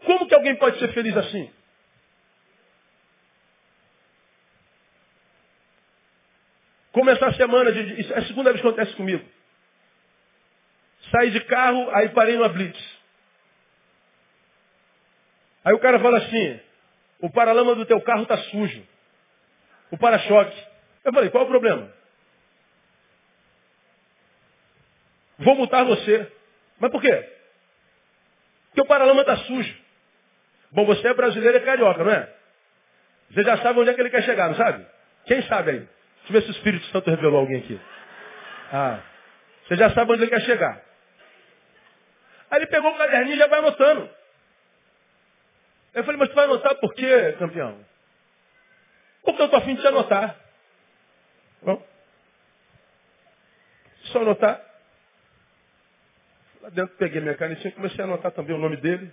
Como 0.06 0.28
que 0.28 0.36
alguém 0.36 0.56
pode 0.56 0.78
ser 0.78 0.94
feliz 0.94 1.16
assim? 1.18 1.52
Começar 6.92 7.28
a 7.28 7.34
semana, 7.34 7.72
de, 7.72 8.14
é 8.14 8.18
a 8.18 8.26
segunda 8.26 8.52
vez 8.52 8.62
que 8.62 8.68
acontece 8.68 8.96
comigo. 8.96 9.24
Saí 11.12 11.32
de 11.32 11.42
carro, 11.42 11.90
aí 11.96 12.10
parei 12.10 12.36
numa 12.36 12.50
blitz. 12.50 12.98
Aí 15.64 15.74
o 15.74 15.80
cara 15.80 16.00
fala 16.00 16.20
assim, 16.20 16.60
o 17.20 17.30
paralama 17.30 17.76
do 17.76 17.86
teu 17.86 18.00
carro 18.02 18.24
está 18.24 18.38
sujo. 18.38 18.88
O 19.92 19.98
para-choque. 19.98 20.58
Eu 21.04 21.14
falei, 21.14 21.30
qual 21.30 21.44
é 21.44 21.46
o 21.46 21.50
problema? 21.50 21.97
Vou 25.48 25.56
multar 25.56 25.86
você. 25.86 26.30
Mas 26.78 26.92
por 26.92 27.02
quê? 27.02 27.26
Porque 28.66 28.82
o 28.82 28.86
paralama 28.86 29.22
está 29.22 29.38
sujo. 29.38 29.78
Bom, 30.74 30.86
você 30.86 31.08
é 31.08 31.14
brasileiro 31.14 31.58
e 31.58 31.62
é 31.62 31.64
carioca, 31.64 32.04
não 32.04 32.12
é? 32.12 32.30
Você 33.32 33.44
já 33.44 33.58
sabe 33.60 33.80
onde 33.80 33.90
é 33.90 33.94
que 33.94 34.02
ele 34.02 34.10
quer 34.10 34.24
chegar, 34.24 34.50
não 34.50 34.56
sabe? 34.56 34.86
Quem 35.26 35.42
sabe 35.44 35.72
aí? 35.72 35.80
Deixa 35.80 35.90
eu 36.28 36.34
ver 36.34 36.42
se 36.42 36.50
o 36.50 36.52
Espírito 36.52 36.86
Santo 36.88 37.10
revelou 37.10 37.40
alguém 37.40 37.60
aqui. 37.60 37.80
Ah, 38.74 39.00
você 39.66 39.78
já 39.78 39.90
sabe 39.92 40.12
onde 40.12 40.24
ele 40.24 40.32
quer 40.32 40.42
chegar. 40.42 40.82
Aí 42.52 42.60
ele 42.60 42.68
pegou 42.68 42.92
o 42.92 42.98
caderninho 42.98 43.36
e 43.36 43.40
já 43.40 43.48
vai 43.48 43.60
anotando. 43.60 44.10
Eu 45.94 46.04
falei, 46.04 46.20
mas 46.20 46.28
tu 46.28 46.36
vai 46.36 46.44
anotar 46.44 46.76
por 46.76 46.94
quê, 46.94 47.38
campeão? 47.40 47.86
Porque 49.24 49.42
eu 49.42 49.46
estou 49.46 49.60
afim 49.60 49.76
de 49.76 49.82
te 49.82 49.88
anotar. 49.88 50.36
Bom, 51.62 51.82
só 54.12 54.20
anotar. 54.20 54.67
Lá 56.68 56.72
dentro 56.72 56.98
peguei 56.98 57.22
minha 57.22 57.34
canetinha 57.34 57.70
e 57.70 57.76
comecei 57.76 58.02
a 58.02 58.04
anotar 58.04 58.30
também 58.34 58.54
o 58.54 58.60
nome 58.60 58.76
dele. 58.76 59.10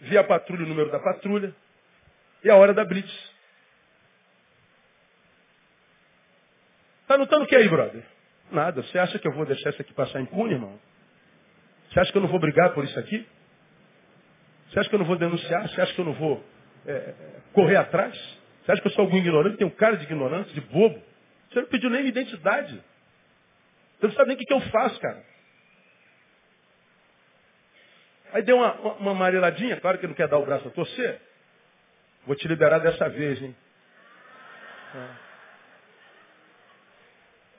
Vi 0.00 0.18
a 0.18 0.24
patrulha, 0.24 0.64
o 0.64 0.68
número 0.68 0.90
da 0.90 0.98
patrulha. 0.98 1.54
E 2.42 2.50
a 2.50 2.56
hora 2.56 2.74
da 2.74 2.84
blitz. 2.84 3.08
Está 7.02 7.14
anotando 7.14 7.44
o 7.44 7.46
que 7.46 7.54
aí, 7.54 7.68
brother? 7.68 8.02
Nada. 8.50 8.82
Você 8.82 8.98
acha 8.98 9.20
que 9.20 9.28
eu 9.28 9.32
vou 9.34 9.46
deixar 9.46 9.70
isso 9.70 9.80
aqui 9.80 9.94
passar 9.94 10.20
impune, 10.20 10.54
irmão? 10.54 10.80
Você 11.88 12.00
acha 12.00 12.10
que 12.10 12.18
eu 12.18 12.22
não 12.22 12.28
vou 12.28 12.40
brigar 12.40 12.74
por 12.74 12.82
isso 12.82 12.98
aqui? 12.98 13.24
Você 14.68 14.80
acha 14.80 14.88
que 14.88 14.94
eu 14.96 14.98
não 14.98 15.06
vou 15.06 15.16
denunciar? 15.16 15.68
Você 15.68 15.80
acha 15.80 15.94
que 15.94 16.00
eu 16.00 16.04
não 16.04 16.14
vou 16.14 16.44
é, 16.88 17.14
correr 17.52 17.76
atrás? 17.76 18.16
Você 18.64 18.72
acha 18.72 18.82
que 18.82 18.88
eu 18.88 18.92
sou 18.92 19.04
algum 19.04 19.16
ignorante? 19.16 19.58
Tem 19.58 19.66
um 19.66 19.70
cara 19.70 19.96
de 19.96 20.02
ignorante, 20.02 20.52
de 20.54 20.60
bobo? 20.60 21.00
Você 21.50 21.60
não 21.60 21.68
pediu 21.68 21.88
nem 21.88 22.04
identidade. 22.04 22.82
Você 24.00 24.06
não 24.08 24.14
sabe 24.14 24.26
nem 24.26 24.34
o 24.34 24.38
que, 24.40 24.46
que 24.46 24.54
eu 24.54 24.60
faço, 24.62 24.98
cara. 24.98 25.30
Aí 28.32 28.42
deu 28.42 28.56
uma, 28.56 28.72
uma, 28.74 28.92
uma 28.94 29.10
amareladinha, 29.12 29.80
claro 29.80 29.98
que 29.98 30.06
não 30.06 30.14
quer 30.14 30.28
dar 30.28 30.38
o 30.38 30.44
braço 30.44 30.66
a 30.66 30.70
torcer. 30.70 31.20
Vou 32.26 32.34
te 32.34 32.48
liberar 32.48 32.78
dessa 32.78 33.08
vez, 33.08 33.40
hein? 33.42 33.54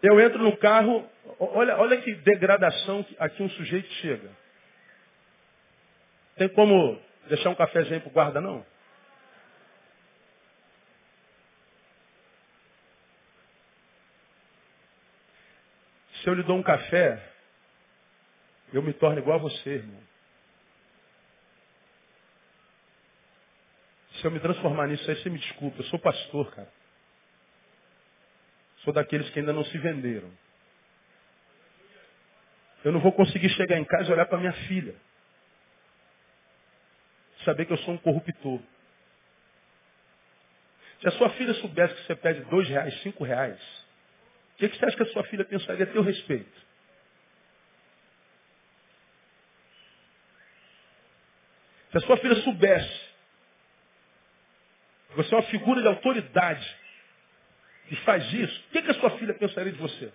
Eu 0.01 0.19
entro 0.19 0.39
no 0.39 0.57
carro, 0.57 1.09
olha, 1.39 1.77
olha 1.77 2.01
que 2.01 2.13
degradação 2.15 3.03
que 3.03 3.15
aqui 3.19 3.43
um 3.43 3.49
sujeito 3.49 3.87
chega. 3.95 4.29
Tem 6.35 6.49
como 6.49 6.99
deixar 7.27 7.49
um 7.49 7.55
cafezinho 7.55 8.01
pro 8.01 8.09
guarda, 8.09 8.41
não? 8.41 8.65
Se 16.21 16.29
eu 16.29 16.33
lhe 16.33 16.43
dou 16.43 16.57
um 16.57 16.63
café, 16.63 17.21
eu 18.71 18.81
me 18.81 18.93
torno 18.93 19.19
igual 19.19 19.37
a 19.37 19.41
você, 19.41 19.69
irmão. 19.71 20.12
Se 24.23 24.27
eu 24.27 24.31
me 24.31 24.39
transformar 24.39 24.87
nisso 24.87 25.11
aí, 25.11 25.17
você 25.17 25.29
me 25.29 25.37
desculpa. 25.37 25.81
Eu 25.81 25.83
sou 25.87 25.99
pastor, 25.99 26.49
cara. 26.55 26.71
Sou 28.77 28.93
daqueles 28.93 29.29
que 29.31 29.39
ainda 29.39 29.51
não 29.51 29.65
se 29.65 29.77
venderam. 29.77 30.31
Eu 32.85 32.93
não 32.93 33.01
vou 33.01 33.11
conseguir 33.11 33.49
chegar 33.49 33.77
em 33.77 33.83
casa 33.83 34.09
e 34.09 34.13
olhar 34.13 34.25
para 34.25 34.37
minha 34.37 34.53
filha 34.53 34.95
saber 37.43 37.65
que 37.65 37.73
eu 37.73 37.77
sou 37.79 37.95
um 37.95 37.97
corruptor. 37.97 38.61
Se 41.01 41.07
a 41.09 41.11
sua 41.11 41.29
filha 41.31 41.53
soubesse 41.55 41.93
que 41.93 42.05
você 42.05 42.15
pede 42.15 42.45
dois 42.45 42.69
reais, 42.69 42.97
cinco 43.01 43.25
reais, 43.25 43.59
o 44.53 44.57
que, 44.59 44.69
que 44.69 44.77
você 44.77 44.85
acha 44.85 44.95
que 44.95 45.03
a 45.03 45.11
sua 45.11 45.25
filha 45.25 45.43
pensaria 45.43 45.83
a 45.83 45.91
teu 45.91 46.01
respeito? 46.01 46.61
Se 51.91 51.97
a 51.97 52.01
sua 52.01 52.15
filha 52.15 52.35
soubesse 52.35 53.02
você 55.15 55.33
é 55.33 55.37
uma 55.37 55.47
figura 55.47 55.81
de 55.81 55.87
autoridade 55.87 56.77
e 57.91 57.95
faz 57.97 58.31
isso, 58.33 58.59
o 58.67 58.71
que, 58.71 58.81
que 58.81 58.91
a 58.91 58.93
sua 58.95 59.11
filha 59.17 59.33
pensaria 59.33 59.71
de 59.71 59.77
você? 59.77 60.11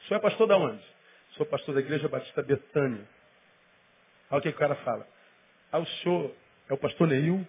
O 0.00 0.08
senhor 0.08 0.18
é 0.18 0.22
pastor 0.22 0.46
da 0.46 0.56
onde? 0.56 0.82
Sou 1.32 1.46
pastor 1.46 1.74
da 1.74 1.80
Igreja 1.80 2.08
Batista 2.08 2.42
Betânia. 2.42 3.06
Olha 4.30 4.38
o 4.38 4.42
que 4.42 4.48
o 4.48 4.54
cara 4.54 4.74
fala. 4.76 5.06
Ah, 5.70 5.78
o 5.78 5.86
senhor 5.86 6.34
é 6.68 6.74
o 6.74 6.78
pastor 6.78 7.08
Neil? 7.08 7.46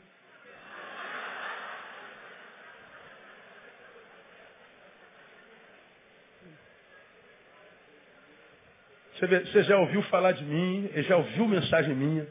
Você 9.20 9.64
já 9.64 9.78
ouviu 9.80 10.04
falar 10.04 10.34
de 10.34 10.44
mim, 10.44 10.92
já 10.98 11.18
ouviu 11.18 11.48
mensagem 11.48 11.96
minha 11.96 12.28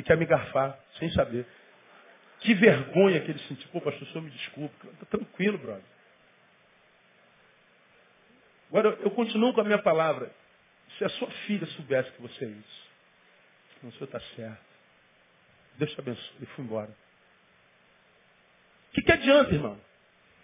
e 0.00 0.02
quer 0.02 0.16
me 0.16 0.24
garfar, 0.24 0.78
sem 0.98 1.10
saber. 1.12 1.46
Que 2.40 2.54
vergonha 2.54 3.20
que 3.20 3.30
ele 3.30 3.38
sentiu. 3.40 3.68
Pô, 3.70 3.82
pastor, 3.82 4.02
o 4.02 4.10
senhor 4.10 4.22
me 4.22 4.30
desculpe. 4.30 4.74
Tá 4.98 5.06
tranquilo, 5.10 5.58
brother. 5.58 5.84
Agora, 8.70 8.98
eu 9.02 9.10
continuo 9.10 9.52
com 9.52 9.60
a 9.60 9.64
minha 9.64 9.82
palavra. 9.82 10.30
Se 10.96 11.04
a 11.04 11.08
sua 11.10 11.30
filha 11.46 11.66
soubesse 11.66 12.10
que 12.12 12.22
você 12.22 12.46
é 12.46 12.48
isso, 12.48 12.90
não, 13.82 13.90
o 13.90 13.92
senhor 13.92 14.06
está 14.06 14.20
certo. 14.34 14.70
Deus 15.76 15.92
te 15.92 16.00
abençoe. 16.00 16.36
E 16.40 16.46
fui 16.46 16.64
embora. 16.64 16.90
O 18.88 18.92
que, 18.94 19.02
que 19.02 19.12
adianta, 19.12 19.54
irmão? 19.54 19.78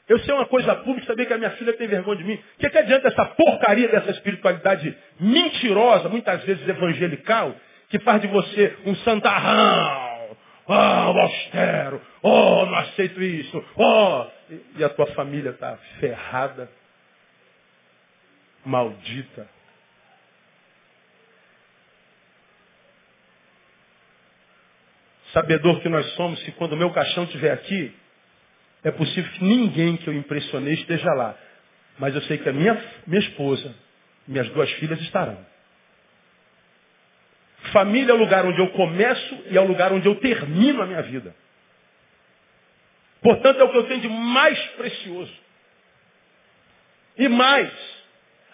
Eu 0.07 0.19
sei 0.21 0.35
uma 0.35 0.47
coisa 0.47 0.77
pública, 0.77 1.07
saber 1.07 1.27
que 1.27 1.33
a 1.33 1.39
minha 1.39 1.51
filha 1.53 1.73
tem 1.73 1.89
vergonha 1.89 2.19
de 2.19 2.25
mim. 2.25 2.35
O 2.35 2.59
que, 2.59 2.69
que 2.69 2.79
adianta 2.79 3.09
essa 3.09 3.25
porcaria 3.25 3.89
dessa 3.89 4.11
espiritualidade 4.11 4.97
mentirosa, 5.19 6.09
muitas 6.09 6.45
vezes 6.45 6.69
evangelical, 6.69 7.57
que 7.89 7.99
faz 8.01 8.21
de 8.21 8.27
você 8.29 8.77
um 8.85 8.95
santarrão? 8.97 10.37
Ah, 10.69 11.11
oh, 11.11 11.19
austero. 11.19 12.03
Oh, 12.23 12.67
não 12.67 12.75
aceito 12.77 13.23
isso. 13.23 13.65
Oh, 13.77 14.27
e 14.77 14.85
a 14.85 14.89
tua 14.89 15.07
família 15.15 15.51
está 15.51 15.77
ferrada, 16.01 16.69
maldita. 18.65 19.49
Sabedor 25.33 25.81
que 25.81 25.89
nós 25.89 26.07
somos, 26.15 26.43
que 26.43 26.53
quando 26.53 26.73
o 26.73 26.77
meu 26.77 26.91
caixão 26.93 27.25
estiver 27.25 27.53
aqui, 27.53 27.95
é 28.83 28.91
possível 28.91 29.31
que 29.33 29.45
ninguém 29.45 29.97
que 29.97 30.09
eu 30.09 30.15
impressionei 30.15 30.75
esteja 30.75 31.13
lá. 31.13 31.37
Mas 31.99 32.15
eu 32.15 32.23
sei 32.23 32.39
que 32.39 32.49
a 32.49 32.53
minha, 32.53 32.75
minha 33.07 33.21
esposa, 33.21 33.75
minhas 34.27 34.49
duas 34.51 34.71
filhas 34.73 35.01
estarão. 35.03 35.45
Família 37.77 38.13
é 38.13 38.15
o 38.15 38.19
lugar 38.19 38.47
onde 38.47 38.59
eu 38.59 38.69
começo 38.69 39.45
e 39.51 39.59
é 39.59 39.61
o 39.61 39.67
lugar 39.67 39.93
onde 39.93 40.09
eu 40.09 40.15
termino 40.15 40.81
a 40.81 40.87
minha 40.87 41.03
vida. 41.03 41.37
Portanto, 43.21 43.61
é 43.61 43.65
o 43.65 43.69
que 43.69 43.77
eu 43.77 43.83
tenho 43.83 44.01
de 44.01 44.09
mais 44.09 44.59
precioso. 44.79 45.35
E 47.19 47.29
mais, 47.29 47.71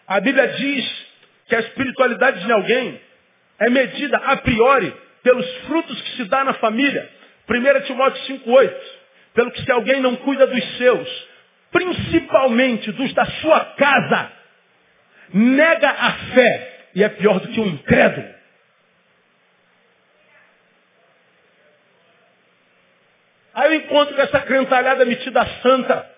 a 0.08 0.18
Bíblia 0.18 0.48
diz 0.48 1.06
que 1.46 1.54
a 1.54 1.60
espiritualidade 1.60 2.44
de 2.44 2.50
alguém 2.50 3.00
é 3.60 3.70
medida 3.70 4.16
a 4.16 4.38
priori 4.38 4.92
pelos 5.22 5.48
frutos 5.66 6.02
que 6.02 6.16
se 6.16 6.24
dá 6.24 6.42
na 6.42 6.54
família. 6.54 7.08
1 7.48 7.80
Timóteo 7.82 8.24
5,8. 8.24 8.74
Pelo 9.34 9.52
que 9.52 9.62
se 9.62 9.70
alguém 9.70 10.00
não 10.00 10.16
cuida 10.16 10.48
dos 10.48 10.78
seus, 10.78 11.28
principalmente 11.70 12.90
dos 12.90 13.14
da 13.14 13.26
sua 13.26 13.60
casa, 13.76 14.32
nega 15.32 15.90
a 15.90 16.12
fé 16.34 16.86
e 16.96 17.04
é 17.04 17.08
pior 17.08 17.38
do 17.38 17.46
que 17.46 17.60
um 17.60 17.68
incrédulo. 17.68 18.41
Aí 23.54 23.72
eu 23.72 23.80
encontro 23.80 24.14
com 24.14 24.22
essa 24.22 24.40
crentalhada 24.40 25.04
metida 25.04 25.46
santa, 25.62 26.10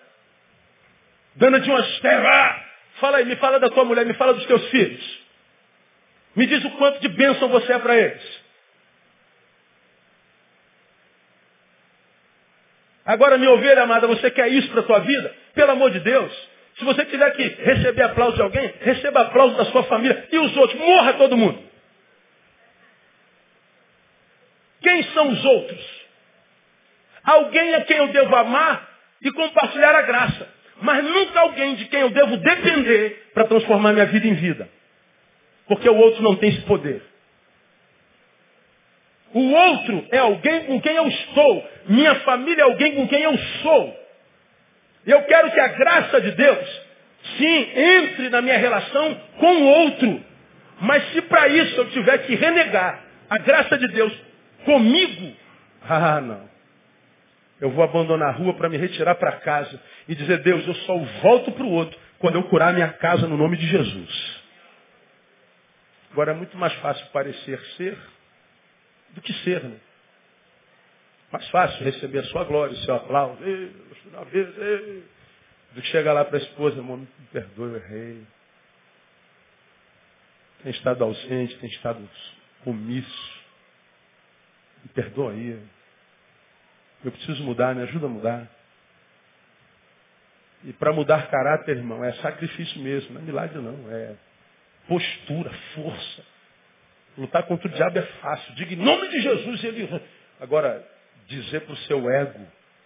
dando 1.35 1.59
de 1.59 1.69
umas 1.69 1.99
terras. 1.99 2.63
Fala 2.99 3.17
aí, 3.17 3.25
me 3.25 3.35
fala 3.35 3.59
da 3.59 3.69
tua 3.69 3.83
mulher, 3.83 4.05
me 4.05 4.13
fala 4.13 4.33
dos 4.33 4.45
teus 4.45 4.69
filhos. 4.69 5.19
Me 6.35 6.45
diz 6.45 6.63
o 6.63 6.71
quanto 6.71 6.99
de 6.99 7.09
bênção 7.09 7.49
você 7.49 7.73
é 7.73 7.79
para 7.79 7.95
eles. 7.95 8.45
Agora, 13.05 13.37
minha 13.37 13.51
ovelha 13.51 13.83
amada, 13.83 14.07
você 14.07 14.31
quer 14.31 14.47
isso 14.47 14.69
para 14.71 14.79
a 14.79 14.83
tua 14.85 14.99
vida? 14.99 15.35
Pelo 15.53 15.71
amor 15.71 15.91
de 15.91 15.99
Deus. 15.99 16.49
Se 16.77 16.83
você 16.83 17.05
tiver 17.05 17.31
que 17.31 17.43
receber 17.63 18.03
aplauso 18.03 18.35
de 18.35 18.41
alguém, 18.41 18.73
receba 18.81 19.21
aplauso 19.21 19.55
da 19.55 19.65
sua 19.65 19.83
família. 19.83 20.27
E 20.31 20.37
os 20.39 20.57
outros? 20.57 20.79
Morra 20.79 21.13
todo 21.13 21.37
mundo. 21.37 21.63
Quem 24.81 25.03
são 25.13 25.29
os 25.29 25.45
outros? 25.45 25.94
Alguém 27.25 27.75
a 27.75 27.81
quem 27.81 27.97
eu 27.97 28.07
devo 28.09 28.35
amar 28.35 28.87
e 29.21 29.31
compartilhar 29.31 29.95
a 29.95 30.01
graça. 30.03 30.47
Mas 30.81 31.03
nunca 31.03 31.39
alguém 31.39 31.75
de 31.75 31.85
quem 31.85 32.01
eu 32.01 32.09
devo 32.09 32.37
depender 32.37 33.29
para 33.33 33.45
transformar 33.45 33.93
minha 33.93 34.05
vida 34.05 34.27
em 34.27 34.33
vida. 34.33 34.69
Porque 35.67 35.89
o 35.89 35.95
outro 35.95 36.21
não 36.21 36.35
tem 36.35 36.49
esse 36.49 36.61
poder. 36.61 37.01
O 39.33 39.51
outro 39.51 40.07
é 40.11 40.17
alguém 40.19 40.65
com 40.65 40.79
quem 40.79 40.95
eu 40.95 41.07
estou. 41.07 41.69
Minha 41.87 42.15
família 42.21 42.61
é 42.61 42.65
alguém 42.65 42.93
com 42.95 43.07
quem 43.07 43.21
eu 43.21 43.37
sou. 43.61 44.05
Eu 45.05 45.23
quero 45.23 45.51
que 45.51 45.59
a 45.59 45.67
graça 45.69 46.21
de 46.21 46.31
Deus, 46.31 46.81
sim, 47.37 47.69
entre 47.75 48.29
na 48.29 48.41
minha 48.41 48.57
relação 48.57 49.21
com 49.39 49.53
o 49.53 49.65
outro. 49.65 50.23
Mas 50.81 51.11
se 51.11 51.21
para 51.23 51.47
isso 51.47 51.75
eu 51.77 51.89
tiver 51.89 52.19
que 52.19 52.35
renegar 52.35 53.03
a 53.29 53.37
graça 53.37 53.77
de 53.77 53.87
Deus 53.87 54.13
comigo, 54.65 55.35
ah, 55.87 56.21
não. 56.21 56.54
Eu 57.59 57.71
vou 57.71 57.83
abandonar 57.83 58.29
a 58.29 58.37
rua 58.37 58.53
para 58.53 58.69
me 58.69 58.77
retirar 58.77 59.15
para 59.15 59.39
casa 59.39 59.81
e 60.07 60.15
dizer, 60.15 60.39
Deus, 60.39 60.67
eu 60.67 60.75
só 60.75 60.97
volto 61.21 61.51
para 61.51 61.63
o 61.63 61.71
outro 61.71 61.97
quando 62.19 62.35
eu 62.35 62.43
curar 62.43 62.73
minha 62.73 62.91
casa 62.93 63.27
no 63.27 63.37
nome 63.37 63.57
de 63.57 63.65
Jesus. 63.67 64.43
Agora 66.11 66.31
é 66.31 66.35
muito 66.35 66.57
mais 66.57 66.73
fácil 66.75 67.05
parecer 67.07 67.59
ser 67.77 67.97
do 69.11 69.21
que 69.21 69.33
ser, 69.43 69.63
né? 69.63 69.77
Mais 71.31 71.47
fácil 71.49 71.83
receber 71.83 72.19
a 72.19 72.23
sua 72.25 72.43
glória, 72.43 72.73
o 72.73 72.77
seu 72.77 72.95
aplauso, 72.95 73.43
ei, 73.43 73.75
vez, 74.31 74.57
ei, 74.57 75.03
do 75.73 75.81
que 75.81 75.87
chegar 75.87 76.13
lá 76.13 76.23
para 76.23 76.37
a 76.37 76.41
esposa, 76.41 76.77
irmão, 76.77 76.97
me 76.97 77.07
perdoe, 77.31 77.69
eu 77.71 77.75
errei. 77.75 78.23
Tem 80.63 80.71
estado 80.71 81.03
ausente, 81.03 81.57
tem 81.57 81.69
estado 81.69 82.09
omisso. 82.65 83.43
Me 84.83 84.89
perdoa 84.89 85.31
aí. 85.31 85.61
Eu 87.05 87.11
preciso 87.11 87.43
mudar, 87.43 87.75
me 87.75 87.83
ajuda 87.83 88.07
a 88.07 88.09
mudar. 88.09 88.47
E 90.63 90.73
para 90.73 90.91
mudar 90.91 91.29
caráter, 91.29 91.77
irmão, 91.77 92.03
é 92.03 92.11
sacrifício 92.13 92.81
mesmo, 92.81 93.13
não 93.13 93.21
é 93.21 93.23
milagre 93.23 93.59
não, 93.59 93.91
é 93.91 94.15
postura, 94.87 95.51
força. 95.75 96.23
Lutar 97.15 97.43
contra 97.43 97.67
o 97.67 97.71
diabo 97.71 97.99
é 97.99 98.01
fácil. 98.01 98.55
Diga 98.55 98.73
em 98.73 98.77
nome 98.77 99.07
de 99.09 99.21
Jesus, 99.21 99.63
ele. 99.63 100.01
Agora, 100.39 100.83
dizer 101.27 101.61
para 101.61 101.73
o 101.73 101.77
seu 101.77 102.09
ego, 102.09 102.45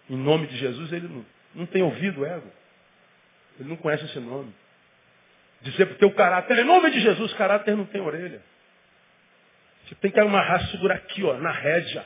em 0.10 0.18
nome 0.18 0.48
de 0.48 0.58
Jesus, 0.58 0.92
ele 0.92 1.08
não, 1.08 1.26
não 1.56 1.66
tem 1.66 1.82
ouvido 1.82 2.20
o 2.20 2.26
ego. 2.26 2.52
Ele 3.58 3.70
não 3.70 3.78
conhece 3.78 4.04
esse 4.04 4.20
nome. 4.20 4.54
Dizer 5.62 5.86
para 5.86 5.96
o 5.96 5.98
teu 5.98 6.12
caráter, 6.12 6.60
em 6.60 6.66
nome 6.66 6.92
de 6.92 7.00
Jesus, 7.00 7.34
caráter 7.36 7.76
não 7.78 7.86
tem 7.86 8.02
orelha. 8.02 8.42
Você 9.86 9.96
tem 9.96 10.12
que 10.12 10.20
amarrar, 10.20 10.68
segurar 10.68 10.96
aqui, 10.96 11.24
ó, 11.24 11.38
na 11.38 11.52
rédea. 11.52 12.06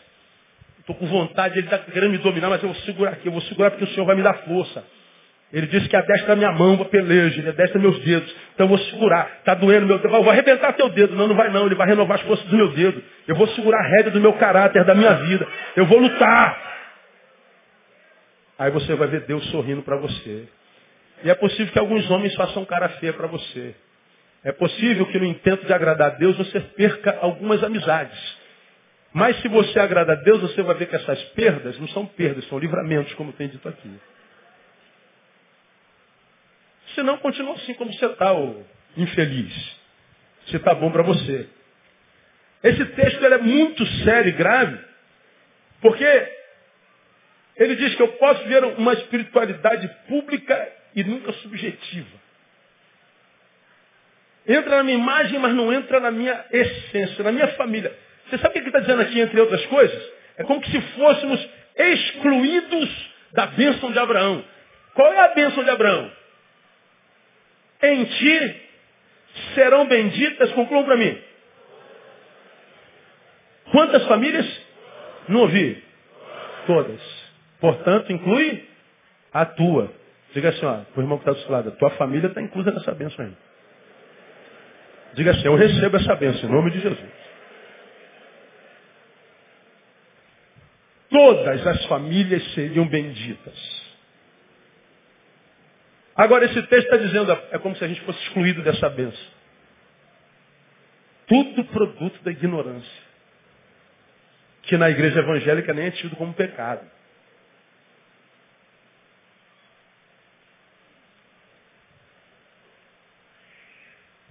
Estou 0.83 0.97
com 0.97 1.07
vontade, 1.07 1.57
ele 1.57 1.65
está 1.65 1.79
querendo 1.79 2.11
me 2.11 2.17
dominar, 2.17 2.49
mas 2.49 2.61
eu 2.61 2.67
vou 2.67 2.81
segurar 2.81 3.11
aqui, 3.11 3.27
eu 3.27 3.31
vou 3.31 3.41
segurar 3.43 3.71
porque 3.71 3.85
o 3.85 3.87
Senhor 3.87 4.05
vai 4.05 4.17
me 4.17 4.21
dar 4.21 4.33
força. 4.39 4.83
Ele 5.53 5.67
disse 5.67 5.87
que 5.87 5.95
a 5.95 6.01
destra 6.01 6.35
minha 6.35 6.51
mão 6.51 6.75
para 6.75 6.87
peleja, 6.87 7.39
ele 7.39 7.51
destra 7.53 7.79
meus 7.79 7.99
dedos. 7.99 8.29
Então 8.53 8.65
eu 8.65 8.69
vou 8.69 8.77
segurar. 8.79 9.37
Está 9.37 9.53
doendo 9.53 9.85
meu 9.85 9.99
dedo. 9.99 10.13
Eu 10.13 10.23
vou 10.23 10.31
arrebentar 10.31 10.73
teu 10.73 10.89
dedo. 10.89 11.15
Não, 11.15 11.27
não 11.27 11.35
vai 11.35 11.51
não. 11.51 11.67
Ele 11.67 11.75
vai 11.75 11.87
renovar 11.87 12.17
as 12.17 12.25
forças 12.25 12.43
do 12.47 12.57
meu 12.57 12.69
dedo. 12.69 13.03
Eu 13.27 13.35
vou 13.35 13.47
segurar 13.49 13.77
a 13.77 13.87
rédea 13.87 14.11
do 14.11 14.19
meu 14.19 14.33
caráter, 14.33 14.83
da 14.83 14.95
minha 14.95 15.13
vida. 15.13 15.47
Eu 15.75 15.85
vou 15.85 15.99
lutar. 15.99 16.59
Aí 18.57 18.71
você 18.71 18.95
vai 18.95 19.07
ver 19.07 19.21
Deus 19.27 19.45
sorrindo 19.51 19.83
para 19.83 19.95
você. 19.97 20.47
E 21.23 21.29
é 21.29 21.35
possível 21.35 21.71
que 21.71 21.79
alguns 21.79 22.09
homens 22.09 22.33
façam 22.33 22.65
cara 22.65 22.89
feia 22.89 23.13
para 23.13 23.27
você. 23.27 23.75
É 24.43 24.51
possível 24.51 25.05
que 25.05 25.19
no 25.19 25.25
intento 25.25 25.67
de 25.67 25.73
agradar 25.73 26.13
a 26.13 26.15
Deus 26.15 26.35
você 26.35 26.59
perca 26.59 27.15
algumas 27.21 27.63
amizades. 27.63 28.42
Mas 29.13 29.39
se 29.41 29.47
você 29.47 29.79
agrada 29.79 30.13
a 30.13 30.15
Deus, 30.15 30.41
você 30.41 30.61
vai 30.63 30.75
ver 30.75 30.87
que 30.87 30.95
essas 30.95 31.21
perdas 31.29 31.79
não 31.79 31.87
são 31.89 32.05
perdas, 32.05 32.47
são 32.47 32.57
livramentos, 32.57 33.13
como 33.13 33.31
tem 33.31 33.47
dito 33.47 33.69
aqui. 33.69 33.91
Senão 36.95 37.17
continua 37.19 37.53
assim 37.53 37.75
como 37.75 37.93
você 37.93 38.05
está, 38.05 38.33
infeliz. 38.97 39.53
Se 40.47 40.57
está 40.57 40.73
bom 40.73 40.91
para 40.91 41.03
você. 41.03 41.47
Esse 42.63 42.85
texto 42.85 43.23
é 43.25 43.37
muito 43.37 43.85
sério 44.03 44.29
e 44.29 44.31
grave, 44.31 44.79
porque 45.79 46.31
ele 47.57 47.75
diz 47.75 47.93
que 47.95 48.01
eu 48.01 48.07
posso 48.13 48.43
ver 48.45 48.63
uma 48.63 48.93
espiritualidade 48.93 49.87
pública 50.07 50.71
e 50.95 51.03
nunca 51.03 51.33
subjetiva. 51.33 52.23
Entra 54.47 54.77
na 54.77 54.83
minha 54.83 54.97
imagem, 54.97 55.39
mas 55.39 55.53
não 55.53 55.71
entra 55.71 55.99
na 55.99 56.11
minha 56.11 56.45
essência, 56.51 57.23
na 57.23 57.31
minha 57.31 57.47
família. 57.49 57.95
Você 58.33 58.39
sabe 58.39 58.49
o 58.49 58.51
que 58.53 58.59
ele 58.59 58.67
está 58.69 58.79
dizendo 58.79 59.01
aqui, 59.03 59.19
entre 59.19 59.39
outras 59.39 59.63
coisas? 59.67 60.11
É 60.37 60.43
como 60.43 60.65
se 60.65 60.81
fôssemos 60.81 61.49
excluídos 61.77 63.11
da 63.31 63.45
bênção 63.45 63.91
de 63.91 63.99
Abraão. 63.99 64.43
Qual 64.95 65.13
é 65.13 65.19
a 65.19 65.27
bênção 65.35 65.63
de 65.63 65.69
Abraão? 65.69 66.11
Em 67.83 68.05
ti 68.05 68.61
serão 69.53 69.85
benditas, 69.85 70.51
concluam 70.53 70.83
para 70.83 70.97
mim. 70.97 71.15
Quantas 73.71 74.03
famílias? 74.07 74.61
Não 75.27 75.41
ouvi. 75.41 75.83
Todas. 76.65 77.01
Portanto, 77.59 78.11
inclui 78.11 78.67
a 79.31 79.45
tua. 79.45 79.93
Diga 80.33 80.49
assim, 80.49 80.65
ó, 80.65 80.79
o 80.95 81.01
irmão 81.01 81.19
que 81.19 81.29
está 81.29 81.33
do 81.33 81.45
seu 81.45 81.51
lado, 81.51 81.69
a 81.69 81.73
tua 81.73 81.91
família 81.91 82.29
está 82.29 82.41
inclusa 82.41 82.71
nessa 82.71 82.95
bênção 82.95 83.25
aí. 83.25 83.31
Diga 85.13 85.29
assim, 85.29 85.45
eu 85.45 85.55
recebo 85.55 85.97
essa 85.97 86.15
bênção 86.15 86.49
em 86.49 86.51
nome 86.51 86.71
de 86.71 86.79
Jesus. 86.79 87.22
todas 91.13 91.65
as 91.67 91.85
famílias 91.85 92.43
seriam 92.55 92.87
benditas. 92.87 93.53
Agora, 96.15 96.45
esse 96.45 96.61
texto 96.63 96.85
está 96.85 96.97
dizendo, 96.97 97.31
é 97.51 97.59
como 97.59 97.75
se 97.75 97.83
a 97.85 97.87
gente 97.87 98.01
fosse 98.01 98.19
excluído 98.23 98.63
dessa 98.63 98.89
bênção. 98.89 99.31
Tudo 101.27 101.65
produto 101.65 102.21
da 102.23 102.31
ignorância. 102.31 103.03
Que 104.63 104.75
na 104.75 104.89
igreja 104.89 105.19
evangélica 105.19 105.71
nem 105.71 105.85
é 105.85 105.91
tido 105.91 106.15
como 106.15 106.33
pecado. 106.33 106.85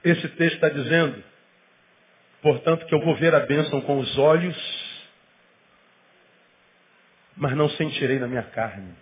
Esse 0.05 0.29
texto 0.31 0.55
está 0.55 0.69
dizendo, 0.69 1.23
portanto, 2.43 2.87
que 2.87 2.95
eu 2.95 3.01
vou 3.01 3.15
ver 3.17 3.35
a 3.37 3.41
bênção 3.41 3.81
com 3.83 3.99
os 3.99 4.19
olhos 4.19 4.82
mas 7.37 7.57
não 7.57 7.69
sentirei 7.71 8.19
na 8.19 8.27
minha 8.27 8.43
carne. 8.43 8.95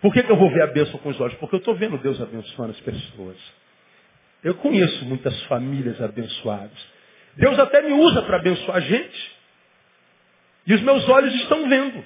Por 0.00 0.12
que, 0.12 0.22
que 0.22 0.32
eu 0.32 0.36
vou 0.36 0.50
ver 0.50 0.62
a 0.62 0.66
bênção 0.66 0.98
com 0.98 1.10
os 1.10 1.20
olhos? 1.20 1.34
Porque 1.36 1.54
eu 1.54 1.60
estou 1.60 1.76
vendo 1.76 1.96
Deus 1.98 2.20
abençoando 2.20 2.72
as 2.72 2.80
pessoas. 2.80 3.36
Eu 4.42 4.54
conheço 4.56 5.04
muitas 5.04 5.40
famílias 5.44 6.00
abençoadas. 6.00 6.76
Deus 7.36 7.58
até 7.58 7.80
me 7.82 7.92
usa 7.92 8.22
para 8.22 8.38
abençoar 8.38 8.78
a 8.78 8.80
gente. 8.80 9.36
E 10.66 10.74
os 10.74 10.80
meus 10.82 11.08
olhos 11.08 11.32
estão 11.36 11.68
vendo. 11.68 12.04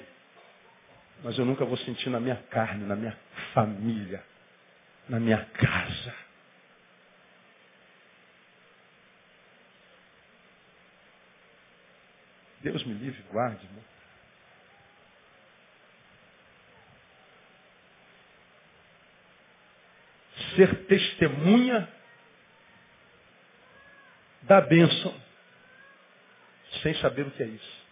Mas 1.23 1.37
eu 1.39 1.45
nunca 1.45 1.65
vou 1.65 1.77
sentir 1.77 2.09
na 2.09 2.19
minha 2.19 2.35
carne, 2.49 2.85
na 2.85 2.95
minha 2.95 3.17
família, 3.53 4.23
na 5.09 5.19
minha 5.19 5.39
casa. 5.53 6.26
Deus 12.71 12.83
me 12.83 12.93
livre, 12.95 13.23
guarde, 13.31 13.65
irmão. 13.65 13.83
Ser 20.55 20.85
testemunha 20.85 21.87
da 24.41 24.59
bênção, 24.59 25.13
sem 26.81 26.93
saber 26.95 27.25
o 27.27 27.31
que 27.31 27.43
é 27.43 27.47
isso. 27.47 27.85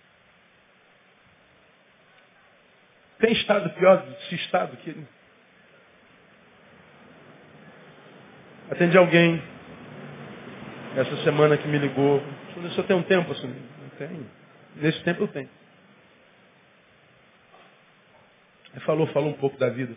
Tem 3.19 3.31
estado 3.31 3.69
pior 3.75 4.05
desse 4.05 4.35
estado 4.35 4.75
que. 4.77 5.07
Atendi 8.69 8.97
alguém 8.97 9.41
essa 10.97 11.23
semana 11.23 11.57
que 11.57 11.67
me 11.67 11.77
ligou. 11.77 12.21
Senhor 12.53 12.87
tem 12.87 12.95
um 12.95 13.03
tempo 13.03 13.31
assim? 13.31 13.47
Não 13.47 13.89
tenho. 13.97 14.34
Nesse 14.75 15.01
tempo 15.03 15.23
eu 15.23 15.27
tenho. 15.27 15.49
Ele 18.73 18.83
falou, 18.83 19.07
falou 19.07 19.29
um 19.29 19.37
pouco 19.37 19.57
da 19.57 19.69
vida. 19.69 19.95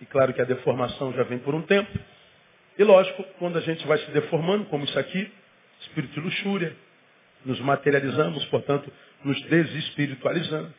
E 0.00 0.06
claro 0.06 0.32
que 0.32 0.40
a 0.40 0.44
deformação 0.44 1.12
já 1.12 1.22
vem 1.24 1.38
por 1.38 1.54
um 1.54 1.62
tempo. 1.62 1.90
E 2.78 2.84
lógico, 2.84 3.22
quando 3.38 3.58
a 3.58 3.60
gente 3.60 3.86
vai 3.86 3.98
se 3.98 4.10
deformando, 4.10 4.64
como 4.64 4.84
isso 4.84 4.98
aqui, 4.98 5.30
espírito 5.80 6.14
de 6.14 6.20
luxúria, 6.20 6.74
nos 7.44 7.60
materializamos, 7.60 8.44
portanto, 8.46 8.90
nos 9.22 9.40
desespiritualizando. 9.42 10.72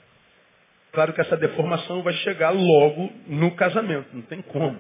Claro 0.92 1.14
que 1.14 1.22
essa 1.22 1.38
deformação 1.38 2.02
vai 2.02 2.14
chegar 2.16 2.52
logo 2.52 3.12
no 3.28 3.56
casamento, 3.56 4.08
não 4.14 4.22
tem 4.24 4.42
como. 4.42 4.80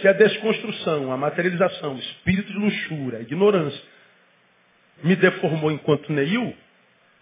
Se 0.00 0.08
a 0.08 0.12
desconstrução, 0.12 1.12
a 1.12 1.16
materialização, 1.16 1.94
o 1.94 1.98
espírito 1.98 2.52
de 2.52 2.58
luxúria, 2.58 3.18
a 3.18 3.22
ignorância, 3.22 3.82
me 5.02 5.16
deformou 5.16 5.70
enquanto 5.70 6.12
Neil, 6.12 6.56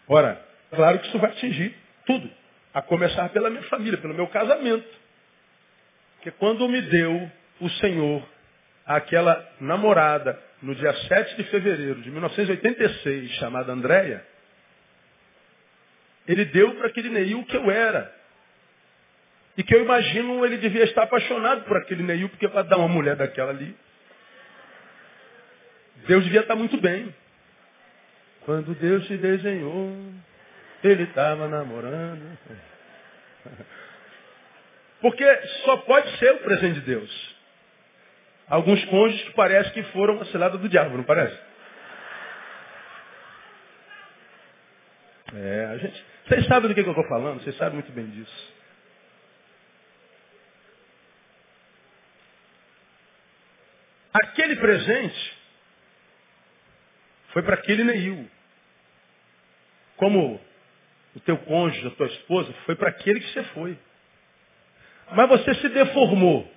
ora, 0.08 0.40
claro 0.70 0.98
que 0.98 1.08
isso 1.08 1.18
vai 1.18 1.30
atingir 1.30 1.74
tudo. 2.06 2.30
A 2.72 2.82
começar 2.82 3.28
pela 3.30 3.50
minha 3.50 3.62
família, 3.64 3.98
pelo 3.98 4.14
meu 4.14 4.26
casamento. 4.28 4.88
Porque 6.16 6.30
quando 6.32 6.68
me 6.68 6.80
deu 6.82 7.30
o 7.60 7.68
Senhor 7.70 8.26
aquela 8.84 9.46
namorada 9.60 10.38
no 10.62 10.74
dia 10.74 10.92
7 10.92 11.36
de 11.36 11.44
fevereiro 11.44 12.00
de 12.00 12.10
1986, 12.10 13.30
chamada 13.32 13.72
Andréia, 13.72 14.24
ele 16.26 16.44
deu 16.44 16.74
para 16.74 16.88
aquele 16.88 17.08
Neil 17.08 17.44
que 17.44 17.56
eu 17.56 17.70
era. 17.70 18.17
E 19.58 19.64
que 19.64 19.74
eu 19.74 19.82
imagino 19.82 20.46
ele 20.46 20.56
devia 20.56 20.84
estar 20.84 21.02
apaixonado 21.02 21.64
por 21.64 21.76
aquele 21.76 22.04
Neil, 22.04 22.28
porque 22.28 22.46
para 22.48 22.62
dar 22.62 22.76
uma 22.76 22.86
mulher 22.86 23.16
daquela 23.16 23.50
ali, 23.50 23.76
Deus 26.06 26.22
devia 26.22 26.42
estar 26.42 26.54
muito 26.54 26.80
bem. 26.80 27.12
Quando 28.42 28.72
Deus 28.76 29.04
te 29.08 29.16
desenhou, 29.16 29.92
ele 30.82 31.02
estava 31.02 31.48
namorando. 31.48 32.38
Porque 35.00 35.24
só 35.64 35.76
pode 35.78 36.16
ser 36.18 36.32
o 36.32 36.38
presente 36.38 36.80
de 36.80 36.86
Deus. 36.86 37.36
Alguns 38.48 38.82
cônjuges 38.86 39.22
que 39.26 39.34
parece 39.34 39.70
que 39.72 39.82
foram 39.84 40.20
a 40.20 40.24
cilada 40.26 40.56
do 40.56 40.68
diabo, 40.68 40.96
não 40.96 41.04
parece? 41.04 41.38
É, 45.34 45.68
a 45.70 45.76
gente. 45.76 46.04
Vocês 46.26 46.46
sabem 46.46 46.68
do 46.68 46.74
que, 46.74 46.82
que 46.82 46.88
eu 46.88 46.92
estou 46.92 47.08
falando, 47.08 47.42
vocês 47.42 47.56
sabem 47.56 47.74
muito 47.74 47.92
bem 47.92 48.06
disso. 48.06 48.58
Aquele 54.12 54.47
presente 54.58 55.38
foi 57.32 57.42
para 57.42 57.54
aquele 57.54 57.84
Neil. 57.84 58.28
Como 59.96 60.40
o 61.14 61.20
teu 61.20 61.36
cônjuge, 61.38 61.86
a 61.86 61.90
tua 61.90 62.06
esposa, 62.06 62.52
foi 62.64 62.76
para 62.76 62.90
aquele 62.90 63.20
que 63.20 63.32
você 63.32 63.44
foi. 63.44 63.78
Mas 65.12 65.28
você 65.28 65.54
se 65.54 65.68
deformou. 65.68 66.50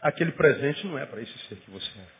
Aquele 0.00 0.32
presente 0.32 0.86
não 0.86 0.98
é 0.98 1.06
para 1.06 1.20
esse 1.20 1.36
ser 1.46 1.56
que 1.56 1.70
você 1.70 1.90
é. 1.98 2.18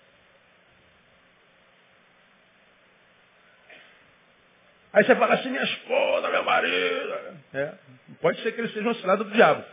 Aí 4.92 5.04
você 5.04 5.14
fala 5.14 5.34
assim, 5.34 5.50
minha 5.50 5.62
esposa, 5.62 6.28
meu 6.28 6.42
marido. 6.44 7.38
É, 7.54 7.74
pode 8.20 8.42
ser 8.42 8.52
que 8.52 8.60
ele 8.60 8.72
seja 8.72 8.88
um 8.88 8.94
cilado 8.94 9.24
do 9.24 9.30
diabo. 9.30 9.64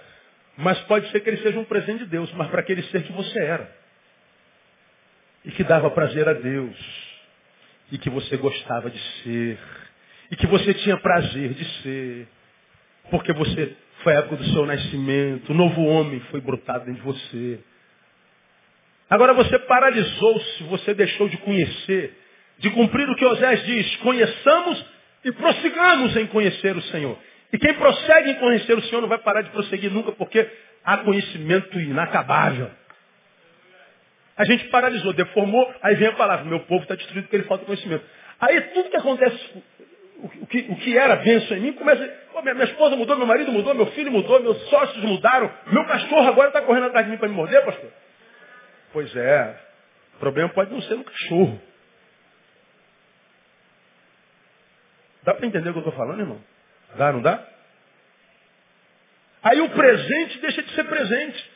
Mas 0.57 0.79
pode 0.81 1.09
ser 1.11 1.19
que 1.19 1.29
ele 1.29 1.41
seja 1.41 1.59
um 1.59 1.65
presente 1.65 1.99
de 1.99 2.05
Deus, 2.05 2.31
mas 2.33 2.49
para 2.49 2.61
aquele 2.61 2.83
ser 2.83 3.03
que 3.03 3.11
você 3.11 3.39
era. 3.39 3.69
E 5.43 5.51
que 5.51 5.63
dava 5.63 5.89
prazer 5.91 6.27
a 6.27 6.33
Deus. 6.33 6.75
E 7.91 7.97
que 7.97 8.09
você 8.09 8.37
gostava 8.37 8.89
de 8.89 8.99
ser. 9.21 9.59
E 10.31 10.35
que 10.35 10.47
você 10.47 10.73
tinha 10.73 10.97
prazer 10.97 11.53
de 11.53 11.65
ser. 11.81 12.27
Porque 13.11 13.33
você 13.33 13.75
foi 14.01 14.15
a 14.15 14.19
época 14.19 14.37
do 14.37 14.45
seu 14.45 14.65
nascimento. 14.65 15.51
O 15.51 15.55
novo 15.55 15.83
homem 15.83 16.19
foi 16.31 16.39
brotado 16.41 16.85
dentro 16.85 17.01
de 17.01 17.07
você. 17.07 17.59
Agora 19.09 19.33
você 19.33 19.59
paralisou-se, 19.59 20.63
você 20.63 20.93
deixou 20.93 21.29
de 21.29 21.37
conhecer, 21.37 22.17
de 22.57 22.71
cumprir 22.71 23.07
o 23.07 23.15
que 23.15 23.25
Osés 23.25 23.63
diz. 23.65 23.95
Conheçamos 23.97 24.85
e 25.23 25.31
prossigamos 25.31 26.15
em 26.15 26.25
conhecer 26.27 26.75
o 26.75 26.81
Senhor. 26.83 27.17
E 27.53 27.57
quem 27.57 27.73
prossegue 27.75 28.31
em 28.31 28.35
conhecer 28.35 28.77
o 28.77 28.81
Senhor 28.83 29.01
não 29.01 29.07
vai 29.07 29.19
parar 29.19 29.41
de 29.41 29.49
prosseguir 29.49 29.91
nunca, 29.91 30.11
porque 30.11 30.49
há 30.83 30.97
conhecimento 30.97 31.79
inacabável. 31.79 32.69
A 34.37 34.43
gente 34.43 34.65
paralisou, 34.65 35.13
deformou, 35.13 35.73
aí 35.81 35.95
vem 35.95 36.09
a 36.09 36.13
palavra, 36.13 36.45
meu 36.45 36.59
povo 36.61 36.83
está 36.83 36.95
destruído 36.95 37.23
porque 37.23 37.37
ele 37.37 37.45
falta 37.45 37.65
conhecimento. 37.65 38.03
Aí 38.39 38.59
tudo 38.61 38.89
que 38.89 38.97
acontece, 38.97 39.63
o, 40.17 40.47
que, 40.47 40.59
o 40.69 40.75
que 40.75 40.97
era 40.97 41.15
bênção 41.15 41.55
em 41.55 41.61
mim, 41.61 41.73
começa, 41.73 42.03
oh, 42.33 42.41
minha, 42.41 42.53
minha, 42.53 42.65
esposa 42.65 42.97
mudou, 42.97 43.15
meu 43.15 43.25
marido 43.25 43.51
mudou, 43.51 43.73
meu 43.73 43.87
filho 43.87 44.11
mudou, 44.11 44.41
meus 44.41 44.61
sócios 44.69 45.03
mudaram, 45.05 45.49
meu 45.67 45.85
cachorro 45.85 46.27
agora 46.27 46.49
está 46.49 46.61
correndo 46.61 46.87
atrás 46.87 47.05
de 47.05 47.11
mim 47.11 47.17
para 47.17 47.29
me 47.29 47.35
morder, 47.35 47.63
pastor. 47.63 47.89
Pois 48.91 49.15
é, 49.15 49.57
o 50.15 50.19
problema 50.19 50.49
pode 50.49 50.71
não 50.71 50.81
ser 50.81 50.95
no 50.95 51.03
cachorro. 51.05 51.61
Dá 55.23 55.33
para 55.33 55.45
entender 55.47 55.69
o 55.69 55.73
que 55.73 55.79
eu 55.79 55.81
estou 55.83 55.93
falando, 55.93 56.19
irmão? 56.19 56.41
Dá, 56.97 57.11
não 57.11 57.21
dá? 57.21 57.43
Aí 59.43 59.61
o 59.61 59.69
presente 59.69 60.39
deixa 60.39 60.63
de 60.63 60.71
ser 60.73 60.85
presente. 60.85 61.51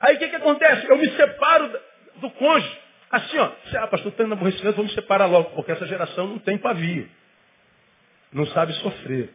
Aí 0.00 0.16
o 0.16 0.18
que, 0.18 0.28
que 0.28 0.36
acontece? 0.36 0.86
Eu 0.88 0.96
me 0.96 1.10
separo 1.10 1.80
do 2.16 2.30
cônjuge. 2.30 2.78
Assim, 3.10 3.38
ó, 3.38 3.44
ah, 3.44 3.86
pastor, 3.88 3.98
estou 3.98 4.12
tendo 4.12 4.32
aborrecimento, 4.32 4.82
me 4.82 4.90
separar 4.90 5.26
logo, 5.26 5.50
porque 5.50 5.72
essa 5.72 5.86
geração 5.86 6.26
não 6.26 6.38
tem 6.38 6.56
pavio. 6.56 7.08
Não 8.32 8.46
sabe 8.46 8.72
sofrer. 8.74 9.30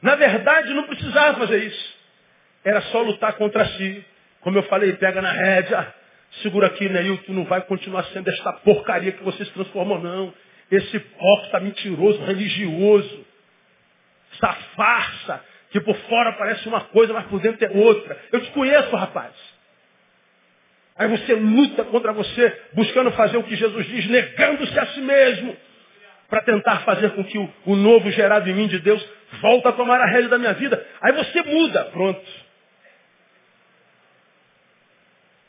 Na 0.00 0.14
verdade, 0.14 0.72
não 0.74 0.84
precisava 0.84 1.38
fazer 1.38 1.64
isso. 1.64 1.98
Era 2.64 2.80
só 2.82 3.02
lutar 3.02 3.32
contra 3.34 3.66
si. 3.70 4.04
Como 4.40 4.56
eu 4.56 4.62
falei, 4.64 4.92
pega 4.92 5.20
na 5.20 5.32
rédea, 5.32 5.94
segura 6.42 6.68
aqui, 6.68 6.88
Neil, 6.88 7.18
não 7.28 7.44
vai 7.44 7.60
continuar 7.62 8.04
sendo 8.06 8.28
esta 8.28 8.52
porcaria 8.52 9.12
que 9.12 9.24
você 9.24 9.44
se 9.44 9.50
transformou, 9.50 9.98
não 9.98 10.32
esse 10.70 10.96
hipócrita 10.96 11.60
mentiroso, 11.60 12.22
religioso, 12.24 13.26
essa 14.38 14.52
farsa, 14.76 15.44
que 15.70 15.80
por 15.80 15.96
fora 15.96 16.32
parece 16.32 16.66
uma 16.68 16.82
coisa, 16.82 17.12
mas 17.12 17.26
por 17.26 17.40
dentro 17.40 17.64
é 17.64 17.70
outra. 17.70 18.18
Eu 18.32 18.40
te 18.40 18.50
conheço, 18.52 18.94
rapaz. 18.96 19.32
Aí 20.96 21.08
você 21.08 21.34
luta 21.34 21.84
contra 21.84 22.12
você, 22.12 22.62
buscando 22.72 23.10
fazer 23.12 23.36
o 23.36 23.44
que 23.44 23.54
Jesus 23.54 23.86
diz, 23.86 24.06
negando-se 24.06 24.78
a 24.78 24.86
si 24.86 25.00
mesmo, 25.00 25.56
para 26.28 26.42
tentar 26.42 26.80
fazer 26.80 27.10
com 27.10 27.24
que 27.24 27.38
o, 27.38 27.52
o, 27.66 27.76
novo 27.76 28.10
gerado 28.10 28.48
em 28.50 28.54
mim 28.54 28.66
de 28.66 28.78
Deus 28.80 29.04
volte 29.40 29.68
a 29.68 29.72
tomar 29.72 30.00
a 30.00 30.06
rédea 30.06 30.28
da 30.28 30.38
minha 30.38 30.54
vida. 30.54 30.84
Aí 31.00 31.12
você 31.12 31.42
muda, 31.42 31.84
pronto. 31.86 32.48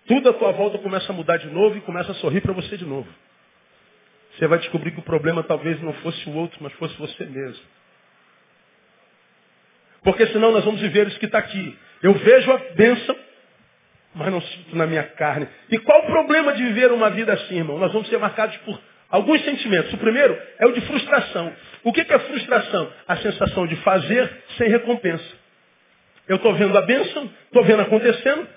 Tudo 0.08 0.30
à 0.30 0.34
tua 0.34 0.52
volta 0.52 0.78
começa 0.80 1.12
a 1.12 1.16
mudar 1.16 1.38
de 1.38 1.48
novo 1.48 1.78
e 1.78 1.82
começa 1.82 2.12
a 2.12 2.16
sorrir 2.16 2.42
para 2.42 2.54
você 2.54 2.78
de 2.78 2.86
novo. 2.86 3.08
Você 4.38 4.48
vai 4.48 4.60
descobrir 4.60 4.92
que 4.92 5.00
o 5.00 5.04
problema 5.04 5.44
talvez 5.44 5.82
não 5.82 5.94
fosse 5.94 6.30
o 6.30 6.34
outro, 6.34 6.58
mas 6.62 6.72
fosse 6.74 6.96
você 6.98 7.26
mesmo. 7.26 7.64
Porque 10.10 10.26
senão 10.26 10.52
nós 10.52 10.66
vamos 10.66 10.82
viver 10.82 11.08
isso 11.08 11.20
que 11.20 11.28
está 11.28 11.38
aqui. 11.38 11.78
Eu 12.02 12.14
vejo 12.14 12.52
a 12.52 12.58
bênção, 12.74 13.16
mas 14.16 14.32
não 14.32 14.42
sinto 14.42 14.76
na 14.76 14.88
minha 14.88 15.04
carne. 15.04 15.48
E 15.70 15.78
qual 15.78 16.00
o 16.00 16.08
problema 16.08 16.52
de 16.54 16.64
viver 16.64 16.92
uma 16.92 17.12
vida 17.12 17.32
assim, 17.32 17.58
irmão? 17.58 17.78
Nós 17.78 17.94
vamos 17.94 18.10
ser 18.10 18.18
marcados 18.18 18.58
por 18.58 18.82
alguns 19.08 19.40
sentimentos. 19.46 19.94
O 19.94 20.00
primeiro 20.00 20.36
é 20.58 20.66
o 20.66 20.72
de 20.72 20.82
frustração. 20.82 21.54
O 21.84 21.94
que 21.94 22.02
é 22.02 22.18
frustração? 22.18 22.92
A 23.08 23.18
sensação 23.18 23.68
de 23.68 23.76
fazer 23.76 24.28
sem 24.58 24.68
recompensa. 24.70 25.24
Eu 26.28 26.38
estou 26.38 26.56
vendo 26.56 26.76
a 26.76 26.82
bênção, 26.82 27.30
estou 27.46 27.64
vendo 27.64 27.84
acontecendo, 27.84 28.48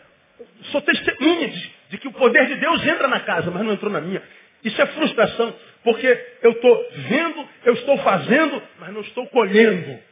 sou 0.70 0.80
testemunha 0.80 1.48
de, 1.48 1.70
de 1.90 1.98
que 1.98 2.08
o 2.08 2.12
poder 2.12 2.46
de 2.46 2.54
Deus 2.54 2.82
entra 2.86 3.08
na 3.08 3.20
casa, 3.20 3.50
mas 3.50 3.62
não 3.62 3.74
entrou 3.74 3.92
na 3.92 4.00
minha. 4.00 4.22
Isso 4.64 4.80
é 4.80 4.86
frustração, 4.86 5.54
porque 5.84 6.18
eu 6.40 6.52
estou 6.52 6.88
vendo, 7.10 7.48
eu 7.66 7.74
estou 7.74 7.98
fazendo, 7.98 8.62
mas 8.80 8.90
não 8.94 9.02
estou 9.02 9.26
colhendo. 9.26 10.11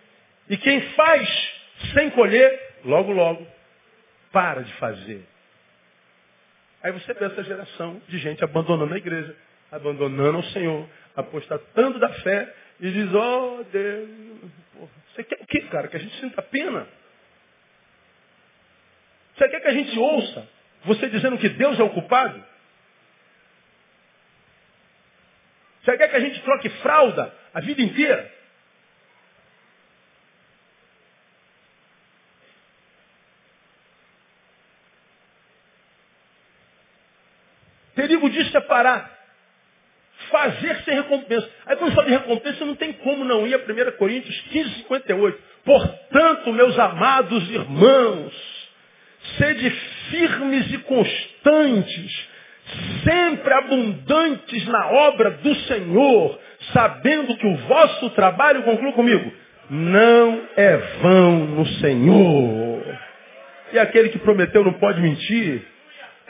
E 0.51 0.57
quem 0.57 0.81
faz 0.91 1.53
sem 1.95 2.11
colher, 2.11 2.61
logo, 2.85 3.13
logo, 3.13 3.47
para 4.33 4.63
de 4.63 4.73
fazer. 4.75 5.25
Aí 6.83 6.91
você 6.91 7.15
vê 7.15 7.27
essa 7.27 7.45
geração 7.45 8.03
de 8.09 8.19
gente 8.19 8.43
abandonando 8.43 8.93
a 8.93 8.99
igreja, 8.99 9.37
abandonando 9.71 10.39
o 10.39 10.45
Senhor, 10.51 10.89
apostatando 11.15 12.01
da 12.01 12.09
fé 12.15 12.53
e 12.81 12.91
diz, 12.91 13.15
oh 13.15 13.65
Deus, 13.71 14.09
porra, 14.75 14.91
você 15.15 15.25
quer 15.25 15.41
o 15.41 15.47
que, 15.47 15.61
cara? 15.69 15.87
Que 15.87 15.97
a 15.97 16.01
gente 16.01 16.19
sinta 16.21 16.43
pena? 16.43 16.89
Você 19.37 19.49
quer 19.49 19.61
que 19.61 19.69
a 19.69 19.73
gente 19.73 19.99
ouça 19.99 20.49
você 20.85 21.09
dizendo 21.09 21.39
que 21.39 21.49
Deus 21.49 21.79
é 21.79 21.83
o 21.83 21.91
culpado? 21.91 22.43
Você 25.85 25.97
quer 25.97 26.09
que 26.09 26.17
a 26.17 26.21
gente 26.21 26.41
troque 26.43 26.69
fralda 26.81 27.33
a 27.55 27.61
vida 27.61 27.83
inteira? 27.83 28.40
Disso 38.51 38.57
é 38.57 38.61
parar. 38.63 39.19
Fazer 40.31 40.77
sem 40.85 40.95
recompensa. 40.95 41.49
Aí 41.67 41.77
quando 41.77 41.95
fala 41.95 42.07
de 42.09 42.13
recompensa, 42.13 42.65
não 42.65 42.75
tem 42.75 42.93
como 42.95 43.25
não 43.25 43.47
ir 43.47 43.55
a 43.55 43.59
1 43.59 43.97
Coríntios 43.97 44.39
15, 44.51 44.75
58. 44.75 45.39
Portanto, 45.65 46.53
meus 46.53 46.79
amados 46.79 47.51
irmãos, 47.51 48.69
sede 49.39 49.71
firmes 50.11 50.73
e 50.73 50.79
constantes, 50.79 52.29
sempre 53.05 53.55
abundantes 53.55 54.67
na 54.67 54.91
obra 54.91 55.31
do 55.31 55.55
Senhor, 55.55 56.39
sabendo 56.73 57.37
que 57.37 57.47
o 57.47 57.57
vosso 57.57 58.11
trabalho, 58.11 58.63
conclua 58.63 58.93
comigo, 58.93 59.33
não 59.71 60.43
é 60.57 60.77
vão 61.01 61.47
no 61.47 61.67
Senhor. 61.67 62.99
E 63.73 63.79
aquele 63.79 64.09
que 64.09 64.19
prometeu 64.19 64.65
não 64.65 64.73
pode 64.75 65.01
mentir. 65.01 65.70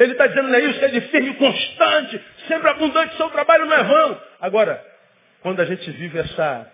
Ele 0.00 0.12
está 0.12 0.26
dizendo, 0.26 0.54
é 0.54 0.60
isso, 0.60 0.82
é 0.82 0.88
de 0.88 1.00
firme 1.02 1.34
constante, 1.34 2.20
sempre 2.48 2.70
abundante, 2.70 3.16
seu 3.16 3.28
trabalho 3.28 3.66
não 3.66 3.76
é 3.76 3.84
vão. 3.84 4.22
Agora, 4.40 4.82
quando 5.42 5.60
a 5.60 5.66
gente 5.66 5.90
vive 5.90 6.18
essa 6.18 6.72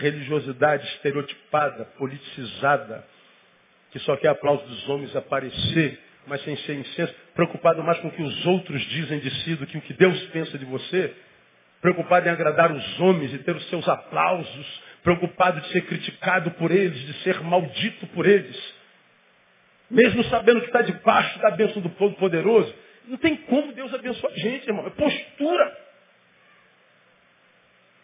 religiosidade 0.00 0.86
estereotipada, 0.94 1.84
politicizada, 1.98 3.04
que 3.90 3.98
só 3.98 4.16
quer 4.16 4.28
aplauso 4.28 4.64
dos 4.64 4.88
homens 4.88 5.14
aparecer, 5.14 6.00
mas 6.26 6.42
sem 6.44 6.56
ser 6.56 6.74
incenso, 6.76 7.14
preocupado 7.34 7.84
mais 7.84 7.98
com 7.98 8.08
o 8.08 8.10
que 8.10 8.22
os 8.22 8.46
outros 8.46 8.80
dizem 8.86 9.18
de 9.18 9.30
si 9.42 9.54
do 9.54 9.66
que 9.66 9.76
o 9.76 9.82
que 9.82 9.92
Deus 9.92 10.18
pensa 10.28 10.56
de 10.56 10.64
você, 10.64 11.14
preocupado 11.82 12.26
em 12.26 12.30
agradar 12.30 12.72
os 12.72 13.00
homens 13.00 13.34
e 13.34 13.38
ter 13.38 13.54
os 13.54 13.68
seus 13.68 13.86
aplausos, 13.86 14.82
preocupado 15.02 15.60
de 15.60 15.68
ser 15.68 15.82
criticado 15.82 16.50
por 16.52 16.70
eles, 16.70 16.98
de 16.98 17.12
ser 17.22 17.38
maldito 17.42 18.06
por 18.08 18.26
eles, 18.26 18.75
mesmo 19.90 20.24
sabendo 20.24 20.60
que 20.60 20.66
está 20.66 20.82
debaixo 20.82 21.38
da 21.38 21.50
bênção 21.50 21.80
do 21.80 21.88
Todo-Poderoso. 21.90 22.74
Não 23.06 23.16
tem 23.16 23.36
como 23.36 23.72
Deus 23.72 23.92
abençoar 23.94 24.32
a 24.32 24.36
gente, 24.36 24.66
irmão. 24.66 24.86
É 24.86 24.90
postura. 24.90 25.78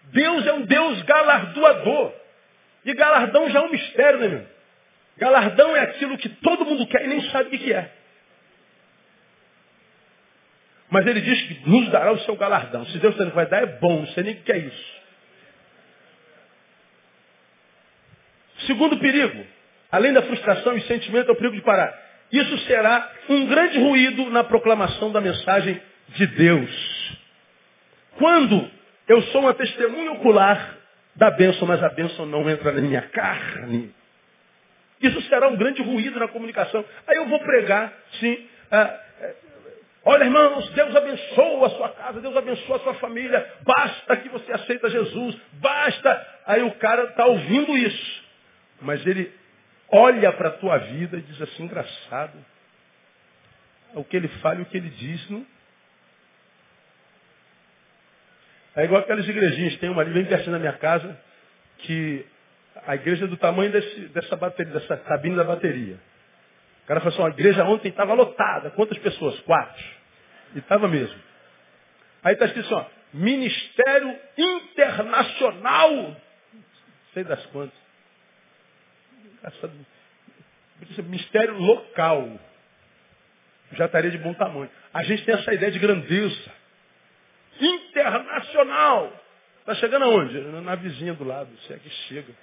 Deus 0.05 0.47
é 0.47 0.53
um 0.53 0.63
Deus 0.63 1.03
galardoador. 1.03 2.13
E 2.85 2.95
galardão 2.95 3.49
já 3.51 3.61
é 3.61 3.63
um 3.63 3.71
mistério, 3.71 4.19
né, 4.19 4.29
meu? 4.29 4.47
Galardão 5.17 5.77
é 5.77 5.81
aquilo 5.81 6.19
que 6.19 6.29
todo 6.29 6.65
mundo 6.65 6.87
quer 6.87 7.05
e 7.05 7.09
nem 7.09 7.31
sabe 7.31 7.55
o 7.55 7.59
que 7.59 7.73
é. 7.73 7.93
Mas 10.91 11.07
ele 11.07 11.21
diz 11.21 11.43
que 11.43 11.71
nos 11.71 11.89
dará 11.91 12.13
o 12.13 12.19
seu 12.21 12.37
galardão. 12.37 12.85
Se 12.87 12.99
Deus 12.99 13.17
não 13.17 13.31
vai 13.31 13.47
dar, 13.47 13.63
é 13.63 13.67
bom, 13.67 14.01
não 14.01 14.07
sei 14.09 14.25
nem 14.25 14.35
o 14.35 14.43
que 14.43 14.53
é 14.53 14.59
isso. 14.59 15.03
Segundo 18.67 18.99
perigo, 18.99 19.47
além 19.93 20.13
da 20.13 20.23
frustração 20.23 20.77
e 20.77 20.81
sentimento, 20.83 21.29
é 21.29 21.33
o 21.33 21.37
perigo 21.37 21.55
de 21.55 21.63
parar. 21.63 21.97
Isso 22.33 22.59
será 22.61 23.13
um 23.29 23.47
grande 23.47 23.79
ruído 23.79 24.31
na 24.31 24.43
proclamação 24.43 25.13
da 25.13 25.21
mensagem 25.21 25.81
de 26.09 26.27
Deus. 26.27 27.19
Quando 28.17 28.71
eu 29.07 29.23
sou 29.25 29.43
uma 29.43 29.55
testemunha 29.55 30.13
ocular 30.13 30.79
da 31.15 31.31
bênção, 31.31 31.69
mas 31.69 31.83
a 31.83 31.91
bênção 31.91 32.25
não 32.25 32.49
entra 32.49 32.73
na 32.73 32.81
minha 32.81 33.03
carne. 33.03 33.95
Isso 35.01 35.21
será 35.23 35.49
um 35.49 35.57
grande 35.57 35.83
ruído 35.83 36.19
na 36.19 36.29
comunicação. 36.29 36.85
Aí 37.07 37.17
eu 37.17 37.29
vou 37.29 37.39
pregar, 37.41 37.93
sim, 38.19 38.47
ah, 38.71 38.99
Olha, 40.05 40.25
irmãos, 40.25 40.69
Deus 40.71 40.97
abençoa 40.97 41.67
a 41.69 41.71
sua 41.71 41.89
casa, 41.91 42.21
Deus 42.21 42.37
abençoa 42.37 42.77
a 42.77 42.81
sua 42.81 42.95
família. 42.95 43.47
Basta 43.65 44.17
que 44.17 44.29
você 44.31 44.53
aceita 44.53 44.91
Jesus. 44.91 45.37
Basta. 45.53 46.27
Aí 46.45 46.63
o 46.63 46.73
cara 46.73 47.05
está 47.05 47.25
ouvindo 47.27 47.77
isso. 47.77 48.25
Mas 48.81 49.07
ele 49.07 49.33
olha 49.93 50.33
para 50.33 50.49
a 50.49 50.53
tua 50.53 50.79
vida 50.79 51.19
e 51.19 51.23
diz 51.23 51.41
assim, 51.43 51.65
engraçado. 51.65 52.39
O 53.95 54.03
que 54.03 54.17
ele 54.17 54.29
fala 54.29 54.61
e 54.61 54.63
o 54.63 54.67
que 54.67 54.77
ele 54.79 54.89
diz, 54.89 55.31
não. 55.31 55.47
É 58.75 58.85
igual 58.85 59.03
aquelas 59.03 59.29
igrejinhas, 59.29 59.77
tem 59.77 59.91
uma 59.91 60.01
ali 60.01 60.15
bem 60.15 60.25
pertinho 60.25 60.53
da 60.53 60.59
minha 60.59 60.73
casa, 60.73 61.21
que 61.81 62.25
a 62.87 62.95
igreja 62.95 63.27
é 63.27 63.29
do 63.29 63.37
tamanho 63.37 63.71
desse, 63.71 64.01
dessa 64.09 64.35
bateria, 64.35 64.73
dessa 64.73 64.97
cabine 64.97 65.37
da 65.37 65.45
bateria. 65.45 65.99
O 66.85 66.87
cara 66.87 67.01
falou 67.01 67.15
assim, 67.15 67.27
a 67.27 67.29
igreja 67.29 67.65
ontem 67.65 67.89
estava 67.89 68.15
lotada. 68.15 68.71
Quantas 68.71 68.97
pessoas? 68.99 69.39
Quatro. 69.41 69.85
E 70.55 70.59
estava 70.59 70.89
mesmo. 70.89 71.21
Aí 72.25 72.33
está 72.33 72.47
escrito 72.47 72.67
assim, 72.67 72.75
ó, 72.75 72.87
Ministério 73.13 74.19
Internacional. 74.39 76.17
Sei 77.13 77.25
das 77.25 77.45
quantas. 77.47 77.82
Ministério 81.05 81.59
local. 81.59 82.41
Já 83.73 83.87
estaria 83.87 84.11
de 84.11 84.19
bom 84.19 84.35
tamanho. 84.35 84.71
A 84.93 85.03
gente 85.03 85.25
tem 85.25 85.35
essa 85.35 85.55
ideia 85.55 85.73
de 85.73 85.79
grandeza. 85.79 86.53
Internacional. 87.61 89.13
Está 89.61 89.75
chegando 89.77 90.05
aonde? 90.05 90.39
Na 90.41 90.75
vizinha 90.75 91.15
do 91.15 91.25
lado, 91.25 91.51
se 91.67 91.73
é 91.73 91.79
que 91.79 91.89
chega. 91.89 92.35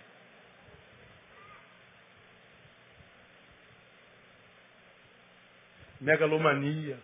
megalomania. 5.99 6.97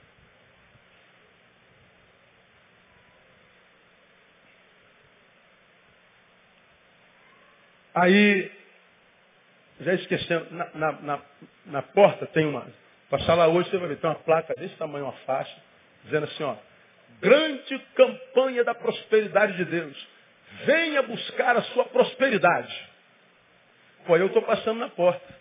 Aí, 7.93 8.51
já 9.79 9.93
esquecendo, 9.93 10.47
na, 10.51 10.69
na, 10.73 10.91
na, 11.01 11.21
na, 11.65 11.81
porta 11.81 12.25
tem 12.27 12.45
uma. 12.45 12.65
Passar 13.09 13.35
lá 13.35 13.47
hoje, 13.47 13.69
você 13.69 13.77
vai 13.77 13.89
ver, 13.89 13.97
tem 13.97 14.09
uma 14.09 14.19
placa 14.19 14.53
desse 14.55 14.75
tamanho, 14.75 15.05
uma 15.05 15.13
faixa, 15.25 15.55
dizendo 16.03 16.25
assim, 16.25 16.43
ó, 16.43 16.55
grande 17.21 17.79
campanha 17.95 18.63
da 18.63 18.73
prosperidade 18.73 19.57
de 19.57 19.65
Deus. 19.65 20.07
Venha 20.65 21.01
buscar 21.01 21.57
a 21.57 21.61
sua 21.63 21.85
prosperidade. 21.85 22.89
Pô, 24.05 24.15
eu 24.15 24.27
estou 24.27 24.41
passando 24.43 24.79
na 24.79 24.89
porta. 24.89 25.35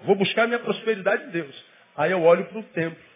Vou 0.00 0.16
buscar 0.16 0.44
a 0.44 0.46
minha 0.46 0.58
prosperidade 0.58 1.26
de 1.26 1.32
Deus. 1.32 1.64
Aí 1.96 2.10
eu 2.10 2.22
olho 2.22 2.46
para 2.46 2.58
o 2.58 2.62
templo. 2.62 3.08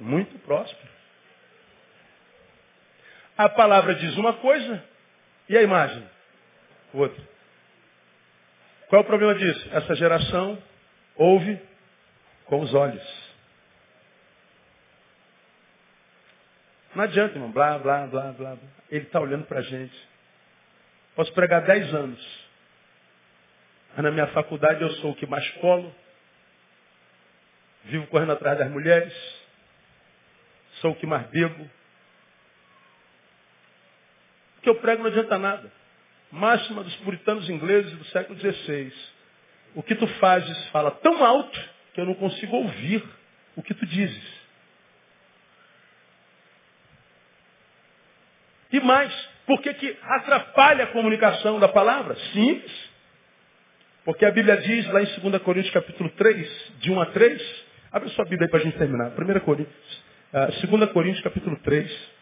Muito 0.00 0.38
próspero. 0.40 0.87
A 3.38 3.48
palavra 3.48 3.94
diz 3.94 4.16
uma 4.16 4.32
coisa 4.34 4.84
e 5.48 5.56
a 5.56 5.62
imagem 5.62 6.04
outra. 6.92 7.22
Qual 8.88 9.00
é 9.00 9.04
o 9.04 9.06
problema 9.06 9.34
disso? 9.36 9.68
Essa 9.72 9.94
geração 9.94 10.60
ouve 11.14 11.60
com 12.46 12.60
os 12.60 12.74
olhos. 12.74 13.28
Não 16.94 17.04
adianta, 17.04 17.34
irmão. 17.34 17.52
Blá, 17.52 17.78
blá, 17.78 18.06
blá, 18.06 18.32
blá. 18.32 18.56
Ele 18.90 19.04
está 19.04 19.20
olhando 19.20 19.44
para 19.46 19.60
a 19.60 19.62
gente. 19.62 20.08
Posso 21.14 21.32
pregar 21.32 21.62
10 21.64 21.94
anos. 21.94 22.48
Na 23.96 24.10
minha 24.10 24.26
faculdade 24.28 24.82
eu 24.82 24.90
sou 24.94 25.12
o 25.12 25.14
que 25.14 25.26
mais 25.26 25.48
colo. 25.58 25.94
Vivo 27.84 28.06
correndo 28.08 28.32
atrás 28.32 28.58
das 28.58 28.70
mulheres. 28.70 29.14
sou 30.80 30.92
o 30.92 30.96
que 30.96 31.06
mais 31.06 31.26
bebo. 31.28 31.77
Eu 34.68 34.76
prego 34.76 35.02
não 35.02 35.10
adianta 35.10 35.38
nada. 35.38 35.70
Máxima 36.30 36.82
dos 36.82 36.94
puritanos 36.96 37.48
ingleses 37.48 37.92
do 37.92 38.04
século 38.06 38.38
XVI. 38.38 38.92
O 39.74 39.82
que 39.82 39.94
tu 39.94 40.06
fazes 40.18 40.68
fala 40.68 40.90
tão 40.90 41.24
alto 41.24 41.58
que 41.94 42.00
eu 42.00 42.06
não 42.06 42.14
consigo 42.14 42.56
ouvir 42.56 43.02
o 43.56 43.62
que 43.62 43.74
tu 43.74 43.86
dizes. 43.86 44.38
E 48.70 48.80
mais, 48.80 49.12
por 49.46 49.60
que, 49.62 49.72
que 49.74 49.96
atrapalha 50.02 50.84
a 50.84 50.88
comunicação 50.88 51.58
da 51.58 51.68
palavra? 51.68 52.14
Simples. 52.32 52.88
Porque 54.04 54.24
a 54.24 54.30
Bíblia 54.30 54.56
diz 54.58 54.86
lá 54.92 55.02
em 55.02 55.06
2 55.06 55.42
Coríntios 55.42 55.72
capítulo 55.72 56.10
3, 56.10 56.72
de 56.78 56.90
1 56.90 57.00
a 57.00 57.06
3, 57.06 57.64
abre 57.92 58.08
sua 58.10 58.24
Bíblia 58.24 58.46
aí 58.46 58.50
para 58.50 58.60
a 58.60 58.62
gente 58.62 58.76
terminar. 58.78 59.12
1 59.12 59.40
Coríntios, 59.40 60.04
uh, 60.32 60.66
2 60.66 60.92
Coríntios 60.92 61.24
capítulo 61.24 61.56
3. 61.60 62.17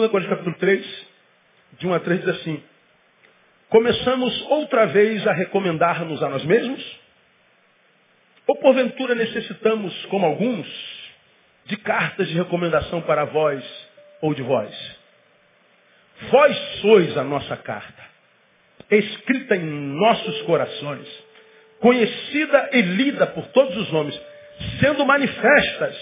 Segunda 0.00 0.12
Coríntios 0.12 0.38
capítulo 0.38 0.56
3, 0.56 1.06
de 1.78 1.86
1 1.86 1.92
a 1.92 2.00
3 2.00 2.20
diz 2.20 2.28
assim, 2.30 2.62
Começamos 3.68 4.46
outra 4.48 4.86
vez 4.86 5.26
a 5.26 5.32
recomendar-nos 5.34 6.22
a 6.22 6.28
nós 6.30 6.42
mesmos? 6.46 7.00
Ou 8.46 8.56
porventura 8.56 9.14
necessitamos, 9.14 9.94
como 10.06 10.24
alguns, 10.24 10.66
de 11.66 11.76
cartas 11.76 12.28
de 12.28 12.34
recomendação 12.34 13.02
para 13.02 13.26
vós 13.26 13.62
ou 14.22 14.32
de 14.32 14.40
vós? 14.40 14.96
Vós 16.30 16.56
sois 16.80 17.18
a 17.18 17.22
nossa 17.22 17.58
carta, 17.58 18.02
escrita 18.90 19.54
em 19.54 19.66
nossos 19.66 20.40
corações, 20.42 21.06
conhecida 21.78 22.70
e 22.72 22.80
lida 22.80 23.26
por 23.26 23.46
todos 23.48 23.76
os 23.76 23.92
homens, 23.92 24.18
sendo 24.80 25.04
manifestas, 25.04 25.94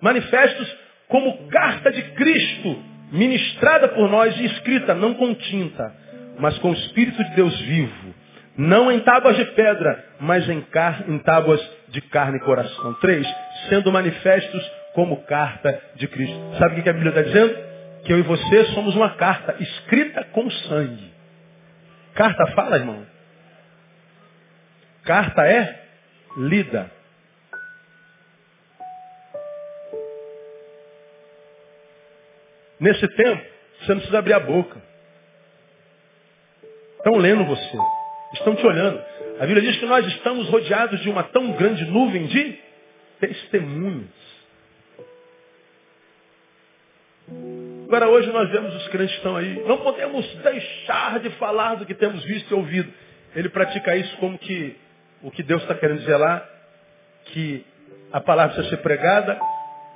manifestos 0.00 0.83
como 1.08 1.48
carta 1.48 1.90
de 1.90 2.02
Cristo, 2.12 2.82
ministrada 3.12 3.88
por 3.88 4.08
nós 4.10 4.36
e 4.38 4.44
escrita 4.46 4.94
não 4.94 5.14
com 5.14 5.34
tinta, 5.34 5.94
mas 6.38 6.58
com 6.58 6.70
o 6.70 6.74
Espírito 6.74 7.22
de 7.22 7.30
Deus 7.34 7.58
vivo. 7.62 8.14
Não 8.56 8.90
em 8.90 9.00
tábuas 9.00 9.36
de 9.36 9.44
pedra, 9.46 10.04
mas 10.20 10.48
em, 10.48 10.60
car 10.60 11.04
em 11.08 11.18
tábuas 11.18 11.60
de 11.88 12.00
carne 12.00 12.38
e 12.38 12.40
coração. 12.40 12.94
Três, 12.94 13.26
sendo 13.68 13.90
manifestos 13.90 14.72
como 14.94 15.22
carta 15.24 15.80
de 15.96 16.06
Cristo. 16.06 16.38
Sabe 16.58 16.78
o 16.78 16.82
que 16.82 16.88
a 16.88 16.92
Bíblia 16.92 17.10
está 17.10 17.22
dizendo? 17.22 17.56
Que 18.04 18.12
eu 18.12 18.18
e 18.18 18.22
você 18.22 18.64
somos 18.66 18.94
uma 18.94 19.10
carta 19.10 19.56
escrita 19.58 20.24
com 20.32 20.48
sangue. 20.50 21.12
Carta 22.14 22.46
fala, 22.54 22.76
irmão. 22.76 23.04
Carta 25.04 25.46
é 25.46 25.82
lida. 26.36 26.90
Nesse 32.80 33.06
tempo, 33.08 33.44
você 33.80 33.88
não 33.88 33.96
precisa 33.96 34.18
abrir 34.18 34.32
a 34.34 34.40
boca. 34.40 34.80
Estão 36.98 37.16
lendo 37.16 37.44
você. 37.44 37.78
Estão 38.34 38.54
te 38.54 38.66
olhando. 38.66 39.02
A 39.38 39.46
Bíblia 39.46 39.62
diz 39.62 39.78
que 39.78 39.86
nós 39.86 40.06
estamos 40.06 40.48
rodeados 40.48 41.00
de 41.00 41.10
uma 41.10 41.22
tão 41.24 41.52
grande 41.52 41.84
nuvem 41.84 42.26
de 42.26 42.58
testemunhas. 43.20 44.08
Agora 47.86 48.08
hoje 48.08 48.30
nós 48.32 48.50
vemos 48.50 48.74
os 48.74 48.88
crentes 48.88 49.14
estão 49.16 49.36
aí. 49.36 49.62
Não 49.66 49.78
podemos 49.78 50.26
deixar 50.36 51.20
de 51.20 51.30
falar 51.30 51.76
do 51.76 51.86
que 51.86 51.94
temos 51.94 52.24
visto 52.24 52.50
e 52.50 52.54
ouvido. 52.54 52.92
Ele 53.34 53.48
pratica 53.48 53.96
isso 53.96 54.16
como 54.16 54.38
que 54.38 54.76
o 55.22 55.30
que 55.30 55.42
Deus 55.42 55.62
está 55.62 55.74
querendo 55.74 56.00
dizer 56.00 56.16
lá, 56.16 56.46
que 57.26 57.64
a 58.12 58.20
palavra 58.20 58.54
precisa 58.54 58.76
ser 58.76 58.82
pregada 58.82 59.40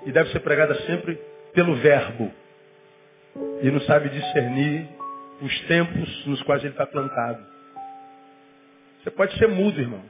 e 0.06 0.12
deve 0.12 0.30
ser 0.30 0.40
pregada 0.40 0.74
sempre 0.86 1.20
pelo 1.52 1.74
verbo. 1.74 2.32
E 3.62 3.70
não 3.70 3.80
sabe 3.82 4.08
discernir 4.08 4.88
os 5.40 5.60
tempos 5.62 6.26
nos 6.26 6.42
quais 6.42 6.62
ele 6.62 6.72
está 6.72 6.86
plantado. 6.86 7.44
Você 9.02 9.10
pode 9.10 9.36
ser 9.38 9.48
mudo, 9.48 9.80
irmão. 9.80 10.02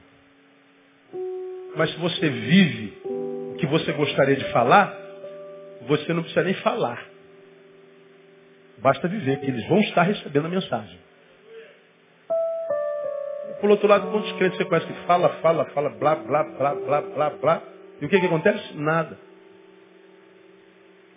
Mas 1.75 1.91
se 1.91 1.99
você 1.99 2.29
vive 2.29 2.97
o 3.05 3.55
que 3.59 3.65
você 3.67 3.91
gostaria 3.93 4.35
de 4.35 4.51
falar, 4.51 4.93
você 5.87 6.13
não 6.13 6.23
precisa 6.23 6.43
nem 6.43 6.53
falar. 6.55 7.03
Basta 8.79 9.07
viver, 9.07 9.39
que 9.39 9.47
eles 9.47 9.67
vão 9.67 9.79
estar 9.81 10.03
recebendo 10.03 10.45
a 10.45 10.49
mensagem. 10.49 10.99
Por 13.59 13.69
outro 13.69 13.87
lado, 13.87 14.09
quantos 14.09 14.31
crentes 14.33 14.57
você 14.57 14.65
conhece 14.65 14.87
que 14.87 15.05
fala, 15.05 15.29
fala, 15.41 15.65
fala, 15.65 15.89
blá, 15.89 16.15
blá, 16.15 16.43
blá, 16.43 16.75
blá, 16.75 17.01
blá, 17.01 17.29
blá. 17.31 17.61
E 18.01 18.05
o 18.05 18.09
que, 18.09 18.19
que 18.19 18.25
acontece? 18.25 18.73
Nada. 18.75 19.17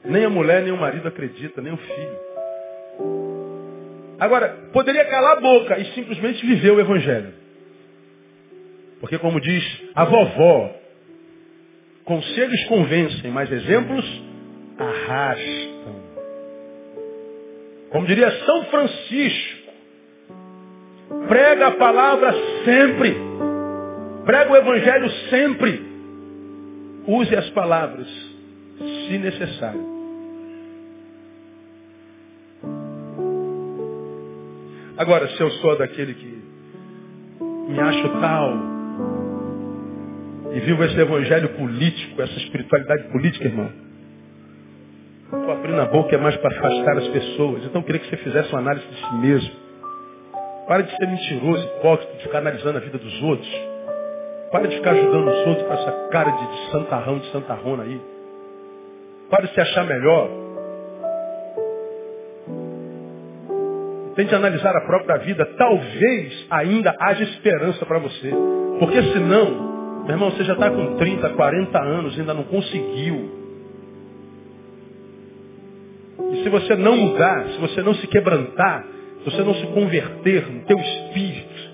Nem 0.05 0.25
a 0.25 0.31
mulher, 0.31 0.63
nem 0.63 0.73
o 0.73 0.77
marido 0.77 1.07
acredita, 1.07 1.61
nem 1.61 1.73
o 1.73 1.77
filho. 1.77 2.19
Agora, 4.19 4.57
poderia 4.73 5.05
calar 5.07 5.39
a 5.39 5.41
boca 5.41 5.79
e 5.79 5.85
simplesmente 5.95 6.47
viver 6.47 6.71
o 6.71 6.81
Evangelho. 6.81 7.35
Porque 9.01 9.19
como 9.19 9.41
diz 9.41 9.83
a 9.97 10.05
vovó, 10.05 10.71
conselhos 12.05 12.65
convencem, 12.67 13.33
mas 13.33 13.51
exemplos 13.51 14.23
arrastam. 14.79 16.03
Como 17.91 18.07
diria 18.07 18.31
São 18.45 18.65
Francisco, 18.67 19.73
prega 21.29 21.67
a 21.67 21.73
palavra 21.73 22.33
sempre. 22.65 23.17
Prega 24.25 24.53
o 24.53 24.57
Evangelho 24.57 25.11
sempre. 25.31 25.83
Use 27.09 27.35
as 27.35 27.51
palavras, 27.51 28.07
se 28.79 29.19
necessário. 29.19 29.92
Agora, 35.03 35.27
se 35.31 35.41
eu 35.41 35.51
sou 35.51 35.77
daquele 35.77 36.15
que 36.15 36.43
me 37.41 37.81
acho 37.81 38.09
tal 38.21 38.53
e 40.53 40.61
vivo 40.61 40.85
esse 40.85 40.97
evangelho 40.97 41.49
político, 41.57 42.23
essa 42.23 42.39
espiritualidade 42.39 43.11
política, 43.11 43.47
irmão, 43.47 43.69
estou 45.25 45.51
abrindo 45.51 45.81
a 45.81 45.87
boca 45.87 46.15
é 46.15 46.19
mais 46.19 46.37
para 46.37 46.57
afastar 46.57 46.99
as 46.99 47.09
pessoas. 47.09 47.65
Então 47.65 47.81
eu 47.81 47.85
queria 47.85 48.01
que 48.01 48.11
você 48.11 48.17
fizesse 48.19 48.49
uma 48.51 48.61
análise 48.61 48.87
de 48.87 48.95
si 48.95 49.15
mesmo. 49.17 49.51
Para 50.69 50.83
de 50.83 50.97
ser 50.97 51.07
mentiroso, 51.09 51.65
hipócrita, 51.65 52.17
de 52.19 52.23
ficar 52.23 52.39
analisando 52.39 52.79
a 52.79 52.81
vida 52.81 52.99
dos 52.99 53.23
outros. 53.25 53.51
Para 54.53 54.69
de 54.69 54.77
ficar 54.77 54.93
ajudando 54.93 55.29
os 55.29 55.47
outros 55.49 55.67
com 55.67 55.75
essa 55.75 56.09
cara 56.13 56.31
de, 56.31 56.47
de 56.47 56.71
santarrão, 56.71 57.19
de 57.19 57.27
santarrona 57.33 57.83
aí. 57.83 58.01
Para 59.29 59.49
de 59.49 59.53
se 59.53 59.61
achar 59.61 59.85
melhor. 59.85 60.42
Tente 64.15 64.35
analisar 64.35 64.77
a 64.77 64.83
própria 64.83 65.19
vida. 65.19 65.45
Talvez 65.57 66.47
ainda 66.51 66.95
haja 66.99 67.23
esperança 67.25 67.85
para 67.87 67.99
você. 67.99 68.31
Porque 68.79 69.03
senão, 69.13 70.03
meu 70.03 70.11
irmão, 70.11 70.31
você 70.31 70.45
já 70.45 70.55
está 70.55 70.71
com 70.71 70.97
30, 70.97 71.31
40 71.31 71.83
anos, 71.83 72.19
ainda 72.19 72.35
não 72.35 72.45
conseguiu. 72.45 73.43
E 76.33 76.43
se 76.43 76.49
você 76.49 76.77
não 76.77 76.97
mudar, 76.97 77.47
se 77.49 77.59
você 77.59 77.83
não 77.83 77.95
se 77.95 78.07
quebrantar, 78.07 78.85
se 79.19 79.31
você 79.31 79.43
não 79.43 79.55
se 79.55 79.67
converter 79.69 80.47
no 80.51 80.65
teu 80.65 80.79
espírito 80.79 81.73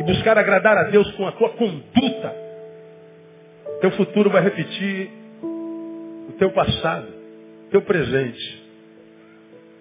e 0.00 0.02
buscar 0.04 0.38
agradar 0.38 0.76
a 0.76 0.84
Deus 0.84 1.10
com 1.12 1.26
a 1.26 1.32
tua 1.32 1.50
conduta, 1.50 2.34
teu 3.80 3.90
futuro 3.92 4.30
vai 4.30 4.42
repetir 4.42 5.10
o 6.28 6.32
teu 6.38 6.50
passado, 6.50 7.06
teu 7.70 7.82
presente. 7.82 8.57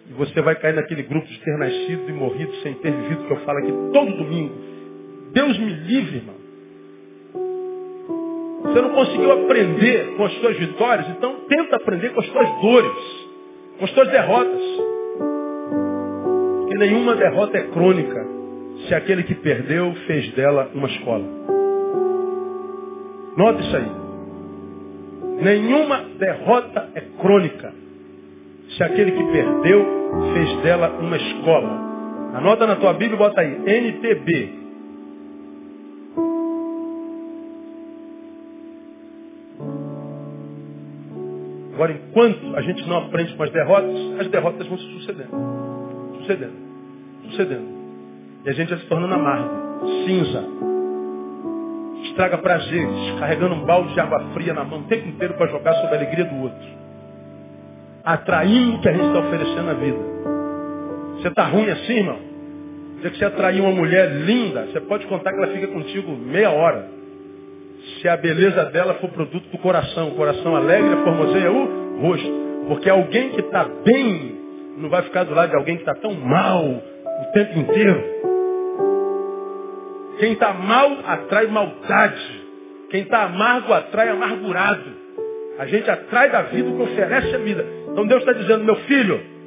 E 0.10 0.14
você 0.14 0.42
vai 0.42 0.56
cair 0.56 0.74
naquele 0.74 1.04
grupo 1.04 1.28
de 1.28 1.40
ter 1.40 1.58
nascido 1.58 2.10
e 2.10 2.14
morrido 2.14 2.54
sem 2.64 2.74
ter 2.76 2.92
vivido 2.92 3.26
que 3.26 3.34
eu 3.34 3.40
falo 3.42 3.60
aqui 3.60 3.72
todo 3.94 4.18
domingo. 4.18 4.54
Deus 5.34 5.58
me 5.60 5.70
livre, 5.70 6.18
irmão. 6.18 6.36
Você 8.64 8.82
não 8.82 8.90
conseguiu 8.90 9.32
aprender 9.32 10.16
com 10.16 10.26
as 10.26 10.34
suas 10.40 10.58
vitórias, 10.58 11.10
então 11.10 11.42
tenta 11.48 11.76
aprender 11.76 12.10
com 12.10 12.22
as 12.22 12.28
suas 12.28 12.62
dores, 12.62 13.28
com 13.80 13.86
as 13.86 13.92
suas 13.92 14.08
derrotas. 14.10 14.62
Porque 16.60 16.78
nenhuma 16.78 17.16
derrota 17.16 17.58
é 17.58 17.64
crônica 17.64 18.28
se 18.88 18.94
aquele 18.94 19.24
que 19.24 19.36
perdeu 19.36 19.94
fez 20.06 20.32
dela 20.34 20.70
uma 20.74 20.88
escola. 20.88 21.26
Nota 23.36 23.62
isso 23.62 23.76
aí. 23.76 23.92
Nenhuma 25.44 26.02
derrota 26.18 26.90
é 26.96 27.02
crônica 27.22 27.87
se 28.78 28.84
aquele 28.84 29.12
que 29.12 29.24
perdeu 29.32 29.86
fez 30.34 30.62
dela 30.62 30.90
uma 31.00 31.18
escola. 31.18 31.88
Anota 32.36 32.68
na 32.68 32.76
tua 32.76 32.94
Bíblia 32.94 33.16
e 33.16 33.18
bota 33.18 33.42
aí, 33.42 33.58
NTB. 33.66 34.68
Agora, 41.74 41.92
enquanto 41.92 42.56
a 42.56 42.62
gente 42.62 42.88
não 42.88 42.98
aprende 42.98 43.36
com 43.36 43.44
as 43.44 43.52
derrotas, 43.52 43.96
as 44.20 44.28
derrotas 44.30 44.68
vão 44.68 44.78
se 44.78 44.86
sucedendo. 44.94 45.30
Sucedendo. 46.20 46.54
Sucedendo. 47.24 47.78
E 48.46 48.50
a 48.50 48.54
gente 48.54 48.70
vai 48.70 48.80
se 48.80 48.86
tornando 48.86 49.14
amargo, 49.14 49.88
cinza. 50.06 50.44
Estraga 52.04 52.38
prazeres, 52.38 53.20
carregando 53.20 53.56
um 53.56 53.66
balde 53.66 53.94
de 53.94 54.00
água 54.00 54.20
fria 54.34 54.54
na 54.54 54.64
mão 54.64 54.80
o 54.80 54.84
tempo 54.84 55.08
inteiro 55.08 55.34
para 55.34 55.48
jogar 55.48 55.74
sobre 55.76 55.96
a 55.96 56.00
alegria 56.00 56.26
do 56.26 56.36
outro. 56.44 56.77
Atraindo 58.08 58.78
o 58.78 58.80
que 58.80 58.88
a 58.88 58.94
gente 58.94 59.06
está 59.06 59.20
oferecendo 59.20 59.64
na 59.64 59.74
vida. 59.74 59.98
Você 61.18 61.28
está 61.28 61.44
ruim 61.44 61.70
assim, 61.70 61.94
irmão? 61.94 62.20
Se 63.02 63.10
você 63.10 63.26
atrair 63.26 63.60
uma 63.60 63.72
mulher 63.72 64.10
linda, 64.10 64.66
você 64.68 64.80
pode 64.80 65.06
contar 65.08 65.34
que 65.34 65.38
ela 65.38 65.48
fica 65.48 65.68
contigo 65.68 66.16
meia 66.16 66.50
hora. 66.50 66.90
Se 68.00 68.08
a 68.08 68.16
beleza 68.16 68.64
dela 68.66 68.94
for 68.94 69.10
produto 69.10 69.50
do 69.50 69.58
coração, 69.58 70.08
o 70.08 70.16
coração 70.16 70.56
alegre, 70.56 71.04
formoseia 71.04 71.52
o 71.52 72.00
rosto. 72.00 72.32
Porque 72.70 72.90
alguém 72.90 73.32
que 73.32 73.42
está 73.42 73.66
bem 73.84 74.38
não 74.78 74.88
vai 74.88 75.02
ficar 75.02 75.26
do 75.26 75.34
lado 75.34 75.50
de 75.50 75.58
alguém 75.58 75.76
que 75.76 75.82
está 75.82 75.96
tão 75.96 76.14
mal 76.14 76.64
o 76.64 77.32
tempo 77.34 77.60
inteiro. 77.60 78.04
Quem 80.18 80.32
está 80.32 80.54
mal 80.54 81.00
atrai 81.06 81.48
maldade. 81.48 82.46
Quem 82.90 83.02
está 83.02 83.24
amargo 83.24 83.74
atrai 83.74 84.08
amargurado. 84.08 84.96
A 85.60 85.66
gente 85.66 85.92
atrai 85.92 86.30
da 86.30 86.44
vida 86.44 86.70
o 86.70 86.76
que 86.78 86.84
oferece 86.84 87.36
a 87.36 87.40
vida. 87.40 87.66
Então 87.98 88.06
Deus 88.06 88.22
está 88.22 88.34
dizendo, 88.34 88.64
meu 88.64 88.76
filho, 88.82 89.38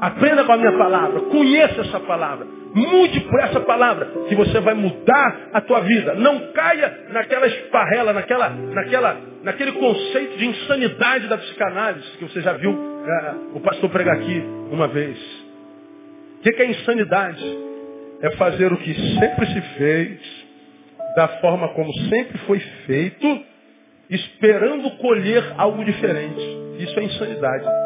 Aprenda 0.00 0.44
com 0.44 0.52
a 0.52 0.56
minha 0.56 0.72
palavra. 0.72 1.20
Conheça 1.20 1.80
essa 1.82 2.00
palavra. 2.00 2.46
Mude 2.74 3.20
por 3.20 3.38
essa 3.40 3.60
palavra 3.60 4.06
que 4.28 4.34
você 4.34 4.58
vai 4.60 4.74
mudar 4.74 5.50
a 5.52 5.60
tua 5.60 5.80
vida. 5.80 6.14
Não 6.14 6.52
caia 6.52 7.06
naquela 7.10 7.46
esparrela, 7.46 8.12
naquela, 8.12 8.48
naquela, 8.48 9.20
naquele 9.42 9.72
conceito 9.72 10.38
de 10.38 10.46
insanidade 10.46 11.28
da 11.28 11.36
psicanálise 11.36 12.16
que 12.16 12.24
você 12.24 12.40
já 12.40 12.54
viu 12.54 12.72
é, 12.72 13.34
o 13.54 13.60
pastor 13.60 13.90
pregar 13.90 14.16
aqui 14.16 14.42
uma 14.70 14.88
vez. 14.88 15.18
O 16.38 16.42
que 16.42 16.62
é 16.62 16.66
insanidade? 16.66 17.44
É 18.22 18.30
fazer 18.36 18.72
o 18.72 18.76
que 18.76 18.94
sempre 19.18 19.46
se 19.46 19.60
fez, 19.76 20.20
da 21.16 21.28
forma 21.40 21.68
como 21.74 21.92
sempre 22.08 22.38
foi 22.38 22.58
feito, 22.86 23.51
esperando 24.10 24.90
colher 24.98 25.54
algo 25.56 25.84
diferente. 25.84 26.40
Isso 26.78 26.98
é 26.98 27.04
insanidade. 27.04 27.82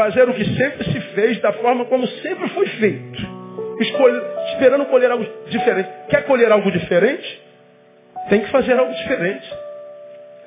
fazer 0.00 0.26
o 0.30 0.32
que 0.32 0.44
sempre 0.56 0.84
se 0.84 1.00
fez, 1.14 1.40
da 1.42 1.52
forma 1.52 1.84
como 1.84 2.06
sempre 2.06 2.48
foi 2.50 2.66
feito. 2.66 3.40
Escolhe, 3.80 4.20
esperando 4.52 4.86
colher 4.86 5.10
algo 5.10 5.26
diferente. 5.48 5.90
Quer 6.08 6.24
colher 6.24 6.50
algo 6.50 6.70
diferente? 6.70 7.42
Tem 8.30 8.40
que 8.40 8.50
fazer 8.50 8.78
algo 8.78 8.92
diferente. 8.94 9.54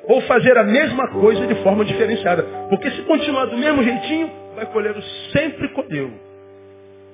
Ou 0.05 0.21
fazer 0.21 0.57
a 0.57 0.63
mesma 0.63 1.07
coisa 1.09 1.45
de 1.45 1.55
forma 1.61 1.85
diferenciada. 1.85 2.43
Porque 2.69 2.89
se 2.91 3.01
continuar 3.03 3.45
do 3.45 3.57
mesmo 3.57 3.83
jeitinho, 3.83 4.31
vai 4.55 4.65
colher 4.67 4.95
o 4.97 5.01
sempre 5.31 5.67
colheu. 5.69 6.11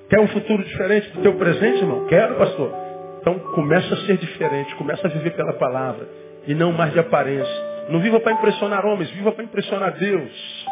Quer 0.09 0.19
um 0.21 0.27
futuro 0.29 0.63
diferente 0.63 1.09
do 1.11 1.21
teu 1.21 1.33
presente, 1.35 1.79
irmão? 1.79 2.07
Quero, 2.07 2.35
pastor. 2.35 2.88
Então 3.19 3.37
começa 3.53 3.93
a 3.93 3.97
ser 4.05 4.17
diferente, 4.17 4.75
começa 4.75 5.07
a 5.07 5.09
viver 5.09 5.31
pela 5.31 5.53
palavra. 5.53 6.07
E 6.47 6.53
não 6.53 6.71
mais 6.71 6.93
de 6.93 6.99
aparência. 6.99 7.69
Não 7.89 7.99
viva 7.99 8.19
para 8.19 8.33
impressionar 8.33 8.85
homens, 8.85 9.09
viva 9.11 9.31
para 9.31 9.43
impressionar 9.43 9.97
Deus. 9.97 10.67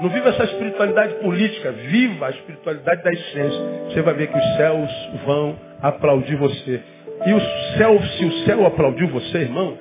Não 0.00 0.10
viva 0.10 0.28
essa 0.28 0.44
espiritualidade 0.44 1.14
política, 1.14 1.72
viva 1.72 2.26
a 2.26 2.30
espiritualidade 2.30 3.02
da 3.02 3.12
essência. 3.12 3.60
Você 3.88 4.02
vai 4.02 4.14
ver 4.14 4.26
que 4.26 4.38
os 4.38 4.56
céus 4.56 4.90
vão 5.24 5.56
aplaudir 5.80 6.36
você. 6.36 6.82
E 7.26 7.32
o 7.32 7.40
céu, 7.78 7.98
se 8.02 8.24
o 8.24 8.32
céu 8.44 8.66
aplaudiu 8.66 9.08
você, 9.08 9.38
irmão, 9.38 9.78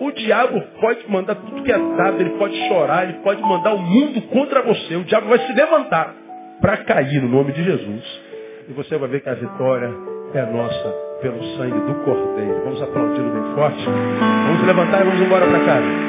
o 0.00 0.10
diabo 0.10 0.60
pode 0.80 1.08
mandar 1.08 1.36
tudo 1.36 1.62
que 1.62 1.70
é 1.70 1.78
dado, 1.78 2.20
ele 2.20 2.30
pode 2.30 2.56
chorar, 2.68 3.04
ele 3.04 3.18
pode 3.20 3.40
mandar 3.40 3.74
o 3.74 3.78
mundo 3.78 4.20
contra 4.22 4.62
você. 4.62 4.96
O 4.96 5.04
diabo 5.04 5.28
vai 5.28 5.38
se 5.38 5.52
levantar 5.52 6.12
para 6.60 6.78
cair 6.78 7.22
no 7.22 7.28
nome 7.28 7.52
de 7.52 7.62
Jesus. 7.62 8.20
E 8.68 8.72
você 8.72 8.98
vai 8.98 9.08
ver 9.08 9.20
que 9.20 9.28
a 9.28 9.34
vitória 9.34 9.90
é 10.34 10.42
nossa 10.46 11.05
pelo 11.20 11.42
sangue 11.56 11.80
do 11.80 11.94
Cordeiro. 12.04 12.64
Vamos 12.64 12.82
aplaudi-lo 12.82 13.30
bem 13.32 13.54
forte. 13.54 13.84
Vamos 13.84 14.66
levantar 14.66 15.00
e 15.00 15.04
vamos 15.04 15.20
embora 15.20 15.46
para 15.46 15.64
casa. 15.64 16.06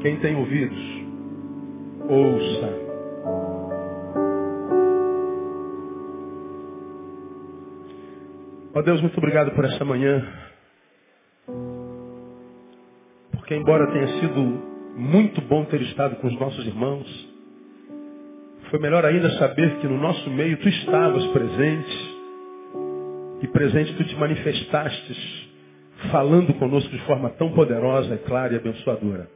Quem 0.00 0.16
tem 0.16 0.36
ouvidos, 0.36 0.78
ouça. 2.08 2.86
Ó 8.74 8.78
oh 8.78 8.82
Deus, 8.82 9.00
muito 9.00 9.16
obrigado 9.16 9.52
por 9.52 9.64
essa 9.64 9.84
manhã. 9.84 10.22
Porque 13.32 13.54
embora 13.54 13.90
tenha 13.90 14.06
sido 14.20 14.40
muito 14.96 15.40
bom 15.40 15.64
ter 15.64 15.80
estado 15.80 16.16
com 16.16 16.26
os 16.26 16.38
nossos 16.38 16.66
irmãos, 16.66 17.25
foi 18.70 18.78
melhor 18.80 19.04
ainda 19.04 19.30
saber 19.38 19.76
que 19.78 19.86
no 19.86 19.98
nosso 19.98 20.28
meio 20.30 20.56
tu 20.58 20.68
estavas 20.68 21.24
presente. 21.28 22.16
E 23.42 23.46
presente 23.48 23.94
tu 23.94 24.04
te 24.04 24.16
manifestastes, 24.16 25.48
falando 26.10 26.54
conosco 26.54 26.90
de 26.90 27.00
forma 27.02 27.30
tão 27.30 27.50
poderosa, 27.52 28.16
clara 28.18 28.54
e 28.54 28.56
abençoadora. 28.56 29.28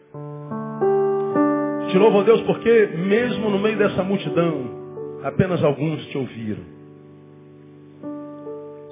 Te 1.91 1.99
louvo, 1.99 2.23
Deus, 2.23 2.41
porque 2.43 2.89
mesmo 2.97 3.51
no 3.51 3.59
meio 3.59 3.77
dessa 3.77 4.03
multidão, 4.03 5.21
apenas 5.25 5.63
alguns 5.63 6.05
te 6.07 6.17
ouviram. 6.17 6.81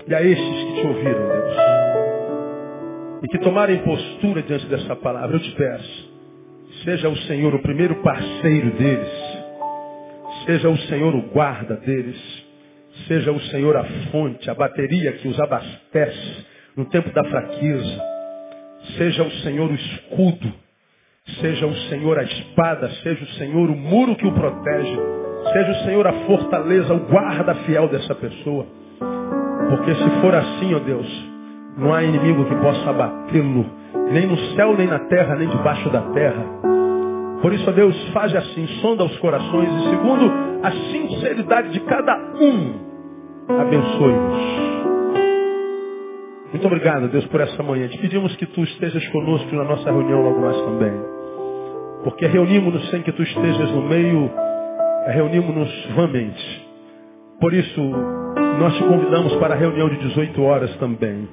E 0.06 0.14
a 0.14 0.22
estes 0.22 0.64
que 0.64 0.80
te 0.80 0.86
ouviram, 0.86 1.28
Deus, 1.28 1.56
e 3.22 3.28
que 3.28 3.38
tomarem 3.38 3.78
postura 3.78 4.42
diante 4.42 4.66
dessa 4.66 4.94
palavra, 4.96 5.36
eu 5.36 5.40
te 5.40 5.50
peço, 5.52 6.12
seja 6.84 7.08
o 7.08 7.16
Senhor 7.16 7.54
o 7.54 7.62
primeiro 7.62 7.96
parceiro 7.96 8.70
deles, 8.72 9.17
seja 10.48 10.70
o 10.70 10.78
Senhor 10.78 11.14
o 11.14 11.20
guarda 11.28 11.76
deles, 11.76 12.18
seja 13.06 13.30
o 13.30 13.38
Senhor 13.38 13.76
a 13.76 13.84
fonte, 14.10 14.48
a 14.48 14.54
bateria 14.54 15.12
que 15.12 15.28
os 15.28 15.38
abastece 15.38 16.46
no 16.74 16.86
tempo 16.86 17.12
da 17.12 17.22
fraqueza, 17.22 18.02
seja 18.96 19.24
o 19.24 19.30
Senhor 19.42 19.70
o 19.70 19.74
escudo. 19.74 20.50
Seja 21.42 21.66
o 21.66 21.74
Senhor 21.90 22.18
a 22.18 22.22
espada, 22.22 22.88
seja 23.02 23.22
o 23.22 23.28
Senhor 23.32 23.68
o 23.68 23.76
muro 23.76 24.16
que 24.16 24.26
o 24.26 24.32
protege, 24.32 24.98
seja 25.52 25.72
o 25.72 25.84
Senhor 25.84 26.06
a 26.06 26.12
fortaleza, 26.24 26.94
o 26.94 27.00
guarda 27.00 27.54
fiel 27.66 27.86
dessa 27.88 28.14
pessoa. 28.14 28.66
Porque 29.68 29.94
se 29.94 30.10
for 30.22 30.34
assim, 30.34 30.74
ó 30.74 30.78
Deus, 30.78 31.06
não 31.76 31.92
há 31.92 32.02
inimigo 32.02 32.46
que 32.46 32.54
possa 32.56 32.88
abatê-lo, 32.88 33.66
nem 34.10 34.26
no 34.26 34.38
céu, 34.56 34.74
nem 34.74 34.86
na 34.86 35.00
terra, 35.00 35.36
nem 35.36 35.48
debaixo 35.48 35.90
da 35.90 36.00
terra. 36.12 36.77
Por 37.40 37.52
isso, 37.52 37.68
ó 37.68 37.72
Deus, 37.72 37.96
faz 38.12 38.34
assim, 38.34 38.66
sonda 38.80 39.04
os 39.04 39.16
corações 39.18 39.68
e 39.68 39.90
segundo 39.90 40.32
a 40.62 40.70
sinceridade 40.72 41.70
de 41.70 41.80
cada 41.80 42.16
um, 42.40 42.74
abençoe-nos. 43.60 44.68
Muito 46.50 46.66
obrigado, 46.66 47.08
Deus, 47.08 47.26
por 47.26 47.40
essa 47.40 47.62
manhã. 47.62 47.88
Te 47.88 47.98
pedimos 47.98 48.34
que 48.36 48.46
tu 48.46 48.62
estejas 48.64 49.06
conosco 49.08 49.54
na 49.54 49.64
nossa 49.64 49.84
reunião 49.84 50.22
logo 50.22 50.40
mais 50.40 50.60
também. 50.62 50.92
Porque 52.02 52.26
reunimos-nos 52.26 52.90
sem 52.90 53.02
que 53.02 53.12
tu 53.12 53.22
estejas 53.22 53.70
no 53.70 53.82
meio, 53.82 54.30
reunimos-nos 55.06 55.90
vamente. 55.94 56.68
Por 57.40 57.54
isso, 57.54 57.80
nós 58.58 58.74
te 58.74 58.82
convidamos 58.82 59.36
para 59.36 59.54
a 59.54 59.56
reunião 59.56 59.88
de 59.88 59.96
18 59.98 60.42
horas 60.42 60.74
também. 60.76 61.28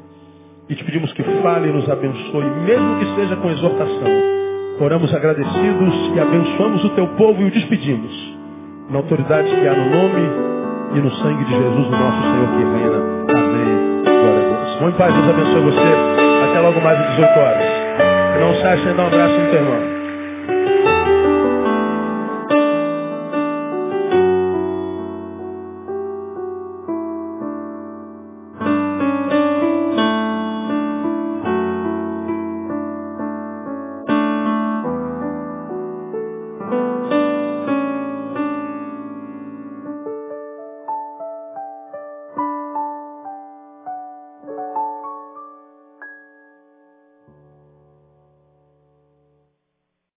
E 0.70 0.76
te 0.76 0.84
pedimos 0.84 1.12
que 1.14 1.24
fale 1.42 1.70
e 1.70 1.72
nos 1.72 1.90
abençoe, 1.90 2.46
mesmo 2.66 3.00
que 3.00 3.16
seja 3.16 3.36
com 3.38 3.50
exortação. 3.50 4.45
Oramos 4.80 5.14
agradecidos 5.14 6.12
e 6.14 6.20
abençoamos 6.20 6.84
o 6.84 6.90
teu 6.90 7.08
povo 7.16 7.42
e 7.42 7.46
o 7.46 7.52
despedimos. 7.52 8.12
Na 8.90 8.98
autoridade 8.98 9.50
que 9.50 9.68
há 9.68 9.74
no 9.74 9.90
nome 9.90 10.30
e 10.96 11.00
no 11.00 11.12
sangue 11.12 11.46
de 11.46 11.52
Jesus, 11.52 11.88
o 11.88 11.92
nosso 11.92 12.22
Senhor 12.22 12.48
que 12.50 12.64
reina. 12.78 13.40
Amém. 13.40 14.04
Glória 14.04 14.40
a 14.40 14.80
Deus. 14.80 14.94
Em 14.94 14.98
paz, 14.98 15.14
Deus 15.14 15.30
abençoe 15.30 15.62
você. 15.62 16.50
Até 16.50 16.60
logo 16.60 16.82
mais 16.82 17.00
às 17.00 17.10
18 17.12 17.40
horas. 17.40 17.66
Não 18.42 18.62
saia 18.62 18.78
sem 18.84 18.96
dar 18.96 19.04
um 19.04 19.08
abraço 19.08 19.40
no 19.40 19.50
teu 19.50 19.60
irmão. 19.62 19.95